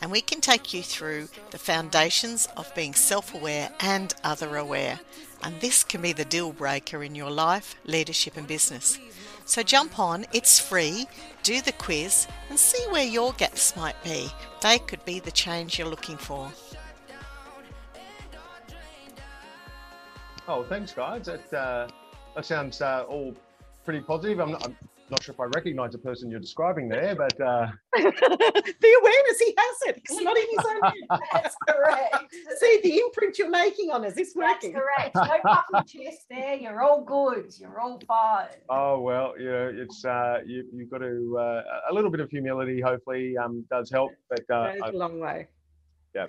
and 0.00 0.10
we 0.10 0.20
can 0.20 0.40
take 0.40 0.72
you 0.72 0.82
through 0.82 1.28
the 1.50 1.58
foundations 1.58 2.46
of 2.56 2.74
being 2.74 2.94
self 2.94 3.34
aware 3.34 3.70
and 3.80 4.14
other 4.24 4.56
aware. 4.56 5.00
And 5.42 5.60
this 5.60 5.84
can 5.84 6.02
be 6.02 6.12
the 6.12 6.24
deal 6.24 6.52
breaker 6.52 7.02
in 7.02 7.14
your 7.14 7.30
life, 7.30 7.76
leadership, 7.84 8.36
and 8.36 8.46
business. 8.46 8.98
So 9.44 9.62
jump 9.62 9.98
on, 9.98 10.26
it's 10.32 10.60
free, 10.60 11.06
do 11.42 11.62
the 11.62 11.72
quiz, 11.72 12.26
and 12.50 12.58
see 12.58 12.84
where 12.90 13.06
your 13.06 13.32
gaps 13.32 13.76
might 13.76 14.02
be. 14.04 14.28
They 14.60 14.78
could 14.78 15.04
be 15.04 15.20
the 15.20 15.30
change 15.30 15.78
you're 15.78 15.88
looking 15.88 16.18
for. 16.18 16.52
Oh, 20.46 20.64
thanks, 20.64 20.92
guys. 20.92 21.26
That 21.26 21.52
uh, 21.52 21.88
that 22.34 22.46
sounds 22.46 22.80
uh, 22.80 23.04
all 23.08 23.34
pretty 23.84 24.00
positive. 24.00 24.38
I'm 24.40 24.52
not, 24.52 24.64
I'm 24.64 24.76
not 25.10 25.22
sure 25.22 25.32
if 25.34 25.40
I 25.40 25.44
recognise 25.44 25.92
the 25.92 25.98
person 25.98 26.30
you're 26.30 26.40
describing 26.40 26.88
there, 26.88 27.14
but 27.14 27.38
uh, 27.40 27.68
the 27.96 28.98
awareness, 29.00 29.38
he 29.38 29.54
has 29.56 29.76
it. 29.94 30.02
It's 30.04 30.20
not 30.22 30.36
in 30.36 30.44
his 30.50 30.64
own 30.66 30.80
head. 30.82 31.20
That's 31.32 31.56
correct. 31.68 32.34
See 32.58 32.80
the 32.82 32.98
imprint 32.98 33.38
you're 33.38 33.50
making 33.50 33.90
on 33.90 34.04
us. 34.04 34.14
It's 34.16 34.34
working. 34.34 34.72
That's 34.72 34.84
working. 34.84 35.12
correct. 35.12 35.44
No 35.44 35.52
puffy 35.72 36.04
chest 36.04 36.22
there. 36.30 36.54
You're 36.54 36.82
all 36.82 37.04
good. 37.04 37.52
You're 37.58 37.80
all 37.80 38.00
fine. 38.06 38.48
oh 38.68 39.00
well, 39.00 39.34
you 39.38 39.50
know, 39.50 39.72
it's 39.74 40.04
uh, 40.04 40.38
you, 40.46 40.64
you've 40.74 40.90
got 40.90 40.98
to 40.98 41.38
uh, 41.38 41.62
a 41.90 41.94
little 41.94 42.10
bit 42.10 42.20
of 42.20 42.30
humility. 42.30 42.80
Hopefully, 42.80 43.36
um, 43.36 43.64
does 43.70 43.90
help. 43.90 44.12
But 44.30 44.48
uh, 44.50 44.72
goes 44.72 44.80
I- 44.84 44.88
a 44.88 44.92
long 44.92 45.20
way. 45.20 45.48
Yeah. 46.14 46.26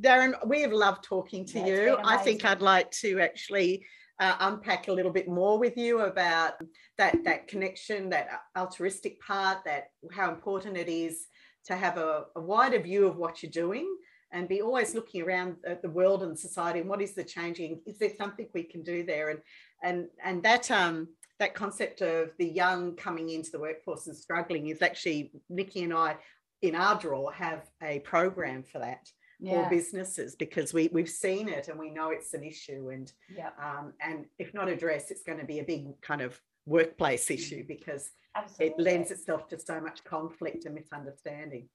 Darren, 0.00 0.34
we 0.46 0.62
have 0.62 0.72
loved 0.72 1.02
talking 1.02 1.44
to 1.46 1.58
Yeah, 1.58 1.66
you. 1.66 1.98
I 2.04 2.18
think. 2.18 2.44
I'd 2.44 2.62
like 2.62 2.88
to 3.02 3.18
actually 3.18 3.84
uh, 4.20 4.36
unpack 4.40 4.88
a 4.88 4.92
little 4.92 5.12
bit 5.12 5.28
more 5.28 5.58
with 5.58 5.76
you 5.76 6.00
about 6.00 6.54
that 6.96 7.22
that 7.24 7.48
connection, 7.48 8.10
that 8.10 8.28
altruistic 8.56 9.20
part, 9.20 9.58
that 9.64 9.88
how 10.12 10.30
important 10.30 10.76
it 10.76 10.88
is 10.88 11.26
to 11.66 11.76
have 11.76 11.98
a, 11.98 12.24
a 12.36 12.40
wider 12.40 12.80
view 12.80 13.06
of 13.06 13.16
what 13.16 13.42
you're 13.42 13.52
doing 13.52 13.86
and 14.32 14.48
be 14.48 14.60
always 14.60 14.94
looking 14.94 15.22
around 15.22 15.56
at 15.66 15.82
the 15.82 15.88
world 15.88 16.22
and 16.22 16.38
society 16.38 16.80
and 16.80 16.88
what 16.88 17.00
is 17.00 17.14
the 17.14 17.24
changing? 17.24 17.80
Is 17.86 17.98
there 17.98 18.12
something 18.18 18.48
we 18.52 18.62
can 18.62 18.82
do 18.82 19.04
there? 19.04 19.30
And 19.30 19.40
and 19.82 20.06
and 20.24 20.42
that 20.42 20.70
um 20.70 21.08
that 21.38 21.54
concept 21.54 22.00
of 22.00 22.30
the 22.38 22.46
young 22.48 22.96
coming 22.96 23.30
into 23.30 23.50
the 23.50 23.60
workforce 23.60 24.06
and 24.08 24.16
struggling 24.16 24.68
is 24.68 24.82
actually 24.82 25.32
Nikki 25.48 25.84
and 25.84 25.94
I 25.94 26.16
in 26.62 26.74
our 26.74 26.98
draw 26.98 27.30
have 27.30 27.62
a 27.82 28.00
program 28.00 28.64
for 28.64 28.80
that 28.80 29.08
Yeah. 29.40 29.64
for 29.64 29.70
businesses 29.70 30.34
because 30.34 30.74
we 30.74 30.88
we've 30.92 31.08
seen 31.08 31.48
it 31.48 31.68
and 31.68 31.78
we 31.78 31.90
know 31.90 32.10
it's 32.10 32.34
an 32.34 32.42
issue 32.42 32.90
and 32.92 33.12
Yeah. 33.28 33.50
um, 33.62 33.92
and 34.00 34.26
if 34.38 34.52
not 34.52 34.68
addressed 34.68 35.12
it's 35.12 35.22
going 35.22 35.38
to 35.38 35.44
be 35.44 35.60
a 35.60 35.64
big 35.64 36.00
kind 36.02 36.20
of 36.20 36.40
workplace 36.66 37.30
issue 37.30 37.64
because 37.66 38.10
Absolutely. 38.34 38.66
it 38.66 38.80
lends 38.80 39.10
itself 39.12 39.48
to 39.48 39.58
so 39.58 39.80
much 39.80 40.02
conflict 40.02 40.64
and 40.64 40.74
misunderstanding 40.74 41.68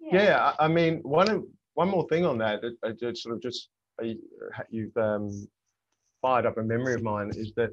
yeah, 0.00 0.52
I 0.58 0.66
I 0.66 0.68
mean, 0.68 0.98
one 1.02 1.28
of 1.30 1.44
one 1.74 1.88
more 1.88 2.06
thing 2.08 2.24
on 2.24 2.38
that, 2.38 2.60
that 2.62 2.76
I 2.84 2.92
just 2.92 3.22
sort 3.22 3.36
of 3.36 3.42
just 3.42 3.68
uh, 4.02 4.08
you've 4.70 4.96
um, 4.96 5.46
fired 6.22 6.46
up 6.46 6.58
a 6.58 6.62
memory 6.62 6.94
of 6.94 7.02
mine 7.02 7.30
is 7.34 7.52
that 7.56 7.70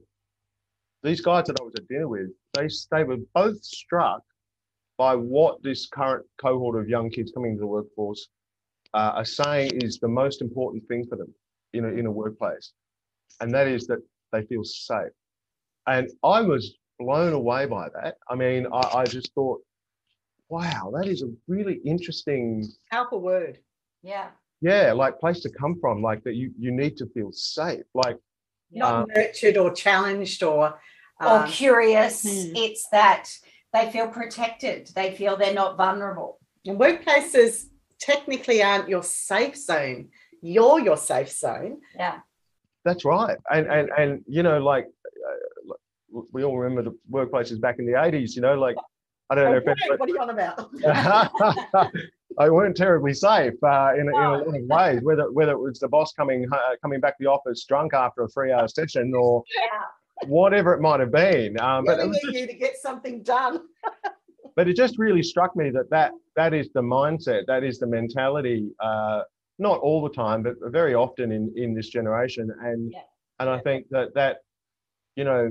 these 1.04 1.22
guys 1.22 1.46
that 1.48 1.60
I 1.60 1.64
was 1.64 1.74
at 1.76 1.88
dinner 1.88 2.08
with, 2.08 2.30
they 2.54 2.68
they 2.92 3.04
were 3.04 3.18
both 3.34 3.64
struck 3.64 4.22
by 4.98 5.16
what 5.16 5.62
this 5.62 5.88
current 5.88 6.26
cohort 6.38 6.80
of 6.80 6.88
young 6.88 7.10
kids 7.10 7.32
coming 7.32 7.52
into 7.52 7.62
the 7.62 7.68
workforce 7.68 8.28
uh, 9.00 9.12
are 9.20 9.26
saying 9.42 9.70
is 9.88 9.94
the 10.06 10.14
most 10.22 10.38
important 10.48 10.82
thing 10.90 11.04
for 11.10 11.16
them 11.22 11.32
in 11.78 11.84
a, 11.86 11.90
in 12.00 12.06
a 12.06 12.12
workplace, 12.22 12.68
and 13.42 13.54
that 13.56 13.68
is 13.76 13.82
that 13.88 14.00
they 14.32 14.42
feel 14.52 14.64
safe. 14.64 15.14
And 15.88 16.06
I 16.24 16.40
was 16.42 16.64
blown 17.00 17.34
away 17.34 17.64
by 17.78 17.86
that. 17.98 18.14
I 18.32 18.36
mean, 18.44 18.62
I, 18.82 18.84
I 19.02 19.04
just 19.18 19.30
thought, 19.36 19.60
wow, 20.50 20.92
that 20.96 21.08
is 21.14 21.22
a 21.24 21.30
really 21.48 21.78
interesting, 21.94 22.46
powerful 22.92 23.22
word 23.22 23.56
Yeah. 24.14 24.30
yeah, 24.62 24.94
like 25.04 25.20
place 25.20 25.40
to 25.46 25.50
come 25.62 25.76
from. 25.82 25.96
Like 26.10 26.22
that, 26.26 26.36
you 26.42 26.48
you 26.64 26.72
need 26.72 26.96
to 27.02 27.06
feel 27.16 27.32
safe. 27.32 27.86
Like 28.04 28.18
not 28.72 28.94
Um, 28.94 29.06
nurtured 29.16 29.58
or 29.64 29.70
challenged 29.86 30.42
or 30.52 30.80
Or 31.22 31.38
um, 31.44 31.48
curious. 31.62 32.16
hmm. 32.24 32.56
It's 32.66 32.84
that 32.98 33.24
they 33.74 33.86
feel 33.94 34.08
protected. 34.20 34.80
They 35.00 35.10
feel 35.20 35.34
they're 35.38 35.54
not 35.64 35.72
vulnerable. 35.86 36.32
and 36.68 36.80
workplaces 36.86 37.54
technically 38.00 38.62
aren't 38.62 38.90
your 38.90 39.04
safe 39.04 39.58
zone 39.58 40.10
you're 40.42 40.80
your 40.80 40.98
safe 40.98 41.32
zone 41.32 41.80
Yeah. 41.96 42.20
That's 42.86 43.04
right, 43.04 43.38
and 43.52 43.66
and 43.66 43.90
and 43.98 44.24
you 44.28 44.44
know, 44.44 44.60
like 44.60 44.86
uh, 44.86 45.74
we 46.32 46.44
all 46.44 46.58
remember 46.58 46.92
the 46.92 46.98
workplaces 47.12 47.60
back 47.60 47.80
in 47.80 47.86
the 47.88 47.94
80s, 47.94 48.36
you 48.36 48.44
know, 48.44 48.54
like, 48.54 48.76
I 49.30 49.36
don't 49.36 49.52
know 49.52 49.58
Okay, 49.58 49.74
if 49.76 50.00
what 50.00 50.08
are 50.08 50.14
you 50.14 50.20
on 50.20 50.30
about? 50.30 50.70
I 52.40 52.50
weren't 52.50 52.78
terribly 52.78 53.14
safe 53.14 53.54
uh, 53.64 53.94
in, 53.96 54.02
in 54.02 54.10
a 54.10 54.14
lot 54.14 54.48
of 54.48 54.64
ways. 54.66 55.00
Whether 55.02 55.32
whether 55.32 55.54
it 55.54 55.60
was 55.60 55.80
the 55.80 55.88
boss 55.88 56.14
coming 56.14 56.48
uh, 56.52 56.76
coming 56.82 57.00
back 57.00 57.18
to 57.18 57.24
the 57.24 57.30
office 57.30 57.66
drunk 57.66 57.96
after 57.96 58.22
a 58.22 58.28
three 58.28 58.52
hour 58.52 58.68
session 58.68 59.14
or 59.16 59.44
whatever 60.28 60.74
it 60.76 60.82
might 60.82 61.00
have 61.00 61.12
been. 61.12 61.60
Um, 61.60 61.86
but, 61.86 61.94
it 61.94 61.98
Yelling 61.98 62.10
was 62.10 62.24
at 62.28 62.34
you 62.34 62.46
to 62.46 62.54
get 62.54 62.78
something 62.78 63.24
done. 63.24 63.62
but 64.56 64.68
it 64.68 64.76
just 64.76 64.98
really 64.98 65.24
struck 65.24 65.56
me 65.56 65.70
that 65.72 65.90
that 65.90 66.12
that 66.36 66.54
is 66.54 66.70
the 66.74 66.82
mindset, 66.82 67.46
that 67.48 67.64
is 67.64 67.80
the 67.80 67.88
mentality. 67.88 68.70
Uh, 68.80 69.22
not 69.58 69.80
all 69.80 70.02
the 70.02 70.10
time, 70.10 70.44
but 70.44 70.56
very 70.72 70.94
often 70.94 71.32
in 71.32 71.54
in 71.56 71.74
this 71.74 71.90
generation. 71.90 72.52
And 72.62 72.92
Yeah. 72.92 73.00
and 73.40 73.50
I 73.50 73.60
think 73.60 73.88
that 73.90 74.14
that 74.16 74.38
you 75.16 75.24
know. 75.24 75.50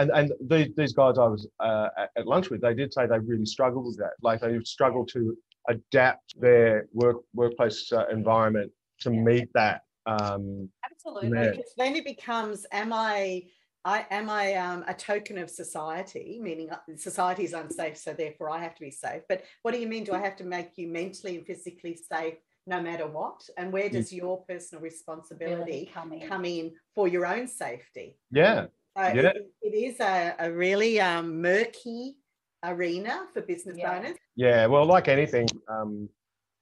And, 0.00 0.12
and 0.12 0.32
these, 0.40 0.68
these 0.76 0.92
guys 0.92 1.18
I 1.18 1.26
was 1.26 1.48
uh, 1.58 1.88
at, 2.16 2.24
lunch 2.24 2.50
with, 2.50 2.60
they 2.60 2.72
did 2.72 2.94
say 2.94 3.08
they 3.08 3.18
really 3.18 3.44
struggled 3.44 3.84
with 3.86 3.96
that. 3.96 4.12
Like 4.22 4.40
they 4.40 4.56
struggled 4.62 5.08
to 5.08 5.36
adapt 5.68 6.40
their 6.40 6.86
work 6.92 7.16
workplace 7.34 7.90
uh, 7.92 8.06
environment 8.06 8.70
to 9.00 9.10
meet 9.10 9.48
that. 9.54 9.80
Um, 10.06 10.68
Absolutely. 10.88 11.36
Yeah. 11.36 11.50
Because 11.50 11.74
then 11.76 11.96
it 11.96 12.04
becomes, 12.04 12.64
am 12.70 12.92
I, 12.92 13.42
I 13.84 14.06
am 14.10 14.28
I 14.28 14.54
um, 14.54 14.84
a 14.86 14.94
token 14.94 15.38
of 15.38 15.48
society, 15.50 16.38
meaning 16.42 16.70
uh, 16.70 16.78
society 16.96 17.44
is 17.44 17.52
unsafe, 17.52 17.96
so 17.96 18.12
therefore 18.12 18.50
I 18.50 18.58
have 18.60 18.74
to 18.74 18.80
be 18.80 18.90
safe. 18.90 19.22
But 19.28 19.44
what 19.62 19.72
do 19.72 19.80
you 19.80 19.86
mean? 19.86 20.04
Do 20.04 20.12
I 20.12 20.18
have 20.20 20.36
to 20.36 20.44
make 20.44 20.76
you 20.76 20.88
mentally 20.88 21.36
and 21.36 21.46
physically 21.46 21.96
safe 21.96 22.34
no 22.66 22.82
matter 22.82 23.06
what? 23.06 23.48
And 23.56 23.72
where 23.72 23.88
does 23.88 24.12
your 24.12 24.44
personal 24.46 24.82
responsibility 24.82 25.90
come 25.92 26.12
in. 26.12 26.28
come 26.28 26.44
in 26.44 26.72
for 26.94 27.08
your 27.08 27.24
own 27.26 27.46
safety? 27.46 28.18
yeah, 28.30 28.66
So 28.96 29.02
Yeah. 29.02 29.30
it, 29.30 29.50
it 29.62 29.74
is 29.74 30.00
a, 30.00 30.34
a 30.38 30.52
really 30.52 31.00
um, 31.00 31.40
murky 31.40 32.16
arena 32.64 33.26
for 33.32 33.42
business 33.42 33.78
Yeah. 33.78 33.96
owners. 33.96 34.16
yeah. 34.34 34.66
Well, 34.66 34.84
like 34.84 35.08
anything, 35.08 35.46
um, 35.68 36.08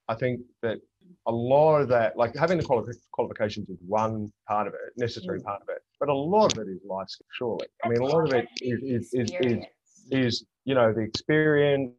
I 0.07 0.15
think 0.15 0.43
that 0.63 0.79
a 1.27 1.33
lot 1.33 1.81
of 1.81 1.89
that, 1.89 2.17
like 2.17 2.35
having 2.37 2.59
the 2.59 2.65
quali- 2.65 2.93
qualifications 3.13 3.69
is 3.69 3.79
one 3.87 4.33
part 4.49 4.67
of 4.67 4.75
it, 4.75 4.81
necessary 4.97 5.41
part 5.41 5.61
of 5.63 5.69
it, 5.69 5.83
but 5.99 6.09
a 6.09 6.15
lot 6.15 6.53
of 6.57 6.59
it 6.67 6.71
is 6.71 6.81
life 6.85 7.09
skill, 7.09 7.27
surely. 7.33 7.67
I 7.85 7.89
mean, 7.89 8.01
a 8.01 8.05
lot 8.05 8.25
of 8.29 8.33
it 8.33 8.49
is 8.63 8.83
is, 8.83 9.13
is, 9.13 9.33
is, 9.41 9.65
is 10.11 10.45
you 10.65 10.75
know 10.75 10.93
the 10.93 11.01
experience, 11.01 11.93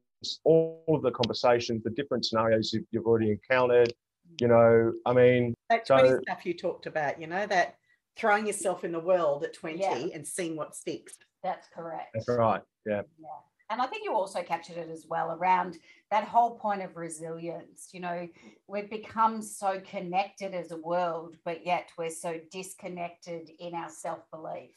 all 0.45 0.83
of 0.87 1.01
the 1.01 1.11
conversations, 1.11 1.83
the 1.83 1.89
different 1.91 2.25
scenarios 2.25 2.71
you've, 2.73 2.85
you've 2.91 3.05
already 3.05 3.31
encountered. 3.31 3.91
You 4.41 4.47
know, 4.49 4.93
I 5.05 5.13
mean, 5.13 5.53
That 5.69 5.87
So- 5.87 5.97
20 5.97 6.21
stuff 6.23 6.45
you 6.45 6.53
talked 6.53 6.85
about, 6.85 7.19
you 7.19 7.27
know, 7.27 7.45
that 7.47 7.75
throwing 8.17 8.45
yourself 8.47 8.83
in 8.83 8.91
the 8.91 8.99
world 8.99 9.43
at 9.43 9.53
20 9.53 9.79
Yeah. 9.79 10.07
and 10.13 10.27
seeing 10.27 10.55
what 10.55 10.75
sticks. 10.75 11.17
That's 11.43 11.67
correct. 11.73 12.09
that's 12.13 12.27
right. 12.27 12.61
Yeah, 12.85 13.03
Yeah. 13.19 13.27
And 13.69 13.81
I 13.81 13.85
think 13.87 14.03
you 14.05 14.13
also 14.13 14.41
captured 14.43 14.77
it 14.77 14.89
as 14.89 15.05
well 15.09 15.31
around 15.31 15.77
that 16.09 16.23
whole 16.23 16.57
point 16.57 16.81
of 16.81 16.95
resilience. 16.95 17.89
You 17.91 17.99
know, 17.99 18.27
we've 18.67 18.89
become 18.89 19.41
so 19.41 19.81
connected 19.81 20.53
as 20.53 20.71
a 20.71 20.77
world, 20.77 21.35
but 21.43 21.65
yet 21.65 21.89
we're 21.97 22.09
so 22.09 22.39
disconnected 22.51 23.49
in 23.59 23.73
our 23.73 23.89
self 23.89 24.19
belief. 24.31 24.71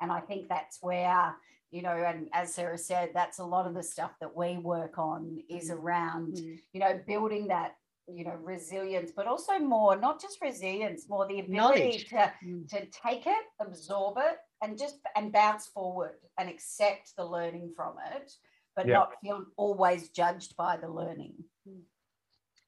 And 0.00 0.12
I 0.12 0.20
think 0.20 0.48
that's 0.48 0.78
where, 0.82 1.34
you 1.70 1.82
know, 1.82 1.90
and 1.96 2.28
as 2.34 2.54
Sarah 2.54 2.78
said, 2.78 3.10
that's 3.14 3.38
a 3.38 3.44
lot 3.44 3.66
of 3.66 3.74
the 3.74 3.82
stuff 3.82 4.12
that 4.20 4.36
we 4.36 4.58
work 4.58 4.98
on 4.98 5.38
is 5.48 5.70
around, 5.70 6.36
you 6.38 6.80
know, 6.80 7.00
building 7.06 7.48
that, 7.48 7.76
you 8.06 8.24
know, 8.24 8.36
resilience, 8.42 9.10
but 9.14 9.26
also 9.26 9.58
more, 9.58 9.96
not 9.96 10.20
just 10.20 10.38
resilience, 10.42 11.08
more 11.08 11.26
the 11.26 11.40
ability 11.40 11.54
Knowledge. 11.56 12.08
to 12.10 12.32
Mm. 12.44 12.68
to 12.68 12.86
take 12.90 13.26
it, 13.26 13.44
absorb 13.60 14.18
it, 14.18 14.36
and 14.62 14.78
just 14.78 14.96
and 15.16 15.32
bounce 15.32 15.66
forward 15.66 16.16
and 16.38 16.48
accept 16.48 17.14
the 17.16 17.24
learning 17.24 17.72
from 17.76 17.94
it, 18.12 18.32
but 18.76 18.86
Yeah. 18.86 18.94
not 18.94 19.20
feel 19.20 19.44
always 19.56 20.10
judged 20.10 20.56
by 20.56 20.76
the 20.76 20.88
learning. 20.88 21.34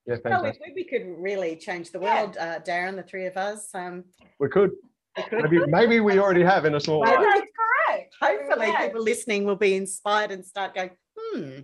yeah, 0.07 0.17
Well, 0.25 0.43
we, 0.43 0.73
we 0.75 0.85
could 0.85 1.07
really 1.07 1.57
change 1.57 1.91
the 1.93 2.01
Yeah. 2.01 2.23
world, 2.25 2.37
uh, 2.39 2.61
Darren, 2.61 2.97
the 2.97 3.03
three 3.03 3.27
of 3.27 3.37
us. 3.37 3.75
Um, 3.75 4.05
We 4.39 4.49
could. 4.49 4.73
we 5.17 5.23
could. 5.25 5.43
Maybe, 5.43 5.67
maybe 5.67 6.01
we 6.01 6.19
already 6.19 6.43
have 6.43 6.65
in 6.65 6.75
a 6.75 6.81
small 6.81 7.01
way. 7.01 7.11
That's 7.11 7.51
correct. 7.89 8.15
Hopefully, 8.21 8.67
Yeah. 8.69 8.87
people 8.87 9.03
listening 9.03 9.45
will 9.45 9.57
be 9.57 9.75
inspired 9.75 10.31
and 10.31 10.45
start 10.45 10.75
going, 10.75 10.91
hmm, 11.17 11.61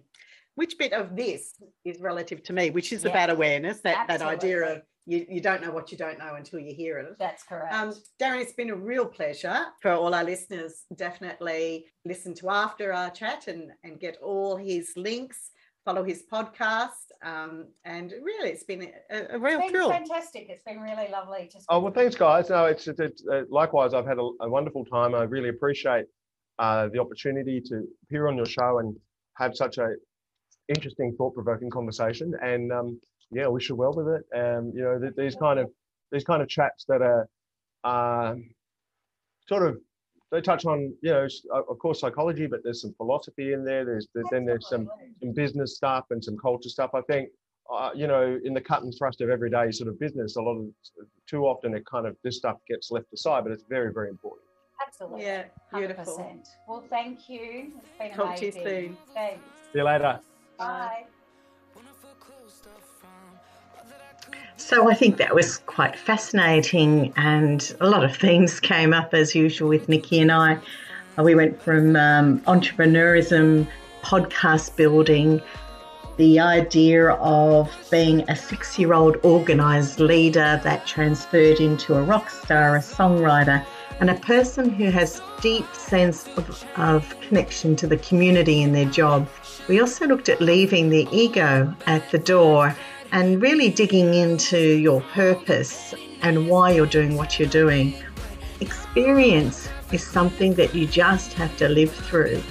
which 0.55 0.77
bit 0.79 0.93
of 0.93 1.17
this 1.17 1.55
is 1.85 2.01
relative 2.01 2.43
to 2.45 2.53
me, 2.53 2.71
which 2.71 2.93
is 2.93 3.05
Yeah. 3.05 3.11
about 3.11 3.31
awareness, 3.31 3.81
that, 3.83 4.07
that 4.09 4.23
idea 4.23 4.77
of 4.77 4.83
you, 5.07 5.25
you 5.29 5.41
don't 5.41 5.63
know 5.63 5.71
what 5.71 5.93
you 5.93 5.99
don't 5.99 6.19
know 6.19 6.35
until 6.35 6.59
you 6.59 6.75
hear 6.75 6.99
it. 6.99 7.17
That's 7.19 7.45
correct. 7.45 7.73
Um, 7.73 7.95
Darren, 8.21 8.41
it's 8.41 8.53
been 8.53 8.71
a 8.71 8.77
real 8.77 9.07
pleasure 9.07 9.67
for 9.81 9.93
all 9.93 10.15
our 10.15 10.25
listeners. 10.25 10.85
Definitely 10.97 11.87
listen 12.05 12.35
to 12.35 12.51
after 12.51 12.93
our 12.93 13.11
chat 13.11 13.47
and, 13.47 13.71
and 13.85 14.01
get 14.01 14.19
all 14.23 14.57
his 14.57 14.93
links, 14.97 15.53
follow 15.85 16.03
his 16.03 16.25
podcast. 16.31 17.07
Um, 17.25 17.69
and 17.85 18.13
really, 18.23 18.51
it's 18.51 18.65
been 18.65 18.91
a, 19.11 19.37
a 19.37 19.39
real 19.39 19.61
it's 19.61 19.67
been 19.67 19.71
thrill. 19.71 19.91
fantastic. 19.91 20.47
It's 20.49 20.63
been 20.65 20.81
really 20.81 21.09
lovely 21.11 21.49
to 21.53 21.59
Oh 21.69 21.79
well, 21.81 21.93
thanks, 21.93 22.17
guys. 22.17 22.51
No, 22.51 22.67
it's, 22.67 22.87
it's, 22.89 23.01
it's 23.01 23.23
uh, 23.33 23.43
likewise. 23.49 23.95
I've 23.95 24.07
had 24.07 24.19
a, 24.19 24.29
a 24.41 24.49
wonderful 24.49 24.85
time. 24.85 25.15
I 25.15 25.23
really 25.23 25.49
appreciate 25.51 26.07
uh, 26.59 26.89
the 26.93 26.99
opportunity 26.99 27.61
to 27.67 27.85
appear 28.03 28.27
on 28.29 28.37
your 28.37 28.47
show 28.47 28.81
and 28.81 28.97
have 29.35 29.55
such 29.55 29.79
a 29.79 29.89
interesting, 30.69 31.15
thought-provoking 31.17 31.71
conversation. 31.71 32.33
And 32.43 32.73
um, 32.73 33.01
yeah, 33.31 33.45
I 33.45 33.49
wish 33.49 33.69
you 33.69 33.75
well 33.75 33.93
with 33.93 34.09
it. 34.09 34.25
Um, 34.35 34.73
you 34.75 34.83
know, 34.83 34.99
th- 34.99 35.15
these 35.17 35.35
kind 35.35 35.59
of 35.59 35.71
these 36.13 36.25
kind 36.25 36.43
of 36.43 36.49
chats 36.49 36.85
that 36.89 37.03
are 37.03 37.29
um 37.85 38.45
sort 39.49 39.67
of 39.67 39.79
they 40.33 40.41
touch 40.41 40.65
on 40.67 40.93
you 41.03 41.11
know 41.11 41.27
of 41.53 41.65
of 41.69 41.79
course 41.79 42.01
psychology, 42.01 42.47
but 42.47 42.61
there's 42.63 42.83
some 42.83 42.95
philosophy 42.95 43.53
in 43.53 43.65
there. 43.65 43.85
There's 43.85 44.09
there, 44.15 44.25
then 44.31 44.45
there's 44.45 44.69
some 44.69 44.89
some 45.23 45.33
business 45.33 45.77
stuff 45.77 46.07
and 46.11 46.23
some 46.23 46.37
culture 46.37 46.69
stuff. 46.69 46.91
I 46.95 47.01
think, 47.03 47.29
uh, 47.73 47.91
you 47.95 48.07
know, 48.07 48.39
in 48.45 48.55
the 48.55 48.61
cut 48.61 48.83
and 48.83 48.95
thrust 48.97 49.21
of 49.21 49.31
everyday 49.31 49.71
sort 49.73 49.89
of 49.89 49.99
business, 49.99 50.37
a 50.37 50.43
lot 50.43 50.59
of 50.59 50.67
too 51.27 51.45
often 51.45 51.75
it 51.75 51.85
kind 51.87 52.07
of 52.07 52.17
this 52.23 52.37
stuff 52.37 52.59
gets 52.69 52.91
left 52.91 53.13
aside, 53.13 53.43
but 53.45 53.53
it's 53.53 53.65
very, 53.69 53.93
very 53.93 54.09
important. 54.09 54.43
Absolutely. 54.87 55.23
Yeah, 55.23 55.45
beautiful. 55.73 56.19
100%. 56.19 56.49
Well, 56.69 56.85
thank 56.91 57.29
you. 57.29 57.73
It's 57.79 57.99
been 57.99 58.13
Talk 58.13 58.37
to 58.37 58.47
you 58.47 58.53
soon. 58.53 58.97
Thanks. 59.15 59.43
See 59.73 59.79
you 59.79 59.85
later. 59.85 60.21
Bye. 60.59 61.07
So 64.67 64.91
I 64.91 64.95
think 64.95 65.19
that 65.19 65.33
was 65.33 65.59
quite 65.59 65.97
fascinating, 65.97 67.13
and 67.15 67.73
a 67.81 67.89
lot 67.89 68.03
of 68.03 68.17
themes 68.17 68.59
came 68.59 68.93
up 68.93 69.15
as 69.15 69.33
usual 69.33 69.69
with 69.69 69.89
Nikki 69.89 70.19
and 70.19 70.33
I. 70.33 70.59
We 71.23 71.37
went 71.37 71.63
from 71.63 71.95
um, 71.95 72.41
entrepreneurism, 72.49 73.69
podcast 74.03 74.75
building, 74.75 75.41
the 76.17 76.41
idea 76.41 77.11
of 77.11 77.71
being 77.93 78.29
a 78.29 78.35
six 78.35 78.77
year 78.77 78.93
old 78.93 79.19
organised 79.23 80.01
leader 80.01 80.61
that 80.65 80.85
transferred 80.85 81.61
into 81.61 81.95
a 81.95 82.03
rock 82.03 82.29
star, 82.29 82.75
a 82.75 82.81
songwriter, 82.81 83.65
and 84.01 84.11
a 84.11 84.17
person 84.17 84.69
who 84.69 84.91
has 84.91 85.23
deep 85.41 85.73
sense 85.77 86.27
of, 86.37 86.65
of 86.77 87.21
connection 87.21 87.77
to 87.77 87.87
the 87.87 87.99
community 87.99 88.63
in 88.63 88.73
their 88.73 88.91
job. 88.91 89.29
We 89.69 89.81
also 89.81 90.09
looked 90.09 90.29
at 90.29 90.41
leaving 90.41 90.89
the 90.91 91.07
ego 91.13 91.73
at 91.87 92.11
the 92.11 92.19
door 92.19 92.75
and 93.17 93.41
really 93.41 93.71
digging 93.71 94.13
into 94.13 94.59
your 94.59 95.01
purpose 95.01 95.95
and 96.21 96.51
why 96.51 96.71
you're 96.71 96.85
doing 96.85 97.17
what 97.17 97.39
you're 97.39 97.49
doing. 97.49 97.95
Experience 98.61 99.71
is 99.91 100.07
something 100.07 100.53
that 100.53 100.75
you 100.75 100.87
just 100.87 101.33
have 101.33 101.57
to 101.57 101.67
live 101.67 101.91
through, 101.91 102.43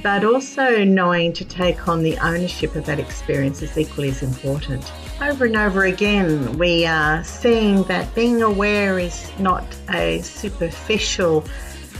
but 0.00 0.24
also 0.24 0.84
knowing 0.84 1.32
to 1.32 1.44
take 1.44 1.88
on 1.88 2.04
the 2.04 2.16
ownership 2.18 2.76
of 2.76 2.86
that 2.86 3.00
experience 3.00 3.62
is 3.62 3.76
equally 3.76 4.10
as 4.10 4.22
important. 4.22 4.92
Over 5.20 5.46
and 5.46 5.56
over 5.56 5.86
again, 5.86 6.56
we 6.56 6.86
are 6.86 7.24
seeing 7.24 7.82
that 7.84 8.14
being 8.14 8.42
aware 8.42 9.00
is 9.00 9.28
not 9.40 9.66
a 9.90 10.20
superficial 10.22 11.44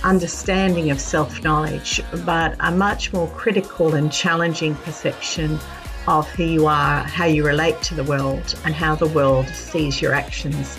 understanding 0.05 0.93
of 0.93 1.01
self 1.01 1.43
knowledge, 1.43 2.01
but 2.25 2.55
a 2.61 2.71
much 2.71 3.13
more 3.13 3.27
critical 3.31 3.97
and 3.97 4.13
challenging 4.13 4.77
perception 4.77 5.59
of 6.07 6.29
who 6.31 6.45
you 6.45 6.67
are, 6.67 7.03
how 7.03 7.25
you 7.25 7.45
relate 7.45 7.81
to 7.83 7.95
the 7.95 8.05
world, 8.05 8.59
and 8.65 8.75
how 8.75 8.95
the 8.95 9.09
world 9.09 9.49
sees 9.49 10.01
your 10.01 10.15
actions. 10.15 10.79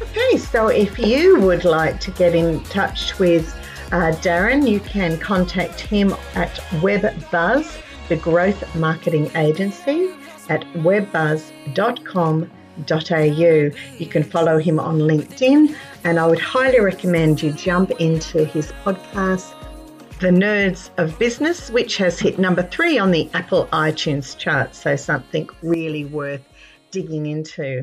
Okay, 0.00 0.36
so 0.36 0.68
if 0.68 0.98
you 0.98 1.40
would 1.40 1.64
like 1.64 2.00
to 2.00 2.10
get 2.12 2.34
in 2.34 2.62
touch 2.64 3.18
with 3.18 3.56
uh, 3.92 4.12
Darren, 4.22 4.68
you 4.68 4.80
can 4.80 5.18
contact 5.18 5.80
him 5.80 6.14
at 6.34 6.54
WebBuzz, 6.80 7.80
the 8.08 8.16
growth 8.16 8.74
marketing 8.74 9.30
agency, 9.36 10.10
at 10.48 10.62
webbuzz.com.au. 10.72 12.50
You 13.98 14.06
can 14.06 14.22
follow 14.22 14.58
him 14.58 14.80
on 14.80 14.98
LinkedIn, 14.98 15.76
and 16.04 16.18
I 16.18 16.26
would 16.26 16.40
highly 16.40 16.80
recommend 16.80 17.42
you 17.42 17.52
jump 17.52 17.90
into 17.92 18.44
his 18.44 18.72
podcast, 18.84 19.54
The 20.22 20.28
Nerds 20.28 20.90
of 20.98 21.18
Business, 21.18 21.68
which 21.68 21.96
has 21.96 22.20
hit 22.20 22.38
number 22.38 22.62
three 22.62 22.96
on 22.96 23.10
the 23.10 23.28
Apple 23.34 23.66
iTunes 23.72 24.38
chart. 24.38 24.72
So, 24.72 24.94
something 24.94 25.48
really 25.62 26.04
worth 26.04 26.42
digging 26.92 27.26
into. 27.26 27.82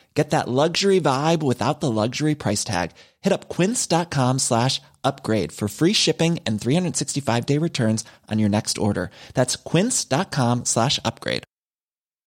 Get 0.13 0.31
that 0.31 0.49
luxury 0.49 0.99
vibe 0.99 1.41
without 1.41 1.79
the 1.79 1.89
luxury 1.89 2.35
price 2.35 2.63
tag. 2.65 2.91
Hit 3.21 3.31
up 3.31 3.47
quince.com 3.47 4.39
slash 4.39 4.81
upgrade 5.03 5.51
for 5.53 5.67
free 5.69 5.93
shipping 5.93 6.39
and 6.45 6.59
365 6.59 7.45
day 7.45 7.57
returns 7.57 8.03
on 8.29 8.39
your 8.39 8.49
next 8.49 8.77
order. 8.77 9.09
That's 9.33 9.55
quince.com 9.55 10.65
slash 10.65 10.99
upgrade. 11.05 11.43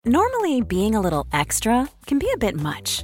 Normally, 0.05 0.61
being 0.61 0.95
a 0.95 1.01
little 1.01 1.27
extra 1.31 1.89
can 2.05 2.19
be 2.19 2.31
a 2.33 2.37
bit 2.37 2.55
much, 2.55 3.03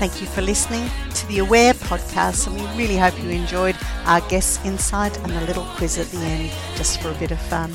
Thank 0.00 0.22
you 0.22 0.26
for 0.28 0.40
listening 0.40 0.88
to 1.12 1.26
the 1.26 1.40
Aware 1.40 1.74
podcast, 1.74 2.46
and 2.46 2.56
we 2.56 2.66
really 2.74 2.96
hope 2.96 3.22
you 3.22 3.28
enjoyed 3.28 3.76
our 4.06 4.22
guest 4.30 4.64
insight 4.64 5.14
and 5.18 5.30
the 5.30 5.42
little 5.42 5.66
quiz 5.76 5.98
at 5.98 6.06
the 6.06 6.16
end, 6.16 6.50
just 6.74 7.02
for 7.02 7.10
a 7.10 7.14
bit 7.16 7.32
of 7.32 7.38
fun. 7.38 7.70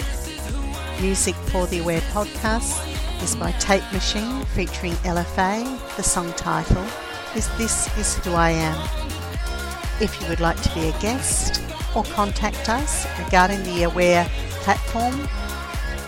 Music 0.99 1.35
for 1.35 1.67
the 1.67 1.81
Aware 1.81 2.01
podcast 2.15 2.81
is 3.21 3.35
by 3.35 3.51
Tape 3.51 3.83
Machine 3.93 4.43
featuring 4.55 4.93
LFA. 5.03 5.65
The 5.97 6.01
song 6.01 6.33
title 6.33 6.83
is 7.35 7.47
This 7.59 7.95
Is 7.95 8.17
Who 8.25 8.33
I 8.33 8.49
Am. 8.49 8.89
If 10.01 10.19
you 10.19 10.27
would 10.27 10.39
like 10.39 10.59
to 10.63 10.73
be 10.73 10.87
a 10.87 10.99
guest 10.99 11.61
or 11.95 12.05
contact 12.05 12.67
us 12.69 13.05
regarding 13.23 13.61
the 13.65 13.83
Aware 13.83 14.27
platform, 14.63 15.13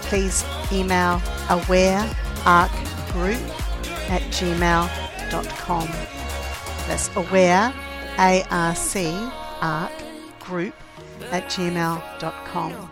please 0.10 0.44
email 0.72 1.20
awarearcgroup 1.50 2.10
at 4.10 4.24
gmail.com. 4.32 5.07
That's 6.88 7.16
aware, 7.16 7.74
A-R-C, 8.18 9.30
arc, 9.62 9.92
group 10.40 10.74
at 11.32 11.44
gmail.com. 11.46 12.92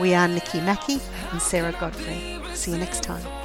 We 0.00 0.14
are 0.14 0.28
Nikki 0.28 0.60
Mackey 0.60 1.00
and 1.30 1.40
Sarah 1.40 1.72
Godfrey. 1.72 2.40
See 2.54 2.72
you 2.72 2.78
next 2.78 3.02
time. 3.02 3.41